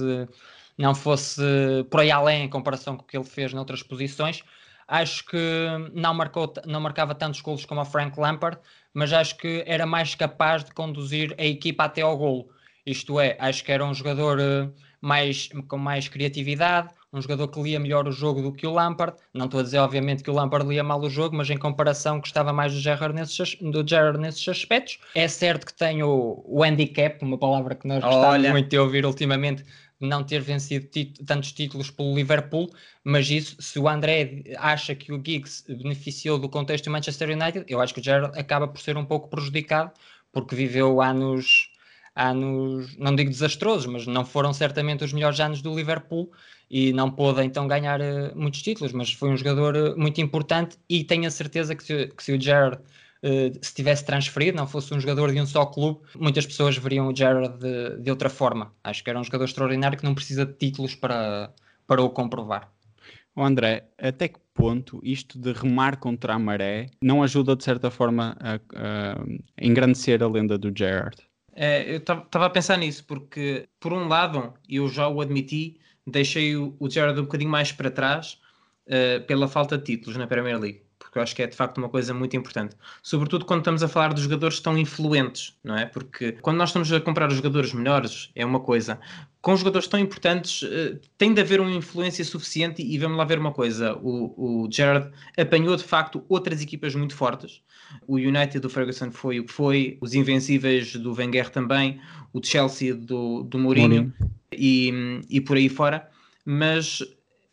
Não 0.78 0.96
fosse 0.96 1.42
por 1.90 2.00
aí 2.00 2.12
além 2.12 2.46
em 2.46 2.50
comparação 2.50 2.98
com 2.98 3.04
o 3.04 3.06
que 3.06 3.18
ele 3.18 3.26
fez 3.26 3.54
noutras 3.54 3.84
posições. 3.84 4.44
Acho 4.88 5.26
que 5.26 5.38
não, 5.94 6.14
marcou, 6.14 6.52
não 6.66 6.82
marcava 6.82 7.16
tantos 7.16 7.42
golos 7.42 7.66
como 7.66 7.82
o 7.82 7.86
Frank 7.86 8.20
Lampard, 8.20 8.60
mas 8.94 9.14
acho 9.14 9.38
que 9.38 9.64
era 9.66 9.86
mais 9.86 10.14
capaz 10.14 10.64
de 10.64 10.72
conduzir 10.72 11.34
a 11.38 11.46
equipa 11.46 11.86
até 11.86 12.02
ao 12.02 12.18
golo. 12.18 12.50
Isto 12.86 13.20
é, 13.20 13.38
acho 13.40 13.64
que 13.64 13.72
era 13.72 13.86
um 13.86 13.94
jogador 13.94 14.40
eh, 14.40 14.70
mais, 15.00 15.50
com 15.70 15.78
mais 15.78 16.10
criatividade, 16.10 16.90
um 17.14 17.22
jogador 17.22 17.48
que 17.48 17.62
lia 17.62 17.80
melhor 17.80 18.08
o 18.08 18.12
jogo 18.12 18.42
do 18.42 18.52
que 18.52 18.68
o 18.68 18.72
Lampard. 18.72 19.18
Não 19.34 19.46
estou 19.46 19.60
a 19.60 19.64
dizer, 19.64 19.78
obviamente, 19.78 20.22
que 20.22 20.30
o 20.30 20.34
Lampard 20.34 20.68
lia 20.68 20.84
mal 20.84 21.00
o 21.00 21.10
jogo, 21.10 21.36
mas 21.36 21.50
em 21.50 21.58
comparação 21.58 22.20
gostava 22.20 22.52
mais 22.52 22.74
do 22.74 22.80
Gerrard 22.80 23.16
nesses, 23.16 23.56
do 23.56 23.88
Gerrard 23.88 24.20
nesses 24.20 24.46
aspectos. 24.48 25.00
É 25.16 25.28
certo 25.28 25.66
que 25.66 25.74
tem 25.74 26.04
o, 26.04 26.44
o 26.46 26.64
handicap, 26.64 27.24
uma 27.24 27.38
palavra 27.38 27.76
que 27.76 27.88
nós 27.88 28.04
gostamos 28.04 28.50
muito 28.50 28.70
de 28.70 28.78
ouvir 28.78 29.06
ultimamente, 29.06 29.64
não 30.04 30.24
ter 30.24 30.42
vencido 30.42 30.88
tantos 31.26 31.52
títulos 31.52 31.90
pelo 31.90 32.14
Liverpool, 32.16 32.70
mas 33.04 33.30
isso, 33.30 33.56
se 33.60 33.80
o 33.80 33.88
André 33.88 34.44
acha 34.58 34.94
que 34.94 35.12
o 35.12 35.16
Giggs 35.16 35.64
beneficiou 35.68 36.38
do 36.38 36.50
contexto 36.50 36.86
do 36.86 36.92
Manchester 36.92 37.30
United, 37.30 37.66
eu 37.68 37.80
acho 37.82 37.94
que 37.94 38.00
o 38.00 38.04
Gerrard 38.04 38.38
acaba 38.38 38.68
por 38.68 38.80
ser 38.82 38.98
um 38.98 39.06
pouco 39.06 39.30
prejudicado, 39.30 39.92
porque 40.32 40.56
viveu 40.56 41.02
anos, 41.02 41.70
anos, 42.16 42.96
não 42.98 43.16
digo 43.16 43.30
desastrosos, 43.30 43.86
mas 43.86 44.06
não 44.06 44.26
foram 44.26 44.54
certamente 44.54 45.04
os 45.04 45.14
melhores 45.14 45.40
anos 45.40 45.62
do 45.62 45.76
Liverpool 45.76 46.30
e 46.70 46.92
não 46.92 47.10
pôde 47.10 47.44
então 47.44 47.68
ganhar 47.68 48.02
uh, 48.02 48.36
muitos 48.36 48.62
títulos, 48.62 48.92
mas 48.94 49.12
foi 49.14 49.30
um 49.30 49.38
jogador 49.38 49.76
uh, 49.76 50.00
muito 50.00 50.20
importante 50.20 50.78
e 50.90 51.04
tenho 51.04 51.28
a 51.28 51.32
certeza 51.32 51.76
que 51.76 51.84
se, 51.84 52.08
que 52.08 52.24
se 52.24 52.34
o 52.34 52.42
Gerrard 52.42 52.80
se 53.62 53.74
tivesse 53.74 54.06
transferido, 54.06 54.58
não 54.58 54.68
fosse 54.68 54.94
um 54.94 55.00
jogador 55.00 55.32
de 55.32 55.40
um 55.40 55.46
só 55.46 55.66
clube, 55.66 56.02
muitas 56.16 56.46
pessoas 56.46 56.78
veriam 56.78 57.08
o 57.08 57.16
Gerrard 57.16 57.58
de, 57.58 58.02
de, 58.02 58.10
outra 58.12 58.30
forma. 58.30 58.74
Acho 58.84 59.04
que 59.04 59.10
era 59.10 59.20
um 59.20 59.24
jogador 59.24 59.46
extraordinário 59.46 59.98
que 59.98 60.04
não 60.04 60.14
precisa 60.14 60.46
de 60.46 60.54
títulos 60.54 60.94
para, 60.94 61.54
para 61.88 62.02
o 62.02 62.10
comprovar. 62.10 62.70
O 63.36 63.42
André, 63.42 63.86
até 63.98 64.28
que 64.28 64.40
ponto 64.54 65.00
isto 65.04 65.40
de 65.40 65.54
remar 65.54 65.98
contra 65.98 66.34
a 66.34 66.40
maré 66.40 66.88
não 67.02 67.24
ajuda 67.24 67.56
de 67.56 67.64
certa 67.64 67.90
forma 67.90 68.38
a, 68.40 68.56
a 68.56 69.16
engrandecer 69.60 70.22
a 70.22 70.28
lenda 70.28 70.58
do 70.58 70.72
Gerrard? 70.76 71.18
É, 71.56 71.92
eu 71.92 71.98
estava 71.98 72.46
a 72.46 72.50
pensar 72.50 72.78
nisso, 72.78 73.06
porque 73.06 73.68
por 73.80 73.94
um 73.94 74.08
lado, 74.08 74.54
eu 74.68 74.88
já 74.90 75.08
o 75.08 75.22
admiti, 75.22 75.80
deixei 76.06 76.56
o, 76.56 76.76
o 76.80 76.90
Gerrard 76.90 77.20
um 77.20 77.24
bocadinho 77.24 77.50
mais 77.50 77.72
para 77.72 77.90
trás 77.90 78.40
uh, 78.88 79.26
pela 79.26 79.48
falta 79.48 79.78
de 79.78 79.84
títulos 79.86 80.18
na 80.18 80.28
Premier 80.28 80.60
League 80.60 80.84
porque 81.14 81.20
eu 81.20 81.24
acho 81.24 81.36
que 81.36 81.44
é 81.44 81.48
de 81.48 81.56
facto 81.56 81.78
uma 81.78 81.90
coisa 81.90 82.12
muito 82.12 82.36
importante. 82.36 82.76
Sobretudo 83.04 83.46
quando 83.46 83.60
estamos 83.60 83.84
a 83.84 83.88
falar 83.88 84.16
de 84.16 84.22
jogadores 84.24 84.60
tão 84.60 84.76
influentes, 84.76 85.56
não 85.64 85.78
é? 85.78 85.86
Porque 85.86 86.32
quando 86.42 86.58
nós 86.58 86.70
estamos 86.70 86.92
a 86.92 87.00
comprar 87.00 87.30
os 87.30 87.36
jogadores 87.36 87.72
melhores, 87.72 88.32
é 88.36 88.44
uma 88.44 88.60
coisa. 88.60 89.00
Com 89.40 89.56
jogadores 89.56 89.88
tão 89.88 90.00
importantes, 90.00 90.64
uh, 90.64 91.00
tem 91.16 91.32
de 91.32 91.40
haver 91.40 91.62
uma 91.62 91.70
influência 91.70 92.26
suficiente 92.26 92.82
e 92.82 92.98
vamos 92.98 93.16
lá 93.16 93.26
ver 93.26 93.38
uma 93.38 93.52
coisa. 93.52 93.96
O, 94.02 94.64
o 94.64 94.72
Gerard 94.72 95.12
apanhou 95.38 95.76
de 95.76 95.84
facto 95.84 96.26
outras 96.28 96.64
equipas 96.64 96.96
muito 96.96 97.16
fortes. 97.16 97.62
O 98.08 98.16
United 98.16 98.60
do 98.60 98.70
Ferguson 98.70 99.12
foi 99.12 99.40
o 99.40 99.46
que 99.46 99.54
foi, 99.54 100.00
os 100.02 100.16
Invencíveis 100.16 100.96
do 100.96 101.14
Wenger 101.14 101.52
também, 101.52 102.02
o 102.34 102.44
Chelsea 102.44 102.92
do, 102.96 103.44
do 103.44 103.60
Mourinho, 103.60 103.88
Mourinho. 103.88 104.14
E, 104.52 105.22
e 105.30 105.40
por 105.40 105.58
aí 105.58 105.70
fora. 105.70 106.10
Mas 106.44 107.04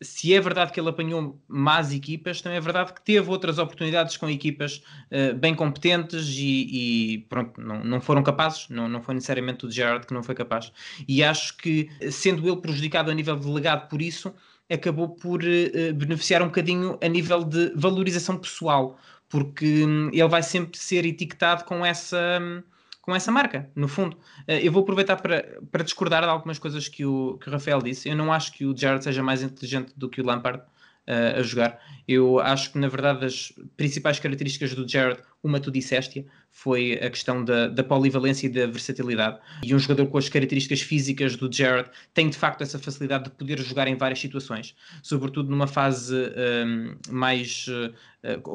se 0.01 0.33
é 0.33 0.41
verdade 0.41 0.71
que 0.71 0.79
ele 0.79 0.89
apanhou 0.89 1.39
más 1.47 1.93
equipas, 1.93 2.41
também 2.41 2.57
é 2.57 2.61
verdade 2.61 2.91
que 2.93 3.01
teve 3.01 3.29
outras 3.29 3.59
oportunidades 3.59 4.17
com 4.17 4.29
equipas 4.29 4.81
uh, 5.11 5.35
bem 5.35 5.53
competentes 5.53 6.27
e, 6.29 7.13
e, 7.13 7.17
pronto, 7.29 7.61
não, 7.61 7.83
não 7.83 8.01
foram 8.01 8.23
capazes, 8.23 8.67
não, 8.69 8.89
não 8.89 9.01
foi 9.01 9.13
necessariamente 9.13 9.65
o 9.65 9.71
Gerard 9.71 10.07
que 10.07 10.13
não 10.13 10.23
foi 10.23 10.33
capaz. 10.33 10.71
E 11.07 11.23
acho 11.23 11.55
que, 11.57 11.89
sendo 12.11 12.47
ele 12.47 12.57
prejudicado 12.57 13.11
a 13.11 13.13
nível 13.13 13.35
de 13.35 13.47
legado 13.47 13.87
por 13.87 14.01
isso, 14.01 14.33
acabou 14.69 15.09
por 15.09 15.41
uh, 15.43 15.93
beneficiar 15.93 16.41
um 16.41 16.47
bocadinho 16.47 16.97
a 17.01 17.07
nível 17.07 17.43
de 17.43 17.71
valorização 17.75 18.37
pessoal, 18.37 18.97
porque 19.29 19.85
um, 19.85 20.09
ele 20.09 20.27
vai 20.27 20.41
sempre 20.41 20.79
ser 20.79 21.05
etiquetado 21.05 21.63
com 21.65 21.85
essa. 21.85 22.39
Um, 22.41 22.70
com 23.01 23.15
essa 23.15 23.31
marca, 23.31 23.69
no 23.75 23.87
fundo. 23.87 24.17
Eh, 24.47 24.65
eu 24.65 24.71
vou 24.71 24.83
aproveitar 24.83 25.17
para, 25.17 25.59
para 25.71 25.83
discordar 25.83 26.21
de 26.21 26.29
algumas 26.29 26.59
coisas 26.59 26.87
que 26.87 27.03
o, 27.03 27.37
que 27.39 27.49
o 27.49 27.51
Rafael 27.51 27.81
disse. 27.81 28.07
Eu 28.07 28.15
não 28.15 28.31
acho 28.31 28.53
que 28.53 28.65
o 28.65 28.77
Jared 28.77 29.03
seja 29.03 29.23
mais 29.23 29.41
inteligente 29.41 29.91
do 29.97 30.07
que 30.07 30.21
o 30.21 30.25
Lampard 30.25 30.59
uh, 30.59 31.39
a 31.39 31.41
jogar. 31.41 31.79
Eu 32.07 32.39
acho 32.39 32.71
que, 32.71 32.77
na 32.77 32.87
verdade, 32.87 33.25
as 33.25 33.51
principais 33.75 34.19
características 34.19 34.75
do 34.75 34.87
Jared, 34.87 35.19
uma 35.43 35.59
tu 35.59 35.71
disseste, 35.71 36.25
foi 36.51 36.93
a 36.93 37.09
questão 37.09 37.43
da, 37.43 37.67
da, 37.67 37.83
polivalência 37.83 38.45
e 38.45 38.49
da 38.49 38.67
versatilidade. 38.67 39.39
E 39.63 39.73
um 39.73 39.79
jogador 39.79 40.07
com 40.07 40.17
as 40.17 40.29
características 40.29 40.81
físicas 40.81 41.35
do 41.35 41.51
Jared 41.51 41.89
tem 42.13 42.29
de 42.29 42.37
facto 42.37 42.61
essa 42.61 42.77
facilidade 42.77 43.25
de 43.25 43.31
poder 43.31 43.59
jogar 43.59 43.87
em 43.87 43.95
várias 43.95 44.19
situações, 44.19 44.75
sobretudo 45.01 45.49
numa 45.49 45.67
fase 45.67 46.15
um, 46.15 46.95
mais. 47.09 47.65
Uh, 47.67 48.11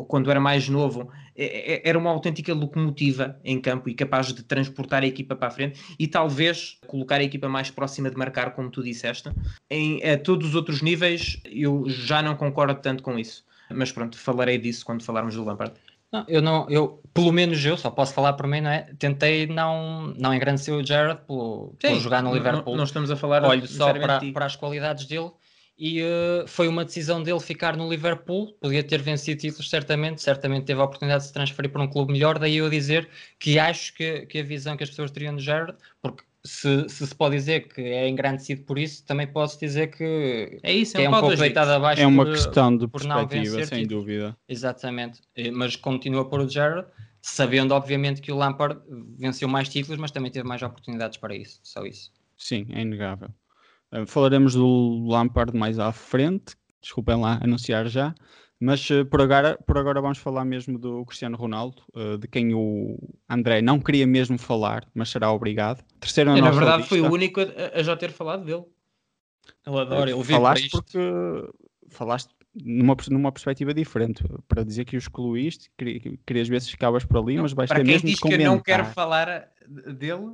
quando 0.06 0.30
era 0.30 0.38
mais 0.38 0.68
novo, 0.68 1.10
é, 1.34 1.74
é, 1.74 1.88
era 1.88 1.98
uma 1.98 2.08
autêntica 2.10 2.54
locomotiva 2.54 3.36
em 3.44 3.60
campo 3.60 3.88
e 3.88 3.94
capaz 3.94 4.32
de 4.32 4.44
transportar 4.44 5.02
a 5.02 5.06
equipa 5.06 5.34
para 5.34 5.48
a 5.48 5.50
frente 5.50 5.80
e 5.98 6.06
talvez 6.06 6.78
colocar 6.86 7.16
a 7.16 7.24
equipa 7.24 7.48
mais 7.48 7.68
próxima 7.68 8.08
de 8.08 8.16
marcar, 8.16 8.54
como 8.54 8.70
tu 8.70 8.80
disseste. 8.80 9.28
Em 9.68 10.00
a 10.08 10.16
todos 10.16 10.50
os 10.50 10.54
outros 10.54 10.82
níveis, 10.82 11.40
eu 11.44 11.84
já 11.88 12.22
não 12.22 12.36
concordo 12.36 12.80
tanto 12.80 13.02
com 13.02 13.18
isso. 13.18 13.44
Mas 13.68 13.90
pronto, 13.90 14.16
falarei 14.16 14.56
disso 14.56 14.84
quando 14.84 15.02
falarmos 15.02 15.34
do 15.34 15.44
Lampard. 15.44 15.74
Não, 16.12 16.24
eu 16.28 16.40
não, 16.40 16.70
eu, 16.70 17.02
pelo 17.12 17.32
menos 17.32 17.64
eu, 17.64 17.76
só 17.76 17.90
posso 17.90 18.14
falar 18.14 18.34
por 18.34 18.46
mim, 18.46 18.60
não 18.60 18.70
é? 18.70 18.92
Tentei 18.98 19.46
não, 19.46 20.14
não 20.16 20.32
engrandecer 20.34 20.72
o 20.74 20.84
Jared 20.84 21.20
por, 21.26 21.74
por 21.80 22.00
jogar 22.00 22.22
no 22.22 22.32
Liverpool. 22.32 22.72
Não, 22.72 22.78
não, 22.78 22.84
estamos 22.84 23.10
a 23.10 23.16
falar 23.16 23.44
Olho 23.44 23.66
só 23.66 23.92
para, 23.92 24.20
para 24.32 24.46
as 24.46 24.56
qualidades 24.56 25.06
dele 25.06 25.30
e 25.78 26.02
uh, 26.02 26.46
foi 26.46 26.68
uma 26.68 26.84
decisão 26.84 27.22
dele 27.22 27.40
ficar 27.40 27.76
no 27.76 27.88
Liverpool. 27.88 28.56
Podia 28.60 28.82
ter 28.82 29.02
vencido 29.02 29.40
títulos, 29.40 29.68
certamente. 29.68 30.22
Certamente 30.22 30.64
teve 30.64 30.80
a 30.80 30.84
oportunidade 30.84 31.22
de 31.22 31.28
se 31.28 31.34
transferir 31.34 31.70
para 31.70 31.82
um 31.82 31.88
clube 31.88 32.12
melhor. 32.12 32.38
Daí 32.38 32.56
eu 32.56 32.70
dizer 32.70 33.08
que 33.38 33.58
acho 33.58 33.92
que, 33.94 34.24
que 34.26 34.38
a 34.38 34.42
visão 34.42 34.76
que 34.76 34.84
as 34.84 34.88
pessoas 34.88 35.10
teriam 35.10 35.36
de 35.36 35.44
Jared, 35.44 35.76
porque 36.00 36.24
se, 36.46 36.88
se, 36.88 37.06
se 37.06 37.14
pode 37.14 37.36
dizer 37.36 37.68
que 37.68 37.80
é 37.80 38.08
engrandecido 38.08 38.62
por 38.62 38.78
isso, 38.78 39.04
também 39.04 39.26
posso 39.26 39.58
dizer 39.58 39.88
que 39.88 40.58
é, 40.62 40.72
isso, 40.72 40.96
é, 40.96 41.04
é 41.04 41.08
um, 41.08 41.12
pouco 41.12 41.36
deitado 41.36 41.70
abaixo. 41.72 42.00
É 42.00 42.06
uma 42.06 42.24
por, 42.24 42.32
questão 42.32 42.76
de 42.76 42.86
perspectiva, 42.88 43.66
sem 43.66 43.86
dúvida. 43.86 44.36
Exatamente, 44.48 45.20
mas 45.52 45.76
continua 45.76 46.28
por 46.28 46.40
o 46.40 46.48
Gerrard, 46.48 46.86
sabendo 47.20 47.74
obviamente 47.74 48.20
que 48.20 48.30
o 48.30 48.36
Lampard 48.36 48.80
venceu 49.18 49.48
mais 49.48 49.68
títulos, 49.68 49.98
mas 49.98 50.10
também 50.10 50.30
teve 50.30 50.46
mais 50.46 50.62
oportunidades 50.62 51.18
para 51.18 51.34
isso, 51.34 51.60
só 51.62 51.84
isso. 51.84 52.12
Sim, 52.36 52.66
é 52.70 52.82
inegável. 52.82 53.28
Uh, 53.92 54.06
falaremos 54.06 54.54
do 54.54 55.06
Lampard 55.08 55.56
mais 55.56 55.78
à 55.78 55.92
frente, 55.92 56.54
desculpem 56.80 57.20
lá 57.20 57.40
anunciar 57.42 57.88
já. 57.88 58.14
Mas 58.58 58.88
uh, 58.88 59.04
por, 59.04 59.20
agora, 59.20 59.58
por 59.66 59.76
agora 59.76 60.00
vamos 60.00 60.18
falar 60.18 60.44
mesmo 60.44 60.78
do 60.78 61.04
Cristiano 61.04 61.36
Ronaldo, 61.36 61.82
uh, 61.94 62.16
de 62.16 62.26
quem 62.26 62.54
o 62.54 62.96
André 63.28 63.60
não 63.60 63.78
queria 63.78 64.06
mesmo 64.06 64.38
falar, 64.38 64.88
mas 64.94 65.10
será 65.10 65.30
obrigado. 65.30 65.84
Terceiro 66.00 66.30
na, 66.30 66.40
na 66.40 66.50
verdade 66.50 66.78
lista. 66.78 66.88
foi 66.88 67.00
o 67.00 67.12
único 67.12 67.40
a, 67.40 67.44
a, 67.74 67.82
já 67.82 67.96
ter 67.96 68.10
falado 68.10 68.44
dele. 68.44 68.64
Ele 69.66 69.78
adora, 69.78 70.10
ele 70.10 70.24
Falaste 70.24 70.70
porque 70.70 70.98
falaste 71.88 72.30
numa, 72.64 72.96
numa 73.10 73.30
perspectiva 73.30 73.74
diferente, 73.74 74.24
para 74.48 74.64
dizer 74.64 74.84
que 74.84 74.96
o 74.96 74.98
excluíste, 74.98 75.70
querias 76.24 76.48
ver 76.48 76.62
se 76.62 76.70
ficavas 76.70 77.04
por 77.04 77.18
ali, 77.18 77.36
não, 77.36 77.42
mas 77.42 77.52
vais 77.52 77.68
ter 77.68 77.84
mesmo 77.84 78.08
diz 78.08 78.18
que 78.18 78.32
eu 78.32 78.38
não 78.38 78.58
quero 78.58 78.86
falar 78.86 79.50
dele... 79.68 80.32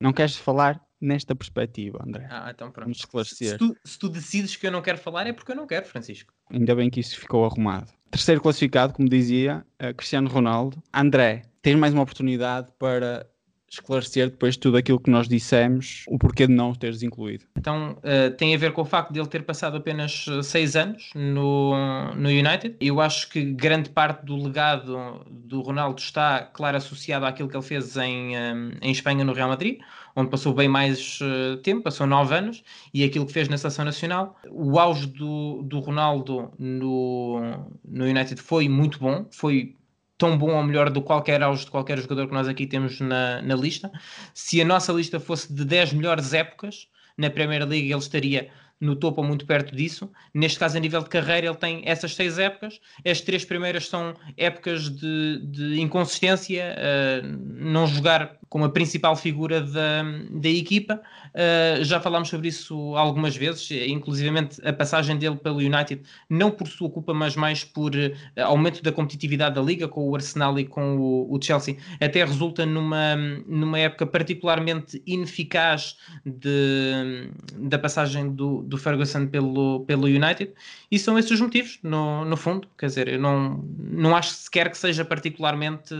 Não 0.00 0.12
queres 0.12 0.36
falar 0.36 0.80
nesta 1.02 1.34
perspectiva, 1.34 1.98
André. 2.06 2.26
Ah, 2.30 2.50
então 2.54 2.70
pronto. 2.70 2.86
Vamos 2.86 2.98
esclarecer. 2.98 3.50
Se 3.50 3.58
tu, 3.58 3.76
se 3.84 3.98
tu, 3.98 4.08
decides 4.08 4.56
que 4.56 4.66
eu 4.66 4.70
não 4.70 4.80
quero 4.80 4.98
falar, 4.98 5.26
é 5.26 5.32
porque 5.32 5.52
eu 5.52 5.56
não 5.56 5.66
quero, 5.66 5.84
Francisco. 5.84 6.32
Ainda 6.50 6.74
bem 6.74 6.88
que 6.88 7.00
isso 7.00 7.18
ficou 7.18 7.44
arrumado. 7.44 7.90
Terceiro 8.10 8.40
classificado, 8.40 8.92
como 8.92 9.08
dizia, 9.08 9.66
uh, 9.82 9.94
Cristiano 9.94 10.28
Ronaldo. 10.28 10.80
André, 10.92 11.42
tens 11.60 11.76
mais 11.76 11.92
uma 11.92 12.02
oportunidade 12.02 12.68
para 12.78 13.26
esclarecer 13.72 14.28
depois 14.28 14.54
de 14.54 14.60
tudo 14.60 14.76
aquilo 14.76 15.00
que 15.00 15.10
nós 15.10 15.26
dissemos, 15.26 16.04
o 16.06 16.18
porquê 16.18 16.46
de 16.46 16.52
não 16.52 16.70
o 16.70 16.76
teres 16.76 17.02
incluído. 17.02 17.44
Então, 17.56 17.98
uh, 17.98 18.30
tem 18.36 18.54
a 18.54 18.58
ver 18.58 18.72
com 18.72 18.82
o 18.82 18.84
facto 18.84 19.12
de 19.12 19.18
ele 19.18 19.28
ter 19.28 19.42
passado 19.44 19.78
apenas 19.78 20.26
eh, 20.28 20.42
seis 20.42 20.76
anos 20.76 21.10
no, 21.14 21.74
no 22.14 22.28
United. 22.28 22.76
Eu 22.80 23.00
acho 23.00 23.30
que 23.30 23.42
grande 23.52 23.88
parte 23.88 24.26
do 24.26 24.36
legado 24.36 25.24
do 25.30 25.62
Ronaldo 25.62 25.98
está, 26.00 26.42
claro, 26.42 26.76
associado 26.76 27.24
àquilo 27.24 27.48
que 27.48 27.56
ele 27.56 27.64
fez 27.64 27.96
em, 27.96 28.36
um, 28.36 28.72
em 28.82 28.92
Espanha 28.92 29.24
no 29.24 29.32
Real 29.32 29.48
Madrid 29.48 29.80
onde 30.14 30.30
passou 30.30 30.52
bem 30.54 30.68
mais 30.68 31.18
uh, 31.20 31.56
tempo, 31.58 31.82
passou 31.82 32.06
nove 32.06 32.34
anos, 32.34 32.62
e 32.92 33.04
aquilo 33.04 33.26
que 33.26 33.32
fez 33.32 33.48
na 33.48 33.58
seleção 33.58 33.84
nacional. 33.84 34.38
O 34.50 34.78
auge 34.78 35.06
do, 35.06 35.62
do 35.62 35.80
Ronaldo 35.80 36.52
no, 36.58 37.40
no 37.84 38.04
United 38.04 38.40
foi 38.40 38.68
muito 38.68 38.98
bom, 38.98 39.26
foi 39.30 39.76
tão 40.18 40.38
bom 40.38 40.54
ou 40.54 40.62
melhor 40.62 40.88
do 40.88 41.00
que 41.00 41.06
qualquer 41.06 41.42
auge 41.42 41.64
de 41.64 41.70
qualquer 41.70 41.98
jogador 41.98 42.28
que 42.28 42.34
nós 42.34 42.46
aqui 42.46 42.66
temos 42.66 43.00
na, 43.00 43.42
na 43.42 43.54
lista. 43.56 43.90
Se 44.32 44.60
a 44.60 44.64
nossa 44.64 44.92
lista 44.92 45.18
fosse 45.18 45.52
de 45.52 45.64
10 45.64 45.94
melhores 45.94 46.32
épocas 46.32 46.86
na 47.16 47.28
Premier 47.28 47.66
League, 47.66 47.90
ele 47.90 47.98
estaria 47.98 48.48
no 48.82 48.96
topo 48.96 49.20
ou 49.20 49.26
muito 49.26 49.46
perto 49.46 49.74
disso. 49.74 50.10
Neste 50.34 50.58
caso, 50.58 50.76
a 50.76 50.80
nível 50.80 51.02
de 51.02 51.08
carreira, 51.08 51.46
ele 51.46 51.56
tem 51.56 51.82
essas 51.84 52.14
seis 52.16 52.36
épocas. 52.36 52.80
As 53.06 53.20
três 53.20 53.44
primeiras 53.44 53.88
são 53.88 54.14
épocas 54.36 54.90
de, 54.90 55.40
de 55.46 55.80
inconsistência, 55.80 56.74
uh, 56.76 57.26
não 57.56 57.86
jogar 57.86 58.38
como 58.52 58.66
a 58.66 58.68
principal 58.68 59.16
figura 59.16 59.62
da, 59.62 60.02
da 60.30 60.48
equipa. 60.50 61.00
Uh, 61.30 61.82
já 61.82 61.98
falámos 61.98 62.28
sobre 62.28 62.48
isso 62.48 62.94
algumas 62.94 63.34
vezes, 63.34 63.70
inclusivamente 63.88 64.60
a 64.62 64.70
passagem 64.74 65.16
dele 65.16 65.36
pelo 65.36 65.56
United, 65.56 66.02
não 66.28 66.50
por 66.50 66.68
sua 66.68 66.90
culpa, 66.90 67.14
mas 67.14 67.34
mais 67.34 67.64
por 67.64 67.94
uh, 67.94 68.42
aumento 68.42 68.82
da 68.82 68.92
competitividade 68.92 69.54
da 69.54 69.62
liga 69.62 69.88
com 69.88 70.06
o 70.06 70.14
Arsenal 70.14 70.58
e 70.58 70.66
com 70.66 70.98
o, 70.98 71.34
o, 71.34 71.40
Chelsea, 71.40 71.78
até 71.98 72.22
resulta 72.22 72.66
numa, 72.66 73.16
numa 73.46 73.78
época 73.78 74.04
particularmente 74.04 75.02
ineficaz 75.06 75.96
de, 76.22 77.30
da 77.56 77.78
passagem 77.78 78.34
do, 78.34 78.62
do 78.64 78.76
Ferguson 78.76 79.28
pelo, 79.28 79.80
pelo 79.86 80.04
United, 80.04 80.52
e 80.90 80.98
são 80.98 81.18
esses 81.18 81.30
os 81.30 81.40
motivos, 81.40 81.78
no, 81.82 82.26
no 82.26 82.36
fundo. 82.36 82.68
Quer 82.76 82.84
dizer, 82.84 83.08
eu 83.08 83.18
não, 83.18 83.64
não 83.78 84.14
acho 84.14 84.28
sequer 84.32 84.70
que 84.70 84.76
seja 84.76 85.06
particularmente 85.06 85.94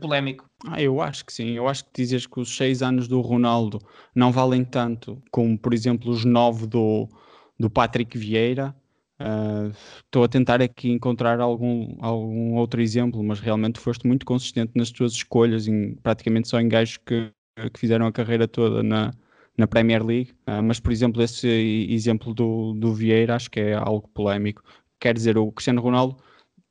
polémico. 0.00 0.48
Ah, 0.66 0.80
eu 0.80 1.00
acho 1.00 1.24
que 1.24 1.32
sim. 1.32 1.50
Eu 1.50 1.68
acho 1.68 1.84
que 1.84 1.90
dizes 1.94 2.26
que 2.26 2.40
os 2.40 2.56
seis 2.56 2.82
anos 2.82 3.08
do 3.08 3.20
Ronaldo 3.20 3.78
não 4.14 4.32
valem 4.32 4.64
tanto 4.64 5.22
como, 5.30 5.58
por 5.58 5.74
exemplo, 5.74 6.10
os 6.10 6.24
nove 6.24 6.66
do, 6.66 7.08
do 7.58 7.70
Patrick 7.70 8.16
Vieira. 8.16 8.74
Uh, 9.18 9.72
estou 10.04 10.24
a 10.24 10.28
tentar 10.28 10.60
aqui 10.60 10.90
encontrar 10.90 11.40
algum, 11.40 11.96
algum 12.00 12.54
outro 12.54 12.82
exemplo, 12.82 13.22
mas 13.22 13.40
realmente 13.40 13.80
foste 13.80 14.06
muito 14.06 14.26
consistente 14.26 14.72
nas 14.74 14.90
tuas 14.90 15.12
escolhas, 15.12 15.66
em, 15.66 15.94
praticamente 16.02 16.48
só 16.48 16.60
em 16.60 16.68
gajos 16.68 16.98
que, 16.98 17.30
que 17.72 17.80
fizeram 17.80 18.06
a 18.06 18.12
carreira 18.12 18.46
toda 18.46 18.82
na, 18.82 19.12
na 19.56 19.66
Premier 19.66 20.04
League. 20.04 20.32
Uh, 20.46 20.62
mas, 20.62 20.78
por 20.78 20.92
exemplo, 20.92 21.22
esse 21.22 21.48
exemplo 21.90 22.34
do, 22.34 22.74
do 22.74 22.92
Vieira 22.92 23.36
acho 23.36 23.50
que 23.50 23.60
é 23.60 23.74
algo 23.74 24.08
polémico. 24.08 24.62
Quer 25.00 25.14
dizer, 25.14 25.38
o 25.38 25.50
Cristiano 25.52 25.80
Ronaldo 25.80 26.16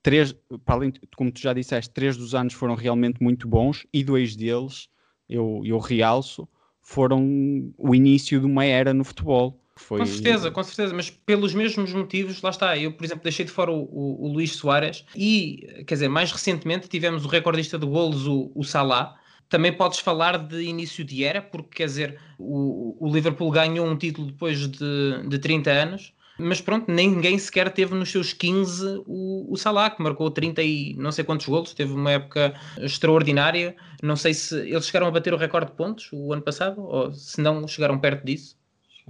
três, 0.05 0.35
para 0.63 0.75
além, 0.75 0.93
como 1.17 1.31
tu 1.31 1.41
já 1.41 1.51
disseste, 1.51 1.91
três 1.91 2.15
dos 2.15 2.35
anos 2.35 2.53
foram 2.53 2.75
realmente 2.75 3.23
muito 3.23 3.47
bons 3.47 3.87
e 3.91 4.03
dois 4.03 4.35
deles, 4.35 4.87
eu, 5.27 5.63
eu 5.65 5.79
realço, 5.79 6.47
foram 6.79 7.73
o 7.75 7.95
início 7.95 8.39
de 8.39 8.45
uma 8.45 8.63
era 8.63 8.93
no 8.93 9.03
futebol. 9.03 9.59
Foi... 9.75 9.97
Com 9.97 10.05
certeza, 10.05 10.51
com 10.51 10.61
certeza, 10.61 10.93
mas 10.93 11.09
pelos 11.09 11.55
mesmos 11.55 11.91
motivos, 11.91 12.39
lá 12.43 12.51
está. 12.51 12.77
Eu, 12.77 12.93
por 12.93 13.03
exemplo, 13.03 13.23
deixei 13.23 13.45
de 13.45 13.51
fora 13.51 13.71
o, 13.71 13.81
o, 13.81 14.27
o 14.27 14.31
Luís 14.31 14.51
Soares 14.51 15.03
e, 15.15 15.83
quer 15.87 15.95
dizer, 15.95 16.07
mais 16.07 16.31
recentemente 16.31 16.87
tivemos 16.87 17.25
o 17.25 17.27
recordista 17.27 17.79
de 17.79 17.87
golos, 17.87 18.27
o, 18.27 18.51
o 18.53 18.63
Salah. 18.63 19.15
Também 19.49 19.73
podes 19.73 19.97
falar 19.97 20.37
de 20.37 20.61
início 20.61 21.03
de 21.03 21.23
era, 21.23 21.41
porque 21.41 21.77
quer 21.77 21.85
dizer, 21.85 22.19
o, 22.37 22.95
o 22.99 23.11
Liverpool 23.11 23.49
ganhou 23.49 23.87
um 23.87 23.97
título 23.97 24.27
depois 24.27 24.67
de, 24.67 25.27
de 25.27 25.39
30 25.39 25.71
anos 25.71 26.14
mas 26.37 26.59
pronto, 26.59 26.91
ninguém 26.91 27.37
sequer 27.39 27.71
teve 27.71 27.95
nos 27.95 28.11
seus 28.11 28.33
15 28.33 29.03
o, 29.05 29.51
o 29.51 29.57
Salah, 29.57 29.89
que 29.89 30.03
marcou 30.03 30.29
30 30.29 30.61
e 30.61 30.93
não 30.95 31.11
sei 31.11 31.23
quantos 31.23 31.45
golos, 31.47 31.73
teve 31.73 31.93
uma 31.93 32.11
época 32.11 32.53
extraordinária. 32.77 33.75
Não 34.03 34.15
sei 34.15 34.33
se 34.33 34.55
eles 34.57 34.85
chegaram 34.85 35.07
a 35.07 35.11
bater 35.11 35.33
o 35.33 35.37
recorde 35.37 35.71
de 35.71 35.77
pontos 35.77 36.09
o 36.11 36.33
ano 36.33 36.41
passado, 36.41 36.81
ou 36.81 37.11
se 37.11 37.41
não 37.41 37.67
chegaram 37.67 37.97
perto 37.97 38.25
disso. 38.25 38.57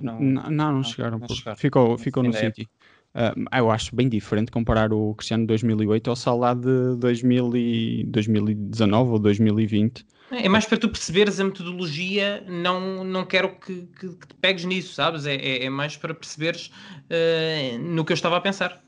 Não, 0.01 0.19
não, 0.19 0.49
não, 0.49 0.71
não 0.73 0.83
chegaram. 0.83 1.17
Não 1.17 1.27
chegaram. 1.27 1.57
Ficou, 1.57 1.97
ficou 1.97 2.21
no 2.21 2.33
City. 2.33 2.69
Uh, 3.15 3.57
eu 3.57 3.71
acho 3.71 3.95
bem 3.95 4.09
diferente 4.09 4.51
comparar 4.51 4.91
o 4.91 5.15
Cristiano 5.15 5.43
de 5.43 5.47
2008 5.47 6.09
ao 6.09 6.17
Salah 6.17 6.53
de 6.53 6.97
2000 6.97 7.55
e 7.55 8.03
2019 8.07 9.11
ou 9.11 9.19
2020. 9.19 10.05
É 10.31 10.49
mais 10.49 10.65
para 10.65 10.77
tu 10.77 10.89
perceberes 10.89 11.39
a 11.39 11.45
metodologia, 11.45 12.43
não, 12.45 13.05
não 13.05 13.25
quero 13.25 13.57
que, 13.57 13.87
que, 13.97 14.09
que 14.09 14.27
te 14.27 14.33
pegues 14.41 14.65
nisso, 14.65 14.93
sabes? 14.93 15.25
É, 15.25 15.35
é, 15.35 15.63
é 15.63 15.69
mais 15.69 15.95
para 15.95 16.13
perceberes 16.13 16.71
uh, 17.05 17.79
no 17.79 18.03
que 18.03 18.11
eu 18.11 18.15
estava 18.15 18.35
a 18.35 18.41
pensar. 18.41 18.83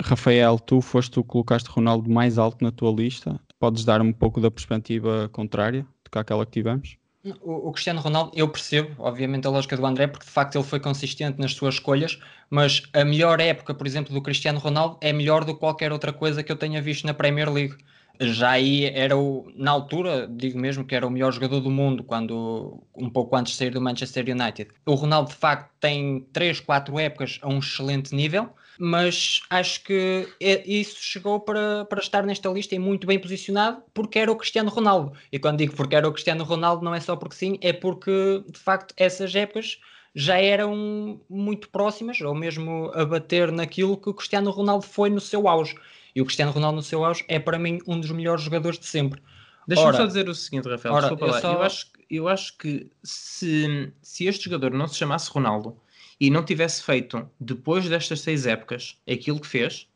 Rafael, 0.00 0.58
tu 0.60 0.80
foste 0.80 1.10
tu 1.10 1.24
que 1.24 1.30
colocaste 1.30 1.68
Ronaldo 1.68 2.08
mais 2.08 2.38
alto 2.38 2.62
na 2.62 2.70
tua 2.70 2.92
lista. 2.92 3.40
Podes 3.58 3.84
dar 3.84 4.00
um 4.00 4.12
pouco 4.12 4.40
da 4.40 4.50
perspectiva 4.50 5.28
contrária 5.32 5.82
do 6.04 6.10
que 6.10 6.18
aquela 6.18 6.46
que 6.46 6.52
tivemos? 6.52 6.99
O, 7.42 7.70
Cristiano 7.72 8.00
Ronaldo, 8.00 8.32
eu 8.34 8.48
percebo, 8.48 8.94
obviamente, 8.98 9.46
a 9.46 9.50
lógica 9.50 9.76
do 9.76 9.84
André, 9.84 10.06
porque 10.06 10.24
de 10.24 10.30
facto 10.30 10.56
ele 10.56 10.64
foi 10.64 10.80
consistente 10.80 11.38
nas 11.38 11.52
suas 11.52 11.74
escolhas, 11.74 12.18
mas 12.48 12.82
a 12.94 13.04
melhor 13.04 13.40
época, 13.40 13.74
por 13.74 13.86
exemplo, 13.86 14.14
do 14.14 14.22
Cristiano 14.22 14.58
Ronaldo 14.58 14.96
é 15.02 15.12
melhor 15.12 15.44
do 15.44 15.52
que 15.52 15.60
qualquer 15.60 15.92
outra 15.92 16.14
coisa 16.14 16.42
que 16.42 16.50
eu 16.50 16.56
tenha 16.56 16.80
visto 16.80 17.06
na 17.06 17.12
Premier 17.12 17.52
League 17.52 17.76
já 18.20 18.50
aí 18.50 18.84
era 18.84 19.16
o, 19.16 19.50
na 19.56 19.70
altura, 19.70 20.28
digo 20.30 20.58
mesmo 20.58 20.84
que 20.84 20.94
era 20.94 21.06
o 21.06 21.10
melhor 21.10 21.32
jogador 21.32 21.60
do 21.60 21.70
mundo, 21.70 22.04
quando 22.04 22.82
um 22.94 23.08
pouco 23.08 23.34
antes 23.34 23.52
de 23.52 23.58
sair 23.58 23.70
do 23.70 23.80
Manchester 23.80 24.24
United. 24.28 24.70
O 24.84 24.94
Ronaldo 24.94 25.30
de 25.30 25.36
facto 25.36 25.70
tem 25.80 26.26
3, 26.32 26.60
4 26.60 26.98
épocas 26.98 27.38
a 27.40 27.48
um 27.48 27.58
excelente 27.58 28.14
nível, 28.14 28.50
mas 28.78 29.40
acho 29.48 29.82
que 29.84 30.28
é, 30.40 30.62
isso 30.70 30.96
chegou 31.00 31.40
para, 31.40 31.86
para 31.86 32.00
estar 32.00 32.22
nesta 32.22 32.48
lista 32.50 32.74
e 32.74 32.78
muito 32.78 33.06
bem 33.06 33.18
posicionado 33.18 33.82
porque 33.94 34.18
era 34.18 34.30
o 34.30 34.36
Cristiano 34.36 34.70
Ronaldo. 34.70 35.12
E 35.32 35.38
quando 35.38 35.58
digo 35.58 35.74
porque 35.74 35.96
era 35.96 36.08
o 36.08 36.12
Cristiano 36.12 36.44
Ronaldo, 36.44 36.84
não 36.84 36.94
é 36.94 37.00
só 37.00 37.16
porque 37.16 37.36
sim, 37.36 37.58
é 37.62 37.72
porque 37.72 38.44
de 38.48 38.58
facto 38.58 38.94
essas 38.98 39.34
épocas 39.34 39.78
já 40.14 40.38
eram 40.38 41.20
muito 41.28 41.68
próximas, 41.68 42.20
ou 42.20 42.34
mesmo 42.34 42.90
a 42.94 43.04
bater 43.04 43.52
naquilo 43.52 43.96
que 43.96 44.10
o 44.10 44.14
Cristiano 44.14 44.50
Ronaldo 44.50 44.84
foi 44.84 45.08
no 45.08 45.20
seu 45.20 45.48
auge. 45.48 45.74
E 46.14 46.20
o 46.20 46.24
Cristiano 46.24 46.52
Ronaldo 46.52 46.76
no 46.76 46.82
seu 46.82 47.04
auge 47.04 47.24
é 47.28 47.38
para 47.38 47.58
mim 47.58 47.78
um 47.86 47.98
dos 47.98 48.10
melhores 48.10 48.42
jogadores 48.42 48.78
de 48.78 48.86
sempre. 48.86 49.22
Deixa-me 49.66 49.96
só 49.96 50.06
dizer 50.06 50.28
o 50.28 50.34
seguinte, 50.34 50.68
Rafael, 50.68 50.94
ora, 50.94 51.02
desculpa 51.02 51.26
eu 51.26 51.30
lá. 51.30 51.40
Só... 51.40 51.52
Eu, 51.52 51.62
acho, 51.62 51.86
eu 52.10 52.28
acho 52.28 52.58
que 52.58 52.90
se, 53.02 53.92
se 54.02 54.26
este 54.26 54.44
jogador 54.44 54.72
não 54.72 54.88
se 54.88 54.96
chamasse 54.96 55.30
Ronaldo 55.30 55.76
e 56.18 56.30
não 56.30 56.44
tivesse 56.44 56.82
feito, 56.82 57.28
depois 57.38 57.88
destas 57.88 58.20
seis 58.20 58.46
épocas, 58.46 58.96
aquilo 59.08 59.40
que 59.40 59.46
fez, 59.46 59.86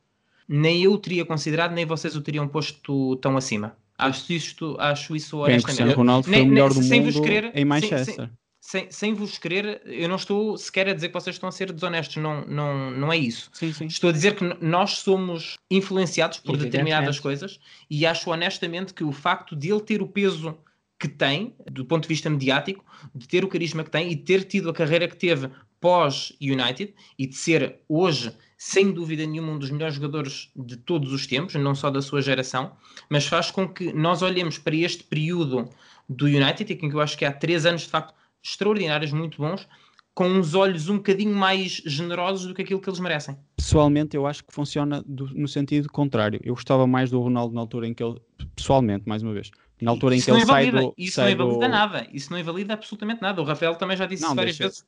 nem 0.49 0.83
eu 0.83 0.93
o 0.93 0.99
teria 0.99 1.25
considerado, 1.25 1.73
nem 1.73 1.85
vocês 1.85 2.15
o 2.17 2.21
teriam 2.21 2.47
posto 2.47 3.17
tão 3.17 3.37
acima. 3.37 3.77
Acho, 3.97 4.33
isto, 4.33 4.77
acho 4.79 5.15
isso 5.15 5.39
honestamente. 5.39 5.65
Cristiano 5.65 5.93
Ronaldo 5.95 6.29
foi 6.29 6.43
o 6.43 6.47
melhor 6.47 6.73
do 6.73 6.83
mundo 6.83 7.23
querer, 7.23 7.51
em 7.55 7.65
Manchester. 7.65 8.05
Sem, 8.05 8.15
sem, 8.15 8.31
sem, 8.65 8.91
sem 8.91 9.13
vos 9.13 9.37
querer, 9.37 9.83
eu 9.85 10.09
não 10.09 10.17
estou 10.17 10.57
sequer 10.57 10.89
a 10.89 10.95
dizer 10.95 11.09
que 11.09 11.15
vocês 11.15 11.37
estão 11.37 11.51
a 11.51 11.53
ser 11.53 11.71
desonestos, 11.71 12.17
não, 12.17 12.47
não, 12.47 12.91
não 12.91 13.13
é 13.13 13.17
isso. 13.19 13.51
Sim, 13.53 13.75
sim. 13.75 13.85
Estou 13.85 14.09
a 14.09 14.13
dizer 14.13 14.37
que 14.37 14.43
nós 14.65 14.93
somos 14.93 15.59
influenciados 15.71 16.39
por 16.39 16.57
determinadas 16.57 17.21
coisas 17.21 17.61
e 17.91 18.07
acho 18.07 18.31
honestamente 18.31 18.95
que 18.95 19.05
o 19.05 19.13
facto 19.13 19.55
de 19.55 19.71
ele 19.71 19.83
ter 19.83 20.01
o 20.01 20.09
peso 20.09 20.57
que 20.99 21.07
tem, 21.07 21.55
do 21.71 21.85
ponto 21.85 22.05
de 22.05 22.09
vista 22.09 22.31
mediático, 22.31 22.83
de 23.15 23.29
ter 23.29 23.45
o 23.45 23.49
carisma 23.49 23.85
que 23.85 23.91
tem 23.91 24.11
e 24.11 24.15
de 24.15 24.23
ter 24.23 24.45
tido 24.45 24.71
a 24.71 24.73
carreira 24.73 25.07
que 25.09 25.17
teve 25.17 25.51
pós-United 25.79 26.95
e 27.19 27.27
de 27.27 27.35
ser 27.37 27.81
hoje, 27.87 28.35
sem 28.57 28.91
dúvida 28.91 29.27
nenhuma, 29.27 29.53
um 29.53 29.59
dos 29.59 29.71
melhores 29.71 29.97
jogadores 29.97 30.51
de 30.57 30.79
todos 30.79 31.13
os 31.13 31.27
tempos, 31.27 31.55
não 31.57 31.75
só 31.75 31.91
da 31.91 32.01
sua 32.01 32.23
geração, 32.23 32.75
mas 33.11 33.27
faz 33.27 33.51
com 33.51 33.69
que 33.69 33.93
nós 33.93 34.23
olhemos 34.23 34.57
para 34.57 34.75
este 34.75 35.03
período 35.03 35.69
do 36.09 36.25
United, 36.25 36.73
e 36.73 36.77
que 36.77 36.87
eu 36.87 37.01
acho 37.03 37.19
que 37.19 37.27
há 37.27 37.33
três 37.33 37.67
anos 37.67 37.83
de 37.83 37.89
facto 37.89 38.24
extraordinários, 38.45 39.13
muito 39.13 39.39
bons, 39.39 39.67
com 40.15 40.29
uns 40.29 40.55
olhos 40.55 40.89
um 40.89 40.97
bocadinho 40.97 41.35
mais 41.35 41.83
generosos 41.85 42.47
do 42.47 42.55
que 42.55 42.63
aquilo 42.63 42.81
que 42.81 42.89
eles 42.89 43.01
merecem. 43.01 43.37
Pessoalmente, 43.57 44.17
eu 44.17 44.27
acho 44.27 44.45
que 44.45 44.55
funciona 44.55 45.03
do, 45.05 45.27
no 45.35 45.49
sentido 45.49 45.89
contrário. 45.91 46.41
Eu 46.45 46.55
gostava 46.55 46.87
mais 46.87 47.11
do 47.11 47.21
Ronaldo 47.21 47.55
na 47.55 47.61
altura 47.61 47.89
em 47.89 47.95
que 47.95 48.03
ele, 48.03 48.21
pessoalmente, 48.55 49.09
mais 49.09 49.23
uma 49.23 49.33
vez, 49.33 49.51
na 49.83 49.91
altura 49.91 50.15
isso 50.15 50.31
em 50.31 50.35
que 50.35 50.41
ele 50.41 50.47
sai 50.47 50.71
do. 50.71 50.95
Isso 50.97 51.15
sai 51.17 51.35
não 51.35 51.47
invalida 51.47 51.67
do... 51.67 51.73
nada. 51.73 52.07
Isso 52.13 52.31
não 52.31 52.39
invalida 52.39 52.75
absolutamente 52.75 53.21
nada. 53.21 53.43
O 53.43 53.45
Rafael 53.45 53.75
também 53.75 53.97
já 53.97 54.07
disse 54.07 54.23
não, 54.23 54.35
várias 54.35 54.57
deixa... 54.57 54.71
vezes 54.71 54.87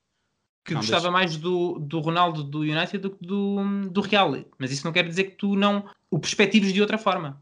que 0.65 0.75
não, 0.75 0.81
gostava 0.81 1.03
deixa... 1.03 1.13
mais 1.13 1.37
do, 1.37 1.79
do 1.79 2.01
Ronaldo 2.01 2.45
do 2.45 2.61
United 2.61 2.99
do 2.99 3.11
que 3.11 3.27
do, 3.27 3.89
do 3.91 4.01
Real. 4.01 4.37
Mas 4.59 4.71
isso 4.71 4.85
não 4.85 4.93
quer 4.93 5.07
dizer 5.07 5.25
que 5.25 5.37
tu 5.37 5.57
não 5.57 5.85
o 6.11 6.19
perspectives 6.19 6.73
de 6.73 6.81
outra 6.81 6.99
forma. 6.99 7.41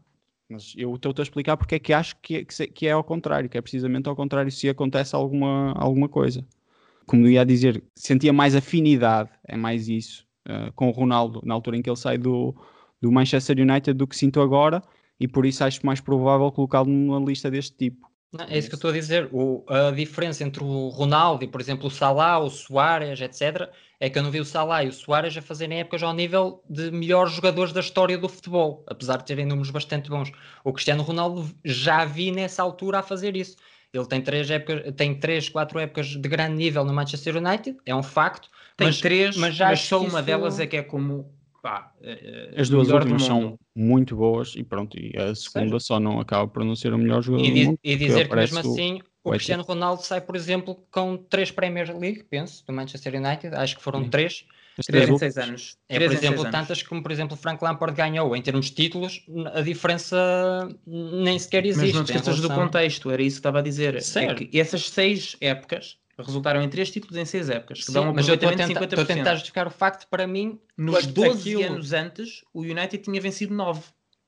Mas 0.49 0.73
eu 0.77 0.93
estou 0.95 1.13
a 1.17 1.21
explicar 1.23 1.57
porque 1.57 1.75
é 1.75 1.79
que 1.79 1.91
acho 1.91 2.15
que, 2.21 2.35
é, 2.37 2.67
que 2.67 2.87
é 2.87 2.91
ao 2.91 3.03
contrário, 3.03 3.49
que 3.49 3.57
é 3.57 3.61
precisamente 3.61 4.07
ao 4.07 4.15
contrário 4.15 4.51
se 4.51 4.69
acontece 4.69 5.15
alguma, 5.15 5.73
alguma 5.73 6.07
coisa. 6.07 6.45
Como 7.05 7.27
ia 7.27 7.45
dizer, 7.45 7.83
sentia 7.95 8.31
mais 8.31 8.55
afinidade, 8.55 9.29
é 9.47 9.57
mais 9.57 9.87
isso, 9.87 10.25
uh, 10.47 10.71
com 10.73 10.87
o 10.87 10.91
Ronaldo, 10.91 11.41
na 11.43 11.53
altura 11.53 11.77
em 11.77 11.81
que 11.81 11.89
ele 11.89 11.97
sai 11.97 12.17
do, 12.17 12.55
do 13.01 13.11
Manchester 13.11 13.59
United, 13.59 13.93
do 13.93 14.07
que 14.07 14.15
sinto 14.15 14.39
agora, 14.41 14.83
e 15.19 15.27
por 15.27 15.45
isso 15.45 15.63
acho 15.63 15.85
mais 15.85 16.01
provável 16.01 16.51
colocá-lo 16.51 16.89
numa 16.89 17.19
lista 17.19 17.49
deste 17.49 17.75
tipo. 17.75 18.07
Não, 18.37 18.45
é 18.45 18.57
isso 18.57 18.67
que 18.67 18.75
eu 18.75 18.77
estou 18.77 18.91
a 18.91 18.93
dizer. 18.93 19.29
O, 19.31 19.63
a 19.67 19.91
diferença 19.91 20.43
entre 20.43 20.63
o 20.63 20.89
Ronaldo 20.89 21.43
e, 21.43 21.47
por 21.47 21.61
exemplo, 21.61 21.87
o 21.87 21.91
Salah, 21.91 22.39
o 22.39 22.49
Soares, 22.49 23.21
etc., 23.21 23.69
é 23.99 24.09
que 24.09 24.19
eu 24.19 24.23
não 24.23 24.29
vi 24.29 24.41
o 24.41 24.45
Salah 24.45 24.83
e 24.83 24.89
o 24.89 24.91
Soares 24.91 25.37
a 25.37 25.41
fazerem 25.41 25.79
épocas 25.79 26.03
ao 26.03 26.13
nível 26.13 26.61
de 26.69 26.91
melhores 26.91 27.31
jogadores 27.33 27.71
da 27.71 27.79
história 27.79 28.17
do 28.17 28.27
futebol, 28.27 28.83
apesar 28.87 29.17
de 29.17 29.25
terem 29.25 29.45
números 29.45 29.71
bastante 29.71 30.09
bons. 30.09 30.31
O 30.63 30.73
Cristiano 30.73 31.01
Ronaldo 31.01 31.49
já 31.63 32.03
vi 32.03 32.29
nessa 32.31 32.61
altura 32.61 32.99
a 32.99 33.03
fazer 33.03 33.37
isso. 33.37 33.55
Ele 33.93 34.05
tem 34.05 34.21
três, 34.21 34.51
épocas, 34.51 34.93
tem 34.95 35.17
três, 35.17 35.47
quatro 35.47 35.79
épocas 35.79 36.07
de 36.07 36.27
grande 36.27 36.55
nível 36.57 36.83
no 36.83 36.93
Manchester 36.93 37.37
United, 37.37 37.77
é 37.85 37.95
um 37.95 38.03
facto. 38.03 38.49
Tem 38.75 38.87
mas, 38.87 38.99
três, 38.99 39.37
mas, 39.37 39.55
já 39.55 39.67
mas 39.69 39.79
só 39.79 39.99
uma 39.99 40.19
isso... 40.19 40.21
delas 40.23 40.59
é 40.59 40.67
que 40.67 40.75
é 40.75 40.83
como 40.83 41.33
pá, 41.65 41.91
é, 42.03 42.51
é 42.55 42.61
As 42.61 42.69
duas 42.69 42.89
últimas 42.89 43.23
são 43.23 43.57
muito 43.75 44.15
boas 44.15 44.53
e 44.55 44.63
pronto, 44.63 44.95
e 44.99 45.17
a 45.17 45.33
segunda 45.33 45.79
só 45.79 45.99
não 45.99 46.19
acaba 46.19 46.47
por 46.47 46.63
não 46.63 46.75
ser 46.75 46.93
o 46.93 46.97
melhor 46.99 47.23
jogador 47.23 47.43
e, 47.43 47.49
do 47.51 47.65
mundo. 47.71 47.79
E 47.83 47.95
dizer 47.95 48.29
que 48.29 48.35
mesmo 48.35 48.59
assim 48.59 49.01
o 49.23 49.31
Cristiano 49.31 49.63
Ronaldo 49.63 50.03
sai, 50.03 50.21
por 50.21 50.35
exemplo, 50.35 50.75
com 50.91 51.17
três 51.17 51.49
Premier 51.49 51.97
League, 51.97 52.23
penso, 52.29 52.63
do 52.67 52.71
Manchester 52.71 53.15
United, 53.15 53.55
acho 53.55 53.75
que 53.77 53.81
foram 53.81 54.03
Sim. 54.03 54.09
três, 54.11 54.45
As 54.77 54.85
3 54.85 55.05
três 55.05 55.09
em 55.09 55.13
últimas. 55.13 55.33
6 55.33 55.47
anos. 55.47 55.77
É, 55.89 55.95
Três 55.95 56.09
por 56.11 56.13
em 56.13 56.17
seis 56.19 56.23
exemplo, 56.31 56.41
anos. 56.47 56.59
tantas 56.59 56.83
como, 56.83 57.01
por 57.01 57.11
exemplo, 57.11 57.33
o 57.33 57.37
Frank 57.37 57.63
Lampard 57.63 57.95
ganhou. 57.97 58.35
Em 58.35 58.41
termos 58.43 58.67
de 58.67 58.73
títulos, 58.73 59.25
a 59.55 59.61
diferença 59.61 60.69
nem 60.85 61.39
sequer 61.39 61.65
existe. 61.65 61.87
Mas 61.87 61.95
não 61.95 62.03
te 62.03 62.11
em 62.11 62.15
esqueças 62.17 62.35
do 62.41 62.47
relação- 62.49 62.65
contexto, 62.65 63.09
era 63.09 63.21
isso 63.23 63.37
que 63.37 63.39
estava 63.39 63.59
a 63.59 63.61
dizer. 63.63 63.99
Certo. 64.03 64.43
É 64.43 64.45
que 64.45 64.59
essas 64.59 64.87
seis 64.89 65.35
épocas 65.41 65.97
resultaram 66.17 66.61
em 66.61 66.69
três 66.69 66.89
títulos 66.91 67.17
em 67.17 67.25
seis 67.25 67.49
épocas, 67.49 67.79
que 67.79 67.85
Sim, 67.85 67.93
dão 67.93 68.09
um 68.09 68.13
mas 68.13 68.27
eu 68.27 68.35
estou 68.35 68.49
a, 68.49 68.53
tentar, 68.55 68.81
estou 68.83 68.99
a 68.99 69.05
50%. 69.05 69.07
tentar 69.07 69.33
justificar 69.35 69.67
o 69.67 69.71
facto, 69.71 70.07
para 70.09 70.25
mim, 70.27 70.59
Nos 70.77 70.95
aquilo- 70.95 71.13
12 71.13 71.63
anos 71.63 71.93
antes, 71.93 72.41
o 72.53 72.61
United 72.61 72.97
tinha 72.99 73.19
vencido 73.19 73.53
9. 73.53 73.81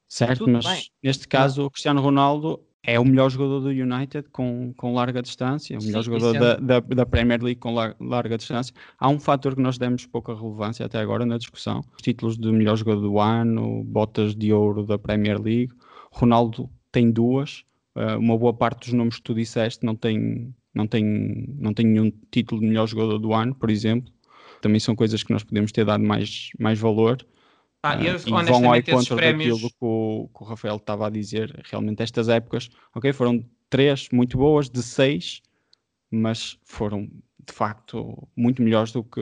Certo, 0.08 0.40
Tudo 0.40 0.52
mas 0.54 0.66
bem. 0.66 0.84
neste 1.04 1.28
caso 1.28 1.66
o 1.66 1.70
Cristiano 1.72 2.02
Ronaldo 2.02 2.62
é 2.82 2.98
o 2.98 3.04
melhor 3.04 3.30
jogador 3.30 3.60
do 3.60 3.68
United 3.70 4.30
com, 4.32 4.74
com 4.78 4.94
larga 4.94 5.22
distância, 5.22 5.78
o 5.78 5.84
melhor 5.84 6.02
Sim, 6.02 6.06
jogador 6.06 6.32
isso 6.36 6.40
da, 6.40 6.52
é- 6.54 6.62
da, 6.62 6.80
da 6.80 7.06
Premier 7.06 7.44
League 7.44 7.60
com 7.60 7.74
lar- 7.74 7.96
larga 8.00 8.38
distância. 8.38 8.74
Há 8.98 9.10
um 9.10 9.20
fator 9.20 9.56
que 9.56 9.62
nós 9.62 9.78
demos 9.78 10.06
pouca 10.06 10.34
relevância 10.34 10.86
até 10.86 10.98
agora 11.00 11.26
na 11.26 11.38
discussão: 11.38 11.82
os 11.94 12.02
títulos 12.02 12.38
de 12.38 12.50
melhor 12.52 12.78
jogador 12.78 13.02
do 13.02 13.20
ano, 13.20 13.84
botas 13.84 14.34
de 14.34 14.54
ouro 14.54 14.86
da 14.86 14.98
Premier 14.98 15.42
League. 15.42 15.74
Ronaldo 16.12 16.70
tem 16.90 17.12
duas, 17.12 17.66
eh, 17.96 18.16
uma 18.16 18.38
boa 18.38 18.54
parte 18.54 18.86
dos 18.86 18.94
nomes 18.94 19.18
que 19.18 19.24
tu 19.24 19.34
disseste 19.36 19.86
não 19.86 19.94
tem, 19.96 20.56
não, 20.78 20.88
tem, 20.88 21.04
não 21.60 21.74
tem 21.74 21.86
nenhum 21.86 22.12
título 22.32 22.62
de 22.62 22.68
melhor 22.68 22.88
jogador 22.88 23.18
do 23.18 23.34
ano, 23.34 23.54
por 23.56 23.70
exemplo. 23.70 24.12
Também 24.62 24.80
são 24.80 24.96
coisas 24.96 25.24
que 25.24 25.32
nós 25.34 25.44
podemos 25.44 25.72
ter 25.72 25.84
dado 25.86 26.04
mais, 26.04 26.50
mais 26.60 26.80
valor. 26.80 27.26
Ah, 27.84 27.94
Ah, 27.94 28.04
eu, 28.04 28.14
e 28.16 28.32
vão 28.32 28.68
ao 28.70 28.76
encontro 28.76 29.16
prémios. 29.16 29.62
daquilo 29.62 29.70
que 29.70 29.76
o, 29.82 30.30
que 30.36 30.44
o 30.44 30.46
Rafael 30.46 30.76
estava 30.78 31.08
a 31.08 31.10
dizer. 31.10 31.62
Realmente, 31.66 32.02
estas 32.02 32.28
épocas, 32.30 32.70
ok, 32.96 33.12
foram 33.14 33.44
três 33.70 34.08
muito 34.12 34.38
boas, 34.38 34.70
de 34.70 34.82
seis, 34.82 35.42
mas 36.12 36.58
foram 36.64 37.06
de 37.48 37.54
facto 37.54 38.28
muito 38.36 38.62
melhores 38.62 38.92
do 38.92 39.04
que 39.04 39.22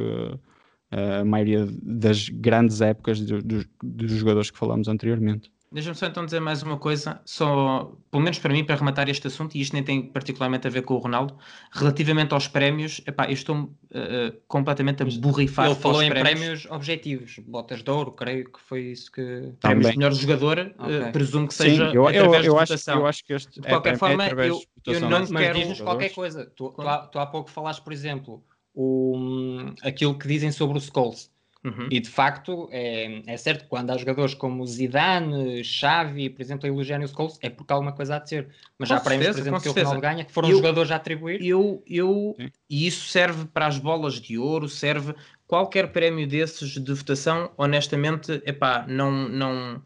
eh, 0.91 1.19
a 1.21 1.25
maioria 1.25 1.67
das 1.83 2.29
grandes 2.29 2.81
épocas 2.81 3.19
do- 3.21 3.41
dos- 3.41 3.67
dos 3.83 4.11
jogadores 4.11 4.49
que 4.51 4.57
falamos 4.57 4.87
anteriormente. 4.87 5.51
Deixa-me 5.75 5.93
só 5.93 6.05
então 6.05 6.23
dizer 6.23 6.39
mais 6.39 6.63
uma 6.63 6.77
coisa, 6.77 7.19
só, 7.25 7.91
pelo 8.09 8.23
menos 8.23 8.39
para 8.39 8.53
mim, 8.53 8.63
para 8.63 8.77
rematar 8.77 9.09
este 9.09 9.27
assunto, 9.27 9.55
e 9.57 9.59
isto 9.61 9.73
nem 9.73 9.83
tem 9.83 10.01
particularmente 10.01 10.65
a 10.65 10.69
ver 10.69 10.83
com 10.83 10.93
o 10.93 10.97
Ronaldo, 10.99 11.37
relativamente 11.69 12.33
aos 12.33 12.47
prémios, 12.47 13.01
epá, 13.05 13.25
eu 13.25 13.33
estou 13.33 13.69
eh, 13.91 14.33
completamente 14.47 15.03
a 15.03 15.05
borrifar 15.19 15.65
ele 15.65 15.75
falou 15.75 16.01
em 16.01 16.09
prémios 16.09 16.65
objetivos, 16.67 17.39
botas 17.39 17.83
de 17.83 17.91
ouro, 17.91 18.13
creio 18.13 18.49
que 18.53 18.61
foi 18.61 18.83
isso 18.83 19.11
que. 19.11 19.21
prémios 19.21 19.59
Também. 19.59 19.91
de 19.91 19.97
melhor 19.97 20.13
jogador, 20.13 20.59
eh, 20.59 20.73
Ok. 20.79 21.11
presumo 21.11 21.45
que 21.49 21.53
Sim, 21.53 21.63
seja 21.63 21.83
eu, 21.87 21.93
eu, 22.03 22.07
através 22.07 22.45
eu 22.45 22.53
de 22.53 22.59
acho, 22.61 22.71
votação. 22.71 22.99
eu 22.99 23.05
acho 23.07 23.25
que 23.25 23.33
este 23.33 23.59
De 23.59 23.67
qualquer 23.67 23.89
é, 23.89 23.95
é 23.95 23.97
forma, 23.97 24.23
através 24.23 24.47
eu- 24.53 24.59
de 24.59 24.93
eu 24.93 24.99
não 25.01 25.09
Mas 25.09 25.29
quero- 25.29 25.53
jogadores. 25.59 25.81
qualquer 25.81 26.09
coisa. 26.13 26.45
Tu, 26.55 26.69
tu, 26.71 26.87
há, 26.87 26.97
tu 26.99 27.19
há 27.19 27.25
pouco 27.25 27.49
falaste, 27.51 27.81
por 27.83 27.91
exemplo, 27.91 28.41
o, 28.73 29.73
aquilo 29.83 30.17
que 30.17 30.25
dizem 30.25 30.53
sobre 30.53 30.77
o 30.77 30.81
Scholes. 30.81 31.29
Uhum. 31.65 31.87
E 31.89 31.99
de 31.99 32.09
facto, 32.11 32.69
é, 32.71 33.23
é 33.25 33.37
certo 33.37 33.63
que 33.63 33.69
quando 33.69 33.89
há 33.89 33.97
jogadores 33.97 34.35
como 34.35 34.63
Zidane, 34.67 35.63
Xavi, 35.63 36.29
por 36.29 36.39
exemplo, 36.39 36.67
a 36.67 36.69
elogiarem 36.69 37.05
o 37.05 37.09
Scholes, 37.09 37.39
é 37.41 37.49
porque 37.49 37.73
há 37.73 37.75
alguma 37.75 37.91
coisa 37.91 38.17
a 38.17 38.19
dizer. 38.19 38.49
Mas 38.77 38.87
Com 38.87 38.93
já 38.95 39.01
há 39.01 39.03
prémios, 39.03 39.27
por 39.29 39.33
certeza, 39.33 39.49
exemplo, 39.49 39.61
que 39.63 39.69
o 39.69 39.73
certeza. 39.73 39.87
Ronaldo 39.87 40.07
ganha, 40.07 40.25
que 40.25 40.31
foram 40.31 40.49
Eu- 40.49 40.57
jogadores 40.57 40.91
a 40.91 40.95
atribuir. 40.97 41.43
Eu, 41.43 41.83
eu, 41.87 42.35
Sim. 42.39 42.49
e 42.69 42.85
isso 42.85 43.07
serve 43.09 43.45
para 43.45 43.65
as 43.65 43.79
bolas 43.79 44.21
de 44.21 44.37
ouro, 44.37 44.69
serve 44.69 45.15
qualquer 45.47 45.91
prémio 45.91 46.27
desses 46.27 46.69
de 46.69 46.93
votação, 46.93 47.49
honestamente, 47.57 48.41
epá, 48.45 48.85
não, 48.87 49.27
não, 49.27 49.81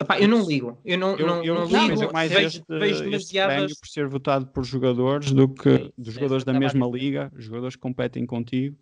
epá, 0.00 0.18
eu 0.18 0.28
não 0.28 0.46
ligo, 0.46 0.78
eu 0.82 0.96
não, 0.96 1.16
Eu, 1.16 1.26
não, 1.26 1.44
eu 1.44 1.54
não 1.54 1.66
vejo 1.66 1.88
ligo, 1.94 2.12
mais 2.12 2.32
vejo, 2.32 2.46
este, 2.46 2.64
vejo 2.68 3.04
demasiadas, 3.04 3.54
prémio 3.56 3.76
por 3.78 3.88
ser 3.88 4.06
votado 4.06 4.46
por 4.46 4.64
jogadores 4.64 5.30
do 5.30 5.46
que 5.46 5.92
dos 5.98 6.14
jogadores 6.14 6.44
da 6.44 6.52
a 6.52 6.58
mesma 6.58 6.86
liga, 6.86 7.30
jogadores 7.36 7.76
que 7.76 7.82
competem 7.82 8.24
contigo 8.24 8.76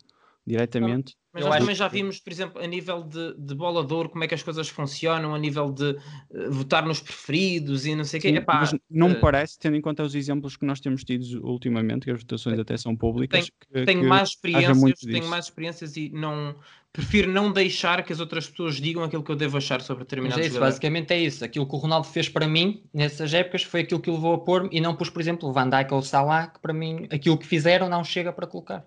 diretamente. 0.45 1.15
mas 1.33 1.43
eu 1.43 1.49
nós 1.49 1.59
também 1.59 1.75
já 1.75 1.87
vimos, 1.87 2.19
por 2.19 2.31
exemplo, 2.31 2.61
a 2.61 2.67
nível 2.67 3.03
de, 3.03 3.35
de 3.37 3.55
bola 3.55 3.85
de 3.85 3.93
ouro, 3.93 4.09
como 4.09 4.23
é 4.23 4.27
que 4.27 4.33
as 4.33 4.43
coisas 4.43 4.67
funcionam, 4.69 5.35
a 5.35 5.39
nível 5.39 5.71
de 5.71 5.95
eh, 6.33 6.49
votar 6.49 6.85
nos 6.85 6.99
preferidos 6.99 7.85
e 7.85 7.95
não 7.95 8.03
sei 8.03 8.19
o 8.19 8.21
quê, 8.21 8.27
epá, 8.29 8.59
mas 8.61 8.75
não 8.89 9.09
me 9.09 9.15
eh, 9.15 9.19
parece, 9.19 9.59
tendo 9.59 9.75
em 9.77 9.81
conta 9.81 10.03
os 10.03 10.15
exemplos 10.15 10.57
que 10.57 10.65
nós 10.65 10.79
temos 10.79 11.03
tido 11.03 11.23
ultimamente, 11.45 12.05
que 12.05 12.11
as 12.11 12.19
votações 12.19 12.59
até 12.59 12.75
são 12.75 12.95
públicas, 12.95 13.49
que, 13.49 13.85
tenho 13.85 14.01
que 14.01 14.07
mais 14.07 14.29
experiências, 14.29 14.99
tenho 14.99 15.27
mais 15.27 15.45
experiências 15.45 15.95
e 15.95 16.09
não 16.09 16.55
prefiro 16.91 17.31
não 17.31 17.51
deixar 17.53 18.03
que 18.03 18.11
as 18.11 18.19
outras 18.19 18.49
pessoas 18.49 18.75
digam 18.75 19.03
aquilo 19.03 19.23
que 19.23 19.31
eu 19.31 19.35
devo 19.35 19.57
achar 19.57 19.81
sobre 19.81 20.03
Mas 20.03 20.09
determinado 20.09 20.41
é 20.41 20.45
isso, 20.45 20.59
basicamente 20.59 21.13
é 21.13 21.19
isso. 21.19 21.45
Aquilo 21.45 21.65
que 21.65 21.73
o 21.73 21.77
Ronaldo 21.77 22.07
fez 22.07 22.27
para 22.27 22.47
mim 22.47 22.83
nessas 22.93 23.33
épocas 23.33 23.63
foi 23.63 23.81
aquilo 23.81 24.01
que 24.01 24.09
o 24.09 24.13
levou 24.15 24.33
a 24.33 24.39
pôr-me 24.39 24.69
e 24.71 24.81
não 24.81 24.95
pus, 24.95 25.09
por 25.09 25.21
exemplo, 25.21 25.47
o 25.47 25.53
Van 25.53 25.69
Dijk 25.69 25.93
ou 25.93 25.99
o 25.99 26.03
Salah, 26.03 26.47
que 26.47 26.59
para 26.59 26.73
mim 26.73 27.07
aquilo 27.09 27.37
que 27.37 27.47
fizeram 27.47 27.87
não 27.87 28.03
chega 28.03 28.33
para 28.33 28.45
colocar. 28.45 28.85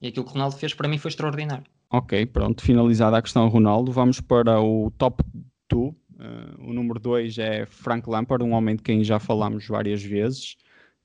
E 0.00 0.08
aquilo 0.08 0.24
que 0.24 0.30
o 0.30 0.34
Ronaldo 0.34 0.56
fez 0.56 0.74
para 0.74 0.88
mim 0.88 0.98
foi 0.98 1.08
extraordinário. 1.10 1.64
Ok, 1.90 2.26
pronto, 2.26 2.62
finalizada 2.62 3.16
a 3.16 3.22
questão 3.22 3.48
Ronaldo, 3.48 3.90
vamos 3.90 4.20
para 4.20 4.60
o 4.60 4.90
top 4.98 5.24
2. 5.70 5.94
o 6.58 6.72
número 6.72 7.00
2 7.00 7.38
é 7.38 7.66
Frank 7.66 8.08
Lampard, 8.08 8.44
um 8.44 8.52
homem 8.52 8.76
de 8.76 8.82
quem 8.82 9.02
já 9.02 9.18
falámos 9.18 9.66
várias 9.66 10.02
vezes. 10.02 10.56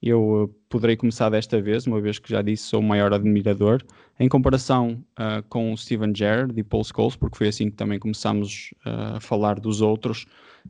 Eu 0.01 0.43
uh, 0.43 0.47
poderei 0.67 0.97
começar 0.97 1.29
desta 1.29 1.61
vez, 1.61 1.87
uma 1.87 2.01
vez 2.01 2.19
que 2.19 2.29
já 2.29 2.41
disse 2.41 2.63
sou 2.63 2.81
o 2.81 2.83
maior 2.83 3.13
admirador. 3.13 3.81
Em 4.19 4.27
comparação 4.27 5.01
uh, 5.17 5.41
com 5.47 5.71
o 5.71 5.77
Steven 5.77 6.13
Gerrard 6.13 6.59
e 6.59 6.61
Paul 6.61 6.83
Scholes, 6.83 7.15
porque 7.15 7.37
foi 7.37 7.47
assim 7.47 7.69
que 7.69 7.77
também 7.77 7.97
começámos 7.97 8.73
uh, 8.85 9.15
a 9.15 9.19
falar 9.21 9.61
dos 9.61 9.79
outros, 9.79 10.25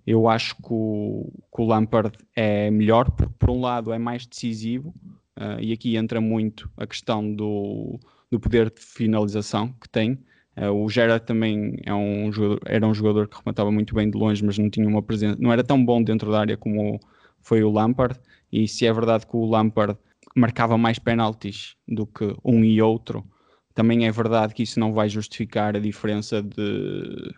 eu 0.06 0.28
acho 0.28 0.56
que 0.58 0.70
o, 0.70 1.32
que 1.54 1.62
o 1.62 1.66
Lampard 1.66 2.16
é 2.36 2.70
melhor, 2.70 3.10
porque 3.10 3.34
por 3.40 3.50
um 3.50 3.60
lado 3.60 3.92
é 3.92 3.98
mais 3.98 4.28
decisivo, 4.28 4.94
uh, 5.36 5.60
e 5.60 5.74
aqui 5.74 5.98
entra 5.98 6.22
muito 6.22 6.70
a 6.78 6.86
questão 6.86 7.34
do, 7.34 8.00
do 8.34 8.40
poder 8.40 8.72
de 8.72 8.82
finalização 8.82 9.72
que 9.80 9.88
tem. 9.88 10.18
Uh, 10.58 10.72
o 10.72 10.90
Gerrard 10.90 11.24
também 11.24 11.78
é 11.86 11.94
um 11.94 12.32
jogador, 12.32 12.60
era 12.66 12.88
um 12.88 12.94
jogador 12.94 13.28
que 13.28 13.38
rematava 13.38 13.72
muito 13.72 13.94
bem 13.94 14.10
de 14.10 14.18
longe, 14.18 14.44
mas 14.44 14.58
não 14.58 14.70
tinha 14.72 14.88
uma 14.88 15.04
presença, 15.04 15.38
não 15.40 15.54
era 15.54 15.64
tão 15.64 15.84
bom 15.84 16.02
dentro 16.02 16.32
da 16.32 16.40
área 16.40 16.58
como 16.58 17.00
foi 17.42 17.64
o 17.64 17.72
Lampard. 17.72 18.20
E 18.52 18.68
se 18.68 18.86
é 18.88 18.94
verdade 18.94 19.28
que 19.28 19.36
o 19.36 19.46
Lampard 19.46 19.98
marcava 20.36 20.78
mais 20.80 20.98
penaltis 20.98 21.76
do 21.88 22.08
que 22.08 22.36
um 22.44 22.64
e 22.64 22.82
outro, 22.82 23.24
também 23.76 24.08
é 24.08 24.12
verdade 24.12 24.54
que 24.54 24.64
isso 24.64 24.80
não 24.80 24.94
vai 24.94 25.08
justificar 25.10 25.76
a 25.76 25.80
diferença 25.80 26.42
de. 26.42 27.34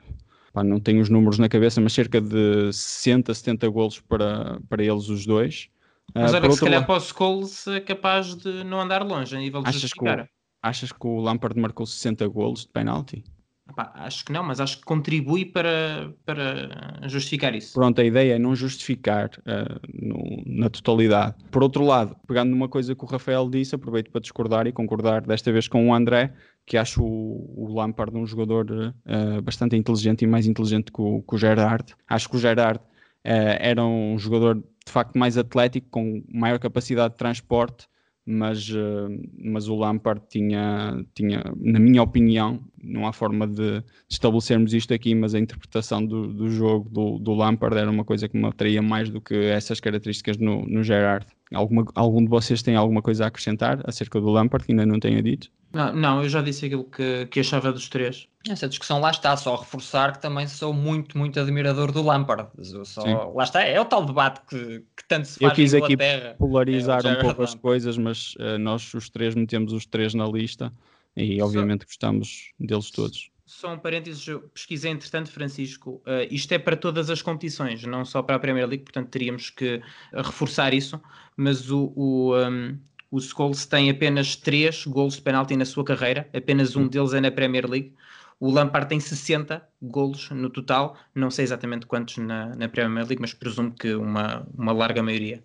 Pá, 0.53 0.63
não 0.63 0.79
tenho 0.79 1.01
os 1.01 1.09
números 1.09 1.37
na 1.37 1.49
cabeça, 1.49 1.81
mas 1.81 1.91
cerca 1.91 2.21
de 2.21 2.71
60, 2.71 3.33
70 3.33 3.67
golos 3.67 3.99
para, 3.99 4.59
para 4.69 4.81
eles 4.81 5.09
os 5.09 5.25
dois. 5.25 5.67
Mas 6.13 6.31
Uh, 6.31 6.35
olha 6.35 6.41
por 6.41 6.49
que 6.51 6.55
se 6.55 6.61
calhar 6.61 6.79
lado- 6.79 6.87
para 6.87 6.95
o 6.95 6.99
Scholes 7.01 7.67
é 7.67 7.81
capaz 7.81 8.33
de 8.35 8.63
não 8.63 8.79
andar 8.79 9.03
longe 9.03 9.35
a 9.35 9.39
nível 9.39 9.61
de 9.61 9.67
Achas 9.69 9.81
que, 9.81 9.87
justificar. 9.87 10.21
o, 10.21 10.44
achas 10.66 10.91
que 10.91 11.05
o 11.07 11.20
Lampard 11.20 11.59
marcou 11.59 11.86
60 11.86 12.28
golos 12.28 12.61
de 12.61 12.70
penalti? 12.70 13.24
Epá, 13.70 13.91
acho 13.95 14.24
que 14.24 14.32
não, 14.32 14.43
mas 14.43 14.59
acho 14.59 14.78
que 14.78 14.84
contribui 14.84 15.43
para, 15.43 16.13
para 16.24 17.07
justificar 17.07 17.55
isso. 17.55 17.74
Pronto, 17.74 17.99
a 17.99 18.03
ideia 18.03 18.36
é 18.36 18.39
não 18.39 18.55
justificar 18.55 19.30
uh, 19.39 19.80
no- 19.91 20.43
na 20.45 20.70
totalidade. 20.70 21.36
Por 21.49 21.63
outro 21.63 21.84
lado, 21.84 22.16
pegando 22.28 22.51
numa 22.51 22.70
coisa 22.70 22.95
que 22.95 23.03
o 23.03 23.07
Rafael 23.07 23.49
disse, 23.49 23.74
aproveito 23.74 24.11
para 24.11 24.22
discordar 24.22 24.68
e 24.68 24.72
concordar 24.72 25.22
desta 25.22 25.51
vez 25.51 25.68
com 25.68 25.89
o 25.89 25.93
André, 25.95 26.32
que 26.66 26.78
acho 26.78 27.03
o, 27.03 27.53
o 27.57 27.74
Lampard 27.74 28.16
um 28.16 28.26
jogador 28.26 28.70
uh, 28.72 29.41
bastante 29.41 29.76
inteligente 29.76 30.24
e 30.24 30.28
mais 30.28 30.45
inteligente 30.45 30.91
que 30.91 31.01
o, 31.01 31.24
que 31.24 31.36
o 31.36 31.38
Gerrard. 31.38 31.95
Acho 32.07 32.30
que 32.30 32.36
o 32.36 32.39
Gerrard 32.39 32.80
uh, 32.80 32.84
era 33.24 33.84
um 33.84 34.18
jogador 34.20 34.55
de 34.86 34.91
facto 34.91 35.18
mais 35.18 35.38
atlético, 35.39 35.88
com 35.89 36.24
maior 36.32 36.59
capacidade 36.59 37.13
de 37.13 37.18
transporte, 37.18 37.88
mas, 38.26 38.69
uh, 38.69 39.07
mas 39.38 39.67
o 39.67 39.76
Lampard 39.76 40.21
tinha, 40.28 41.05
tinha, 41.13 41.43
na 41.57 41.80
minha 41.80 42.01
opinião, 42.01 42.59
não 42.84 43.05
há 43.05 43.13
forma 43.13 43.47
de 43.47 43.84
estabelecermos 44.09 44.73
isto 44.73 44.93
aqui, 44.93 45.13
mas 45.13 45.36
a 45.36 45.39
interpretação 45.39 46.03
do, 46.03 46.28
do 46.34 46.49
jogo 46.49 46.89
do, 46.89 47.19
do 47.19 47.34
Lampard 47.34 47.78
era 47.78 47.89
uma 47.89 48.03
coisa 48.03 48.28
que 48.28 48.38
me 48.38 48.47
atraía 48.47 48.82
mais 48.82 49.09
do 49.09 49.21
que 49.21 49.36
essas 49.36 49.80
características 49.80 50.38
no, 50.38 50.65
no 50.65 50.84
Gerrard. 50.84 51.28
Alguma, 51.53 51.85
algum 51.93 52.23
de 52.23 52.29
vocês 52.29 52.61
tem 52.63 52.75
alguma 52.75 53.01
coisa 53.01 53.25
a 53.25 53.27
acrescentar 53.27 53.81
acerca 53.85 54.19
do 54.19 54.29
Lampard 54.29 54.65
que 54.65 54.71
ainda 54.71 54.85
não 54.85 54.99
tenha 54.99 55.21
dito? 55.21 55.51
Não, 55.71 55.93
não, 55.93 56.23
eu 56.23 56.29
já 56.29 56.41
disse 56.41 56.65
aquilo 56.65 56.85
que, 56.85 57.25
que 57.27 57.41
achava 57.41 57.71
dos 57.71 57.89
três. 57.89 58.27
Essa 58.49 58.67
discussão 58.67 59.01
lá 59.01 59.11
está, 59.11 59.35
só 59.35 59.55
reforçar 59.55 60.13
que 60.13 60.21
também 60.21 60.47
sou 60.47 60.73
muito, 60.73 61.17
muito 61.17 61.39
admirador 61.39 61.91
do 61.91 62.01
Lampard. 62.01 62.47
Eu 62.57 62.85
Só, 62.85 63.33
lá 63.33 63.43
está, 63.43 63.61
é 63.61 63.79
o 63.79 63.85
tal 63.85 64.05
debate 64.05 64.41
que, 64.47 64.83
que 64.95 65.07
tanto 65.07 65.27
se 65.27 65.43
Eu 65.43 65.49
faz 65.49 65.55
quis 65.55 65.73
em 65.73 65.83
aqui. 65.83 65.97
Polarizar 66.37 67.05
É, 67.05 67.11
um 67.11 67.21
pouco 67.21 67.43
as 67.43 67.55
coisas, 67.55 67.97
mas 67.97 68.35
uh, 68.35 68.57
nós 68.57 68.93
os 68.93 69.09
três 69.09 69.35
metemos 69.35 69.73
os 69.73 69.85
três 69.85 70.13
na 70.13 70.25
lista 70.25 70.71
e 71.15 71.41
obviamente 71.41 71.85
gostamos 71.85 72.51
deles 72.59 72.89
todos. 72.89 73.29
Só 73.57 73.73
um 73.73 73.79
parênteses, 73.79 74.27
eu 74.27 74.41
pesquisei 74.49 74.91
entretanto, 74.91 75.31
Francisco, 75.31 76.01
uh, 76.05 76.27
isto 76.29 76.51
é 76.51 76.59
para 76.59 76.75
todas 76.75 77.09
as 77.09 77.21
competições, 77.21 77.83
não 77.83 78.03
só 78.03 78.21
para 78.21 78.35
a 78.35 78.39
Premier 78.39 78.67
League, 78.67 78.83
portanto 78.83 79.07
teríamos 79.07 79.49
que 79.49 79.77
uh, 79.77 80.21
reforçar 80.21 80.73
isso, 80.73 80.99
mas 81.37 81.71
o, 81.71 81.93
o, 81.95 82.35
um, 82.35 82.77
o 83.09 83.21
Scholes 83.21 83.65
tem 83.65 83.89
apenas 83.89 84.35
3 84.35 84.85
golos 84.87 85.15
de 85.15 85.21
penalti 85.21 85.55
na 85.55 85.63
sua 85.63 85.85
carreira, 85.85 86.29
apenas 86.33 86.75
um 86.75 86.85
deles 86.85 87.13
é 87.13 87.21
na 87.21 87.31
Premier 87.31 87.65
League. 87.65 87.93
O 88.41 88.51
Lampard 88.51 88.89
tem 88.89 88.99
60 88.99 89.65
golos 89.81 90.29
no 90.31 90.49
total, 90.49 90.97
não 91.15 91.31
sei 91.31 91.45
exatamente 91.45 91.85
quantos 91.85 92.17
na, 92.17 92.53
na 92.57 92.67
Premier 92.67 93.07
League, 93.07 93.21
mas 93.21 93.33
presumo 93.33 93.71
que 93.71 93.93
uma, 93.93 94.45
uma 94.53 94.73
larga 94.73 95.01
maioria. 95.01 95.41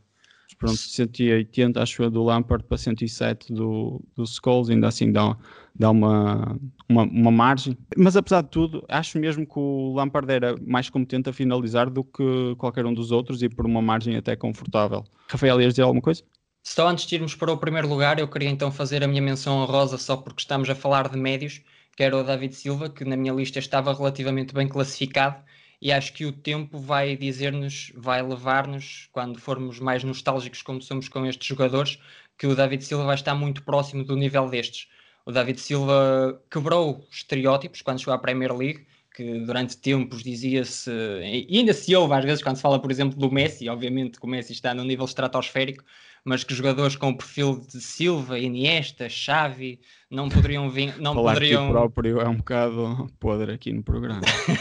pronto, 0.58 0.76
180 0.76 1.80
acho 1.80 2.02
eu 2.02 2.10
do 2.10 2.24
Lampard 2.24 2.64
para 2.64 2.76
107 2.76 3.52
do, 3.52 4.02
do 4.16 4.26
Scholes, 4.26 4.68
ainda 4.68 4.88
assim 4.88 5.12
dá, 5.12 5.36
dá 5.74 5.90
uma, 5.90 6.58
uma, 6.88 7.02
uma, 7.02 7.30
margem. 7.30 7.76
Mas 7.96 8.16
apesar 8.16 8.42
de 8.42 8.48
tudo, 8.48 8.84
acho 8.88 9.18
mesmo 9.18 9.46
que 9.46 9.58
o 9.58 9.94
Lampard 9.94 10.30
era 10.30 10.56
mais 10.66 10.90
competente 10.90 11.28
a 11.28 11.32
finalizar 11.32 11.88
do 11.88 12.04
que 12.04 12.54
qualquer 12.58 12.86
um 12.86 12.94
dos 12.94 13.10
outros 13.10 13.42
e 13.42 13.48
por 13.48 13.66
uma 13.66 13.80
margem 13.80 14.16
até 14.16 14.36
confortável. 14.36 15.04
Rafael, 15.28 15.60
ias 15.60 15.74
dizer 15.74 15.82
alguma 15.82 16.02
coisa? 16.02 16.22
Só 16.62 16.88
antes 16.88 17.06
de 17.06 17.14
irmos 17.14 17.34
para 17.34 17.52
o 17.52 17.56
primeiro 17.56 17.88
lugar, 17.88 18.18
eu 18.18 18.28
queria 18.28 18.50
então 18.50 18.70
fazer 18.70 19.02
a 19.02 19.08
minha 19.08 19.22
menção 19.22 19.58
honrosa 19.58 19.96
só 19.96 20.16
porque 20.16 20.42
estamos 20.42 20.68
a 20.68 20.74
falar 20.74 21.08
de 21.08 21.16
médios, 21.16 21.62
que 21.96 22.02
era 22.02 22.16
o 22.16 22.22
David 22.22 22.54
Silva, 22.54 22.90
que 22.90 23.04
na 23.04 23.16
minha 23.16 23.32
lista 23.32 23.58
estava 23.58 23.94
relativamente 23.94 24.52
bem 24.52 24.68
classificado 24.68 25.42
e 25.80 25.90
acho 25.90 26.12
que 26.12 26.26
o 26.26 26.32
tempo 26.32 26.78
vai 26.78 27.16
dizer-nos, 27.16 27.90
vai 27.96 28.22
levar-nos, 28.22 29.08
quando 29.12 29.40
formos 29.40 29.80
mais 29.80 30.04
nostálgicos 30.04 30.60
como 30.60 30.82
somos 30.82 31.08
com 31.08 31.24
estes 31.24 31.46
jogadores, 31.46 31.98
que 32.36 32.46
o 32.46 32.54
David 32.54 32.84
Silva 32.84 33.04
vai 33.04 33.14
estar 33.14 33.34
muito 33.34 33.62
próximo 33.62 34.04
do 34.04 34.14
nível 34.14 34.48
destes. 34.48 34.88
O 35.26 35.32
David 35.32 35.60
Silva 35.60 36.40
quebrou 36.50 37.06
estereótipos 37.10 37.82
quando 37.82 37.98
chegou 37.98 38.14
à 38.14 38.18
Premier 38.18 38.54
League, 38.56 38.86
que 39.14 39.40
durante 39.40 39.76
tempos 39.76 40.22
dizia-se, 40.22 40.90
e 40.90 41.58
ainda 41.58 41.74
se 41.74 41.94
ouve 41.94 42.14
às 42.14 42.24
vezes 42.24 42.42
quando 42.42 42.56
se 42.56 42.62
fala, 42.62 42.80
por 42.80 42.90
exemplo, 42.90 43.18
do 43.18 43.30
Messi, 43.30 43.68
obviamente 43.68 44.18
que 44.18 44.24
o 44.24 44.28
Messi 44.28 44.52
está 44.52 44.72
no 44.72 44.84
nível 44.84 45.04
estratosférico, 45.04 45.84
mas 46.24 46.44
que 46.44 46.54
jogadores 46.54 46.96
com 46.96 47.10
o 47.10 47.16
perfil 47.16 47.60
de 47.60 47.80
Silva, 47.80 48.38
Iniesta, 48.38 49.08
Xavi 49.08 49.80
não 50.10 50.28
poderiam 50.28 50.70
vir, 50.70 50.96
não 51.00 51.14
Falar 51.14 51.34
poderiam 51.34 51.66
que 51.66 51.72
próprio 51.72 52.20
é 52.20 52.28
um 52.28 52.36
bocado 52.36 53.10
podre 53.18 53.52
aqui 53.52 53.72
no 53.72 53.82
programa. 53.82 54.20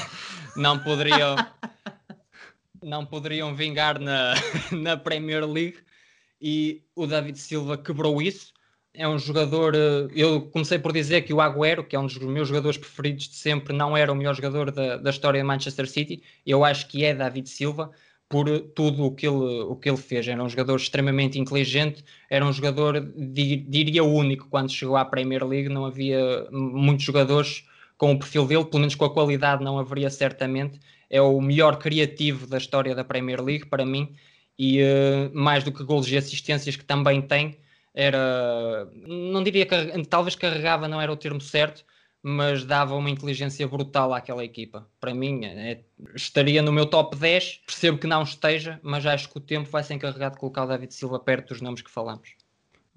não 0.55 0.80
poderiam 0.80 1.36
não 2.82 3.05
poderiam 3.05 3.53
vingar 3.53 3.99
na, 3.99 4.34
na 4.72 4.97
Premier 4.97 5.45
League 5.45 5.78
e 6.41 6.84
o 6.95 7.05
David 7.05 7.38
Silva 7.38 7.78
quebrou 7.78 8.22
isso. 8.22 8.53
É 8.99 9.07
um 9.07 9.17
jogador. 9.17 9.73
Eh, 9.75 10.09
eu 10.13 10.41
comecei 10.41 10.77
por 10.77 10.91
dizer 10.91 11.21
que 11.21 11.33
o 11.33 11.39
Agüero, 11.39 11.85
que 11.85 11.95
é 11.95 11.99
um 11.99 12.05
dos 12.05 12.17
meus 12.17 12.49
jogadores 12.49 12.77
preferidos 12.77 13.29
de 13.29 13.35
sempre, 13.37 13.73
não 13.73 13.95
era 13.95 14.11
o 14.11 14.15
melhor 14.15 14.35
jogador 14.35 14.71
da, 14.71 14.97
da 14.97 15.09
história 15.09 15.39
de 15.39 15.47
Manchester 15.47 15.89
City. 15.89 16.21
Eu 16.45 16.65
acho 16.65 16.85
que 16.89 17.05
é 17.05 17.13
David 17.15 17.47
Silva 17.47 17.91
por 18.27 18.45
tudo 18.75 19.05
o 19.05 19.15
que 19.15 19.25
ele, 19.25 19.61
o 19.61 19.75
que 19.77 19.89
ele 19.89 19.97
fez. 19.97 20.27
Era 20.27 20.43
um 20.43 20.49
jogador 20.49 20.75
extremamente 20.75 21.39
inteligente, 21.39 22.03
era 22.29 22.45
um 22.45 22.51
jogador, 22.51 22.99
diria, 23.15 24.03
único 24.03 24.49
quando 24.49 24.69
chegou 24.69 24.97
à 24.97 25.05
Premier 25.05 25.47
League. 25.47 25.69
Não 25.69 25.85
havia 25.85 26.45
muitos 26.51 27.05
jogadores 27.05 27.63
com 27.97 28.11
o 28.11 28.19
perfil 28.19 28.45
dele, 28.45 28.65
pelo 28.65 28.81
menos 28.81 28.95
com 28.95 29.05
a 29.05 29.13
qualidade 29.13 29.63
não 29.63 29.79
haveria 29.79 30.09
certamente. 30.09 30.77
É 31.09 31.21
o 31.21 31.39
melhor 31.39 31.77
criativo 31.77 32.45
da 32.45 32.57
história 32.57 32.93
da 32.93 33.05
Premier 33.05 33.41
League 33.41 33.65
para 33.65 33.85
mim 33.85 34.13
e 34.57 34.81
uh, 34.83 35.31
mais 35.33 35.63
do 35.63 35.71
que 35.71 35.85
gols 35.85 36.09
e 36.09 36.17
assistências 36.17 36.75
que 36.75 36.83
também 36.83 37.21
tem, 37.21 37.57
era, 37.99 38.89
não 39.05 39.43
diria 39.43 39.65
que 39.65 40.05
talvez 40.05 40.33
carregava 40.33 40.87
não 40.87 41.01
era 41.01 41.11
o 41.11 41.17
termo 41.17 41.41
certo, 41.41 41.83
mas 42.23 42.63
dava 42.63 42.95
uma 42.95 43.09
inteligência 43.09 43.67
brutal 43.67 44.13
àquela 44.13 44.43
equipa. 44.43 44.87
Para 45.01 45.13
mim, 45.13 45.43
é, 45.43 45.83
estaria 46.15 46.61
no 46.61 46.71
meu 46.71 46.85
top 46.85 47.17
10. 47.17 47.61
Percebo 47.65 47.97
que 47.97 48.07
não 48.07 48.23
esteja, 48.23 48.79
mas 48.81 49.05
acho 49.05 49.29
que 49.29 49.37
o 49.37 49.41
tempo 49.41 49.69
vai 49.69 49.83
ser 49.83 49.95
encarregado 49.95 50.35
de 50.35 50.39
colocar 50.39 50.63
o 50.63 50.67
David 50.67 50.93
Silva 50.93 51.19
perto 51.19 51.49
dos 51.49 51.61
nomes 51.61 51.81
que 51.81 51.91
falamos. 51.91 52.29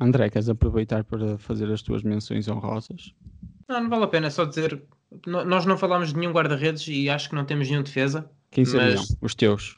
André, 0.00 0.30
queres 0.30 0.48
aproveitar 0.48 1.02
para 1.02 1.36
fazer 1.36 1.70
as 1.72 1.82
tuas 1.82 2.04
menções 2.04 2.46
honrosas? 2.46 3.12
Não, 3.68 3.82
não 3.82 3.90
vale 3.90 4.04
a 4.04 4.08
pena, 4.08 4.28
é 4.28 4.30
só 4.30 4.44
dizer. 4.44 4.80
Nós 5.26 5.66
não 5.66 5.76
falámos 5.76 6.12
de 6.12 6.18
nenhum 6.18 6.32
guarda-redes 6.32 6.86
e 6.86 7.10
acho 7.10 7.28
que 7.28 7.34
não 7.34 7.44
temos 7.44 7.68
nenhum 7.68 7.82
defesa. 7.82 8.30
Quem 8.52 8.64
seriam 8.64 9.00
mas... 9.00 9.16
os 9.20 9.34
teus? 9.34 9.76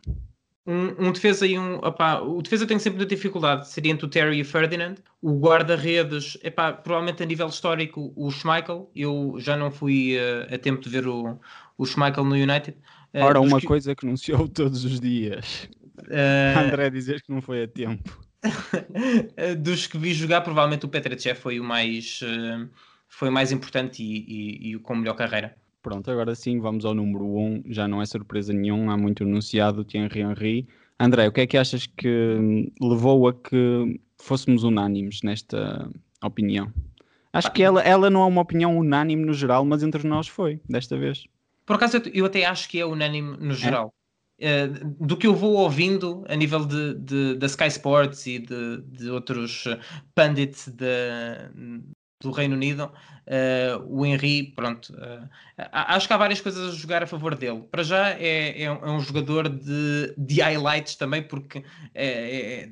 Um, 0.66 1.08
um, 1.08 1.12
defesa 1.12 1.46
e 1.46 1.58
um. 1.58 1.76
Opá, 1.76 2.20
o 2.20 2.40
defesa 2.40 2.66
tem 2.66 2.78
sempre 2.78 2.98
muita 2.98 3.14
dificuldade. 3.14 3.68
Seria 3.68 3.92
entre 3.92 4.06
o 4.06 4.08
Terry 4.08 4.38
e 4.38 4.42
o 4.42 4.44
Ferdinand. 4.44 4.94
O 5.20 5.38
guarda-redes, 5.38 6.38
provavelmente 6.82 7.22
a 7.22 7.26
nível 7.26 7.48
histórico, 7.48 8.12
o 8.16 8.30
Schmeichel. 8.30 8.90
Eu 8.96 9.36
já 9.38 9.56
não 9.56 9.70
fui 9.70 10.16
uh, 10.16 10.54
a 10.54 10.58
tempo 10.58 10.80
de 10.80 10.88
ver 10.88 11.06
o, 11.06 11.38
o 11.76 11.84
Schmeichel 11.84 12.24
no 12.24 12.34
United. 12.34 12.78
Uh, 13.12 13.24
Ora, 13.24 13.40
uma 13.40 13.60
que... 13.60 13.66
coisa 13.66 13.94
que 13.94 14.06
anunciou 14.06 14.48
todos 14.48 14.84
os 14.86 15.00
dias. 15.00 15.68
Uh... 15.98 16.58
André 16.58 16.88
dizer 16.88 17.20
que 17.20 17.30
não 17.30 17.42
foi 17.42 17.64
a 17.64 17.68
tempo. 17.68 18.18
dos 19.58 19.86
que 19.86 19.98
vi 19.98 20.14
jogar, 20.14 20.40
provavelmente 20.40 20.84
o 20.84 20.88
Petrechev 20.88 21.38
foi 21.38 21.58
o 21.58 21.64
mais, 21.64 22.20
foi 23.08 23.30
o 23.30 23.32
mais 23.32 23.50
importante 23.50 24.02
e, 24.02 24.68
e, 24.68 24.72
e 24.72 24.78
com 24.78 24.94
melhor 24.94 25.14
carreira. 25.14 25.56
Pronto, 25.84 26.10
agora 26.10 26.34
sim, 26.34 26.58
vamos 26.60 26.86
ao 26.86 26.94
número 26.94 27.26
1. 27.26 27.38
Um. 27.38 27.62
Já 27.66 27.86
não 27.86 28.00
é 28.00 28.06
surpresa 28.06 28.54
nenhuma, 28.54 28.94
há 28.94 28.96
muito 28.96 29.22
anunciado 29.22 29.82
o 29.82 29.84
Thierry 29.84 30.22
Henry. 30.22 30.66
André, 30.98 31.28
o 31.28 31.32
que 31.32 31.42
é 31.42 31.46
que 31.46 31.58
achas 31.58 31.86
que 31.86 32.72
levou 32.80 33.28
a 33.28 33.34
que 33.34 34.00
fôssemos 34.18 34.64
unânimes 34.64 35.20
nesta 35.22 35.86
opinião? 36.22 36.72
Acho 37.34 37.52
que 37.52 37.62
ela, 37.62 37.82
ela 37.82 38.08
não 38.08 38.22
é 38.22 38.26
uma 38.26 38.40
opinião 38.40 38.78
unânime 38.78 39.26
no 39.26 39.34
geral, 39.34 39.62
mas 39.66 39.82
entre 39.82 40.08
nós 40.08 40.26
foi, 40.26 40.58
desta 40.66 40.96
vez. 40.96 41.26
Por 41.66 41.76
acaso, 41.76 42.00
eu 42.14 42.24
até 42.24 42.46
acho 42.46 42.66
que 42.66 42.80
é 42.80 42.86
unânime 42.86 43.36
no 43.36 43.52
é? 43.52 43.54
geral. 43.54 43.92
É? 44.38 44.66
Do 44.66 45.18
que 45.18 45.26
eu 45.26 45.34
vou 45.34 45.52
ouvindo 45.52 46.24
a 46.30 46.34
nível 46.34 46.64
de, 46.64 46.94
de 46.94 47.34
da 47.34 47.46
Sky 47.46 47.66
Sports 47.66 48.26
e 48.26 48.38
de, 48.38 48.80
de 48.86 49.10
outros 49.10 49.64
pundits 50.14 50.66
de, 50.68 50.86
do 52.20 52.30
Reino 52.30 52.54
Unido, 52.54 52.90
uh, 53.26 53.84
o 53.86 54.04
Henry, 54.04 54.52
pronto, 54.54 54.92
uh, 54.92 55.28
acho 55.72 56.06
que 56.06 56.12
há 56.12 56.16
várias 56.16 56.40
coisas 56.40 56.74
a 56.74 56.76
jogar 56.76 57.02
a 57.02 57.06
favor 57.06 57.34
dele. 57.34 57.62
Para 57.70 57.82
já 57.82 58.10
é, 58.10 58.62
é, 58.62 58.64
é 58.64 58.90
um 58.90 59.00
jogador 59.00 59.48
de, 59.48 60.14
de 60.16 60.40
highlights 60.40 60.96
também, 60.96 61.22
porque 61.22 61.64
é, 61.94 62.68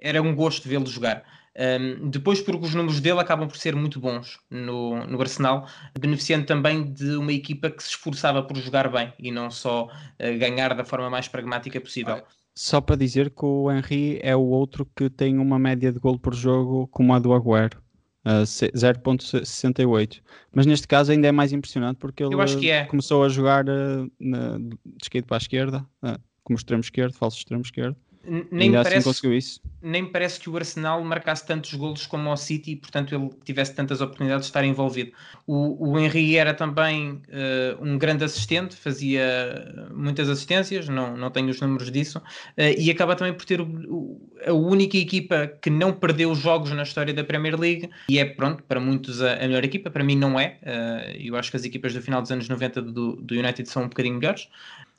era 0.00 0.22
um 0.22 0.34
gosto 0.34 0.68
vê-lo 0.68 0.86
jogar. 0.86 1.24
Um, 1.54 1.62
ehm, 1.62 2.10
depois, 2.10 2.40
porque 2.40 2.64
os 2.64 2.74
números 2.74 3.00
dele 3.00 3.20
acabam 3.20 3.46
por 3.46 3.56
ser 3.56 3.76
muito 3.76 4.00
bons 4.00 4.38
no, 4.50 5.06
no 5.06 5.20
Arsenal, 5.20 5.66
beneficiando 5.98 6.46
também 6.46 6.90
de 6.92 7.14
uma 7.16 7.32
equipa 7.32 7.70
que 7.70 7.82
se 7.82 7.90
esforçava 7.90 8.42
por 8.42 8.56
jogar 8.56 8.90
bem 8.90 9.12
e 9.18 9.30
não 9.30 9.50
só 9.50 9.84
uh, 9.84 10.38
ganhar 10.38 10.74
da 10.74 10.84
forma 10.84 11.10
mais 11.10 11.28
pragmática 11.28 11.80
possível. 11.80 12.22
Só 12.54 12.80
para 12.80 12.96
dizer 12.96 13.30
que 13.30 13.44
o 13.44 13.70
Henry 13.70 14.18
é 14.22 14.36
o 14.36 14.42
outro 14.42 14.86
que 14.96 15.08
tem 15.08 15.38
uma 15.38 15.58
média 15.58 15.90
de 15.90 15.98
gol 15.98 16.18
por 16.18 16.34
jogo 16.34 16.86
como 16.88 17.14
a 17.14 17.18
do 17.18 17.32
Agüero 17.32 17.81
uh, 18.24 18.42
0.68. 18.42 20.20
Mas 20.54 20.66
neste 20.66 20.86
caso 20.86 21.12
ainda 21.12 21.28
é 21.28 21.32
mais 21.32 21.52
impressionante 21.52 21.96
porque 21.96 22.22
ele 22.22 22.34
é. 22.68 22.84
começou 22.84 23.24
a 23.24 23.28
jogar 23.28 23.64
uh, 23.68 24.10
na, 24.18 24.58
de 24.58 24.76
esquerda 25.02 25.26
para 25.26 25.36
a 25.36 25.38
esquerda, 25.38 25.86
uh, 26.02 26.20
como 26.42 26.56
extremo 26.56 26.80
esquerdo, 26.80 27.12
falso 27.14 27.38
extremo 27.38 27.62
esquerdo. 27.62 27.96
Nem 28.24 28.70
me, 28.70 28.76
assim 28.76 28.84
parece, 28.84 28.96
assim 28.96 29.04
conseguiu 29.04 29.36
isso. 29.36 29.60
Nem 29.82 30.06
parece 30.06 30.38
que 30.38 30.48
o 30.48 30.56
Arsenal 30.56 31.02
marcasse 31.04 31.46
tantos 31.46 31.74
golos 31.74 32.06
como 32.06 32.30
o 32.30 32.36
City 32.36 32.76
portanto, 32.76 33.14
ele 33.14 33.30
tivesse 33.44 33.74
tantas 33.74 34.00
oportunidades 34.00 34.46
de 34.46 34.50
estar 34.50 34.64
envolvido. 34.64 35.12
O, 35.46 35.90
o 35.90 35.98
Henry 35.98 36.36
era 36.36 36.54
também 36.54 37.12
uh, 37.12 37.20
um 37.80 37.98
grande 37.98 38.24
assistente, 38.24 38.76
fazia 38.76 39.88
muitas 39.92 40.28
assistências, 40.28 40.88
não, 40.88 41.16
não 41.16 41.30
tenho 41.30 41.48
os 41.48 41.60
números 41.60 41.90
disso, 41.90 42.18
uh, 42.18 42.22
e 42.78 42.90
acaba 42.90 43.16
também 43.16 43.34
por 43.34 43.44
ter 43.44 43.60
o, 43.60 44.20
a 44.46 44.52
única 44.52 44.96
equipa 44.96 45.46
que 45.60 45.70
não 45.70 45.92
perdeu 45.92 46.34
jogos 46.34 46.70
na 46.72 46.82
história 46.82 47.12
da 47.12 47.24
Premier 47.24 47.58
League 47.58 47.90
e 48.08 48.18
é, 48.18 48.24
pronto, 48.24 48.62
para 48.62 48.80
muitos 48.80 49.20
a, 49.22 49.34
a 49.34 49.40
melhor 49.48 49.64
equipa, 49.64 49.90
para 49.90 50.04
mim 50.04 50.16
não 50.16 50.38
é. 50.38 50.58
Uh, 50.62 51.16
eu 51.18 51.36
acho 51.36 51.50
que 51.50 51.56
as 51.56 51.64
equipas 51.64 51.92
do 51.92 52.00
final 52.00 52.22
dos 52.22 52.30
anos 52.30 52.48
90 52.48 52.82
do, 52.82 53.16
do 53.16 53.34
United 53.34 53.68
são 53.68 53.84
um 53.84 53.88
bocadinho 53.88 54.16
melhores 54.16 54.48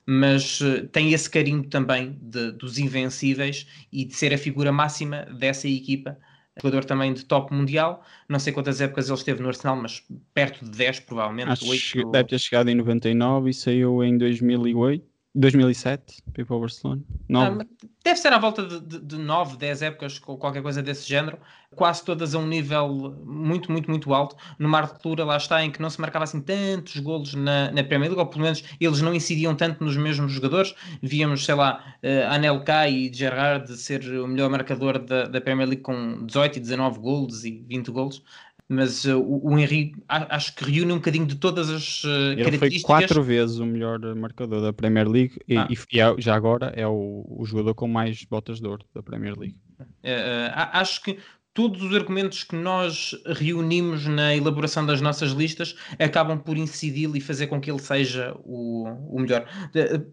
mas 0.06 0.60
uh, 0.62 0.88
tem 0.88 1.14
esse 1.14 1.30
carinho 1.30 1.64
também 1.64 2.18
de, 2.22 2.52
dos 2.52 2.78
invencíveis 2.78 3.68
e 3.92 4.06
de 4.06 4.14
ser 4.14 4.34
a 4.34 4.38
figura 4.38 4.72
máxima 4.72 5.26
dessa 5.38 5.68
equipa. 5.68 6.18
Jogador 6.62 6.86
também 6.86 7.14
de 7.14 7.26
top 7.26 7.52
mundial, 7.54 8.06
não 8.30 8.38
sei 8.38 8.54
quantas 8.54 8.80
épocas 8.80 9.08
ele 9.08 9.18
esteve 9.18 9.42
no 9.42 9.48
Arsenal, 9.48 9.76
mas 9.76 10.04
perto 10.36 10.64
de 10.64 10.72
10 10.72 11.00
provavelmente. 11.00 11.50
Acho 11.50 11.68
8... 11.68 12.12
deve 12.12 12.30
ter 12.30 12.40
chegado 12.40 12.70
em 12.70 12.76
99 12.76 13.50
e 13.50 13.54
saiu 13.54 14.04
em 14.04 14.18
2008. 14.18 15.13
2007, 15.36 16.22
para 16.32 16.46
Barcelona. 16.46 17.02
Ah, 17.34 17.58
deve 18.04 18.20
ser 18.20 18.32
à 18.32 18.38
volta 18.38 18.64
de, 18.68 18.80
de, 18.80 19.00
de 19.00 19.18
9, 19.18 19.58
10 19.58 19.82
épocas, 19.82 20.20
com 20.20 20.38
qualquer 20.38 20.62
coisa 20.62 20.84
desse 20.84 21.10
género, 21.10 21.40
quase 21.76 22.06
todas 22.06 22.36
a 22.36 22.40
um 22.40 22.46
nível 22.46 23.16
muito, 23.26 23.72
muito, 23.72 23.90
muito 23.90 24.14
alto. 24.14 24.36
Numa 24.60 24.80
arquitetura, 24.80 25.26
lá 25.26 25.38
está, 25.38 25.64
em 25.64 25.72
que 25.72 25.82
não 25.82 25.90
se 25.90 26.00
marcava 26.00 26.24
assim 26.24 26.40
tantos 26.40 26.98
golos 26.98 27.34
na, 27.34 27.72
na 27.72 27.84
Premier 27.84 28.12
League, 28.12 28.20
ou 28.20 28.28
pelo 28.28 28.44
menos 28.44 28.64
eles 28.80 29.02
não 29.02 29.14
incidiam 29.14 29.56
tanto 29.56 29.84
nos 29.84 29.98
mesmos 29.98 30.32
jogadores. 30.32 30.76
Víamos, 31.02 31.44
sei 31.44 31.56
lá, 31.56 31.96
uh, 32.04 32.32
Anelka 32.32 32.88
e 32.88 33.12
Gerrard 33.12 33.76
ser 33.76 34.04
o 34.04 34.28
melhor 34.28 34.52
marcador 34.52 35.00
da, 35.00 35.26
da 35.26 35.42
Premier 35.42 35.68
League 35.68 35.82
com 35.82 36.26
18 36.28 36.58
e 36.58 36.60
19 36.60 37.00
golos 37.00 37.44
e 37.44 37.66
20 37.68 37.90
golos 37.90 38.24
mas 38.70 39.06
uh, 39.06 39.20
o, 39.20 39.54
o 39.54 39.60
Henry 39.60 39.94
acho 40.08 40.56
que 40.56 40.66
reúne 40.66 40.94
um 40.94 40.98
bocadinho 40.98 41.26
de 41.26 41.36
todas 41.36 41.70
as 41.70 42.04
uh, 42.04 42.08
Ele 42.08 42.44
características. 42.44 42.82
foi 42.82 43.00
quatro 43.02 43.24
vezes 43.24 43.60
o 43.60 43.66
melhor 43.66 44.00
marcador 44.16 44.62
da 44.62 44.74
Premier 44.74 45.08
League 45.08 45.40
e, 45.48 45.58
ah. 45.58 45.68
e 45.70 46.00
é, 46.00 46.22
já 46.22 46.36
agora 46.36 46.74
é 46.76 46.88
o, 46.88 47.26
o, 47.28 47.46
jogador 47.46 47.74
com 47.76 47.88
mais 47.88 48.24
botas 48.24 48.60
de 48.60 48.68
ouro 48.68 48.86
da 48.94 49.04
Premier 49.04 49.38
League. 49.38 49.58
Uh, 49.80 50.52
acho 50.54 51.04
que 51.04 51.18
todos 51.54 51.84
os 51.84 51.96
argumentos 51.96 52.44
que 52.44 52.56
nós 52.56 53.16
reunimos 53.26 54.08
na 54.08 54.36
elaboração 54.36 54.86
das 54.86 55.02
nossas 55.02 55.32
listas 55.32 55.76
acabam 56.00 56.40
por 56.40 56.58
incidir 56.58 57.16
e 57.16 57.22
fazer 57.22 57.48
com 57.48 57.62
que 57.62 57.70
ele 57.70 57.80
seja 57.80 58.36
o, 58.44 58.88
o 59.10 59.20
melhor. 59.20 59.46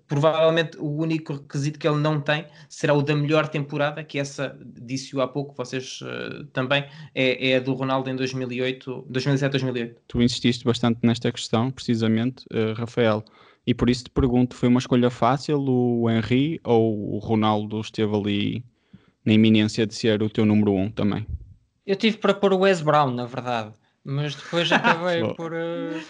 Provavelmente 0.07 0.77
o 0.79 0.89
único 0.89 1.35
requisito 1.35 1.79
que 1.79 1.89
ele 1.89 1.99
não 1.99 2.21
tem 2.21 2.45
será 2.69 2.93
o 2.93 3.03
da 3.03 3.17
melhor 3.17 3.49
temporada, 3.49 4.05
que 4.05 4.19
essa, 4.19 4.57
disse-o 4.83 5.21
há 5.21 5.29
pouco, 5.29 5.55
vocês 5.57 6.01
uh, 6.03 6.45
também, 6.53 6.85
é, 7.15 7.51
é, 7.51 7.57
a 7.57 7.61
do 7.61 7.73
Ronaldo 7.73 8.11
em 8.11 8.17
2008, 8.17 9.07
2007-2008. 9.11 9.95
Tu 10.09 10.23
insististe 10.23 10.65
bastante 10.65 10.99
nesta 11.03 11.33
questão, 11.33 11.71
precisamente, 11.71 12.45
uh, 12.53 12.75
Rafael. 12.75 13.25
E 13.67 13.75
por 13.75 13.89
isso 13.89 14.05
te 14.05 14.11
pergunto, 14.11 14.57
foi 14.57 14.69
uma 14.69 14.81
escolha 14.81 15.11
fácil 15.11 15.61
o 15.61 16.11
Henry 16.11 16.61
ou 16.65 17.15
o 17.15 17.19
Ronaldo 17.19 17.81
esteve 17.81 18.15
ali 18.17 18.65
na 19.31 19.35
iminência 19.35 19.87
de 19.87 19.95
ser 19.95 20.21
o 20.25 20.29
teu 20.29 20.45
número 20.45 20.73
um 20.73 20.91
também. 20.91 21.25
Eu 21.87 21.95
tive 21.95 22.19
para 22.19 22.35
pôr 22.35 22.53
o 22.53 22.59
Wes 22.59 22.81
Brown, 22.81 23.13
na 23.13 23.27
verdade, 23.27 23.73
mas 24.05 24.35
depois 24.35 24.71
acabei 24.73 25.23
por. 25.35 25.53
Uh, 25.53 26.03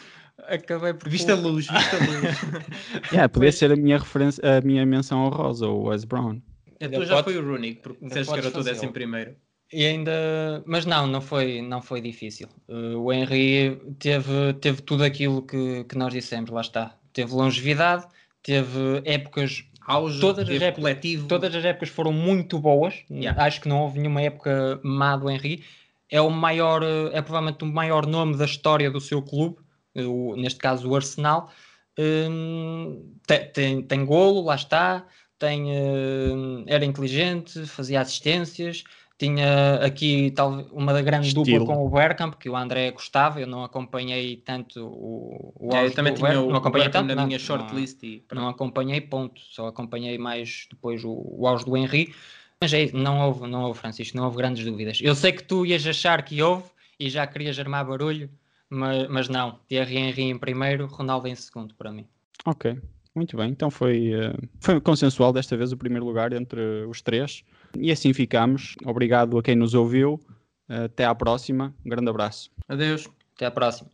acabei 0.49 0.95
por. 0.95 1.09
Vista 1.09 1.37
pôr... 1.37 1.43
luz, 1.43 1.67
vista 1.69 1.97
luz. 1.99 2.63
yeah, 3.13 3.29
podia 3.29 3.53
ser 3.53 3.73
a 3.73 3.77
minha 3.77 3.99
referência, 3.99 4.43
a 4.59 4.61
minha 4.63 4.87
menção 4.87 5.27
honrosa, 5.27 5.69
o 5.69 5.89
Wes 5.89 6.05
Brown. 6.05 6.41
A 6.81 6.89
tua 6.89 7.05
já 7.05 7.23
foi 7.23 7.37
o 7.37 7.45
Rooney, 7.45 7.75
porque 7.75 8.07
disseste 8.07 8.33
que 8.33 8.39
era 8.39 8.59
o 8.59 8.65
décimo 8.65 8.93
primeiro. 8.93 9.37
E 9.71 9.85
ainda, 9.85 10.65
mas 10.67 10.87
não, 10.87 11.07
não 11.07 11.21
foi, 11.21 11.61
não 11.61 11.81
foi 11.83 12.01
difícil. 12.01 12.49
Uh, 12.69 12.97
o 12.97 13.13
Henry 13.13 13.79
teve, 13.99 14.55
teve 14.61 14.81
tudo 14.83 15.05
aquilo 15.05 15.43
que, 15.43 15.85
que 15.85 15.97
nós 15.97 16.13
dissemos, 16.13 16.51
lá 16.51 16.63
está. 16.63 16.97
Teve 17.13 17.33
longevidade, 17.35 18.07
teve 18.43 19.03
épocas 19.05 19.70
auge, 19.87 20.21
todas 20.21 20.49
as 20.49 20.55
épocas, 20.57 20.75
coletivo. 20.75 21.29
Todas 21.29 21.55
as 21.55 21.65
épocas 21.65 21.89
foram 21.89 22.13
muito 22.13 22.59
boas. 22.59 23.03
Yeah. 23.11 23.43
Acho 23.43 23.61
que 23.61 23.69
não 23.69 23.83
houve 23.83 23.99
nenhuma 23.99 24.23
época 24.23 24.81
má 24.83 25.17
do 25.17 25.31
Henry. 25.31 25.65
É 26.09 26.21
o 26.21 26.31
maior, 26.31 26.83
é 26.83 27.23
provavelmente 27.23 27.63
o 27.63 27.67
maior 27.67 28.07
nome 28.07 28.37
da 28.37 28.45
história 28.45 28.91
do 28.91 29.01
seu 29.01 29.23
clube, 29.23 29.59
o, 29.95 30.35
neste 30.37 30.59
caso 30.59 30.89
o 30.89 30.97
Arsenal. 30.97 31.51
Um, 31.99 33.15
tem, 33.27 33.53
tem, 33.53 33.83
tem 33.83 34.05
golo, 34.05 34.43
lá 34.43 34.55
está. 34.55 35.07
Tem, 35.39 35.71
uh, 35.71 36.65
era 36.67 36.85
inteligente, 36.85 37.65
fazia 37.67 38.01
assistências, 38.01 38.85
tinha 39.21 39.75
aqui 39.75 40.31
tal, 40.31 40.63
uma 40.73 41.03
grande 41.03 41.27
Estilo. 41.27 41.45
dupla 41.45 41.67
com 41.67 41.87
o 41.87 41.91
Bergkamp, 41.91 42.37
que 42.37 42.49
o 42.49 42.57
André 42.57 42.91
gostava, 42.91 43.39
eu 43.39 43.47
não 43.47 43.63
acompanhei 43.63 44.37
tanto 44.39 44.83
o, 44.83 45.53
o 45.61 45.77
é, 45.77 45.85
Eu 45.85 45.95
também 45.95 46.15
tinha 46.15 46.29
Bergkamp, 46.29 46.49
o, 46.49 46.51
não 46.51 46.59
acompanhei 46.59 46.89
tanto, 46.89 47.09
na 47.09 47.15
não, 47.15 47.27
minha 47.27 47.39
shortlist. 47.39 48.03
E... 48.03 48.25
Não 48.33 48.49
acompanhei, 48.49 48.99
ponto. 49.03 49.39
Só 49.43 49.67
acompanhei 49.67 50.17
mais 50.17 50.67
depois 50.71 51.05
o, 51.05 51.11
o 51.13 51.47
auge 51.47 51.67
do 51.67 51.77
Henry. 51.77 52.15
Mas 52.63 52.73
é, 52.73 52.91
não 52.93 53.21
houve, 53.27 53.47
não 53.47 53.65
houve, 53.65 53.79
Francisco, 53.79 54.17
não 54.17 54.25
houve 54.25 54.39
grandes 54.39 54.65
dúvidas. 54.65 54.99
Eu 55.03 55.15
sei 55.15 55.33
que 55.33 55.43
tu 55.43 55.67
ias 55.67 55.87
achar 55.87 56.23
que 56.23 56.43
houve 56.43 56.65
e 56.99 57.11
já 57.11 57.27
querias 57.27 57.59
armar 57.59 57.87
barulho, 57.87 58.31
mas, 58.71 59.07
mas 59.09 59.29
não. 59.29 59.59
Thierry 59.69 59.99
Henry 59.99 60.23
em 60.23 60.39
primeiro, 60.39 60.87
Ronaldo 60.87 61.29
em 61.29 61.35
segundo, 61.35 61.75
para 61.75 61.93
mim. 61.93 62.07
Ok, 62.47 62.79
muito 63.15 63.37
bem. 63.37 63.51
Então 63.51 63.71
foi, 63.71 64.15
uh, 64.15 64.49
foi 64.61 64.81
consensual 64.81 65.31
desta 65.31 65.57
vez 65.59 65.73
o 65.73 65.77
primeiro 65.77 66.07
lugar 66.07 66.33
entre 66.33 66.61
os 66.87 67.03
três. 67.03 67.45
E 67.79 67.91
assim 67.91 68.13
ficamos. 68.13 68.77
Obrigado 68.85 69.39
a 69.39 69.43
quem 69.43 69.57
nos 69.57 69.75
ouviu. 69.75 70.21
Até 70.69 71.05
à 71.05 71.15
próxima. 71.15 71.75
Um 71.85 71.91
grande 71.91 72.09
abraço. 72.09 72.51
Adeus. 72.69 73.09
Até 73.35 73.47
à 73.47 73.51
próxima. 73.51 73.91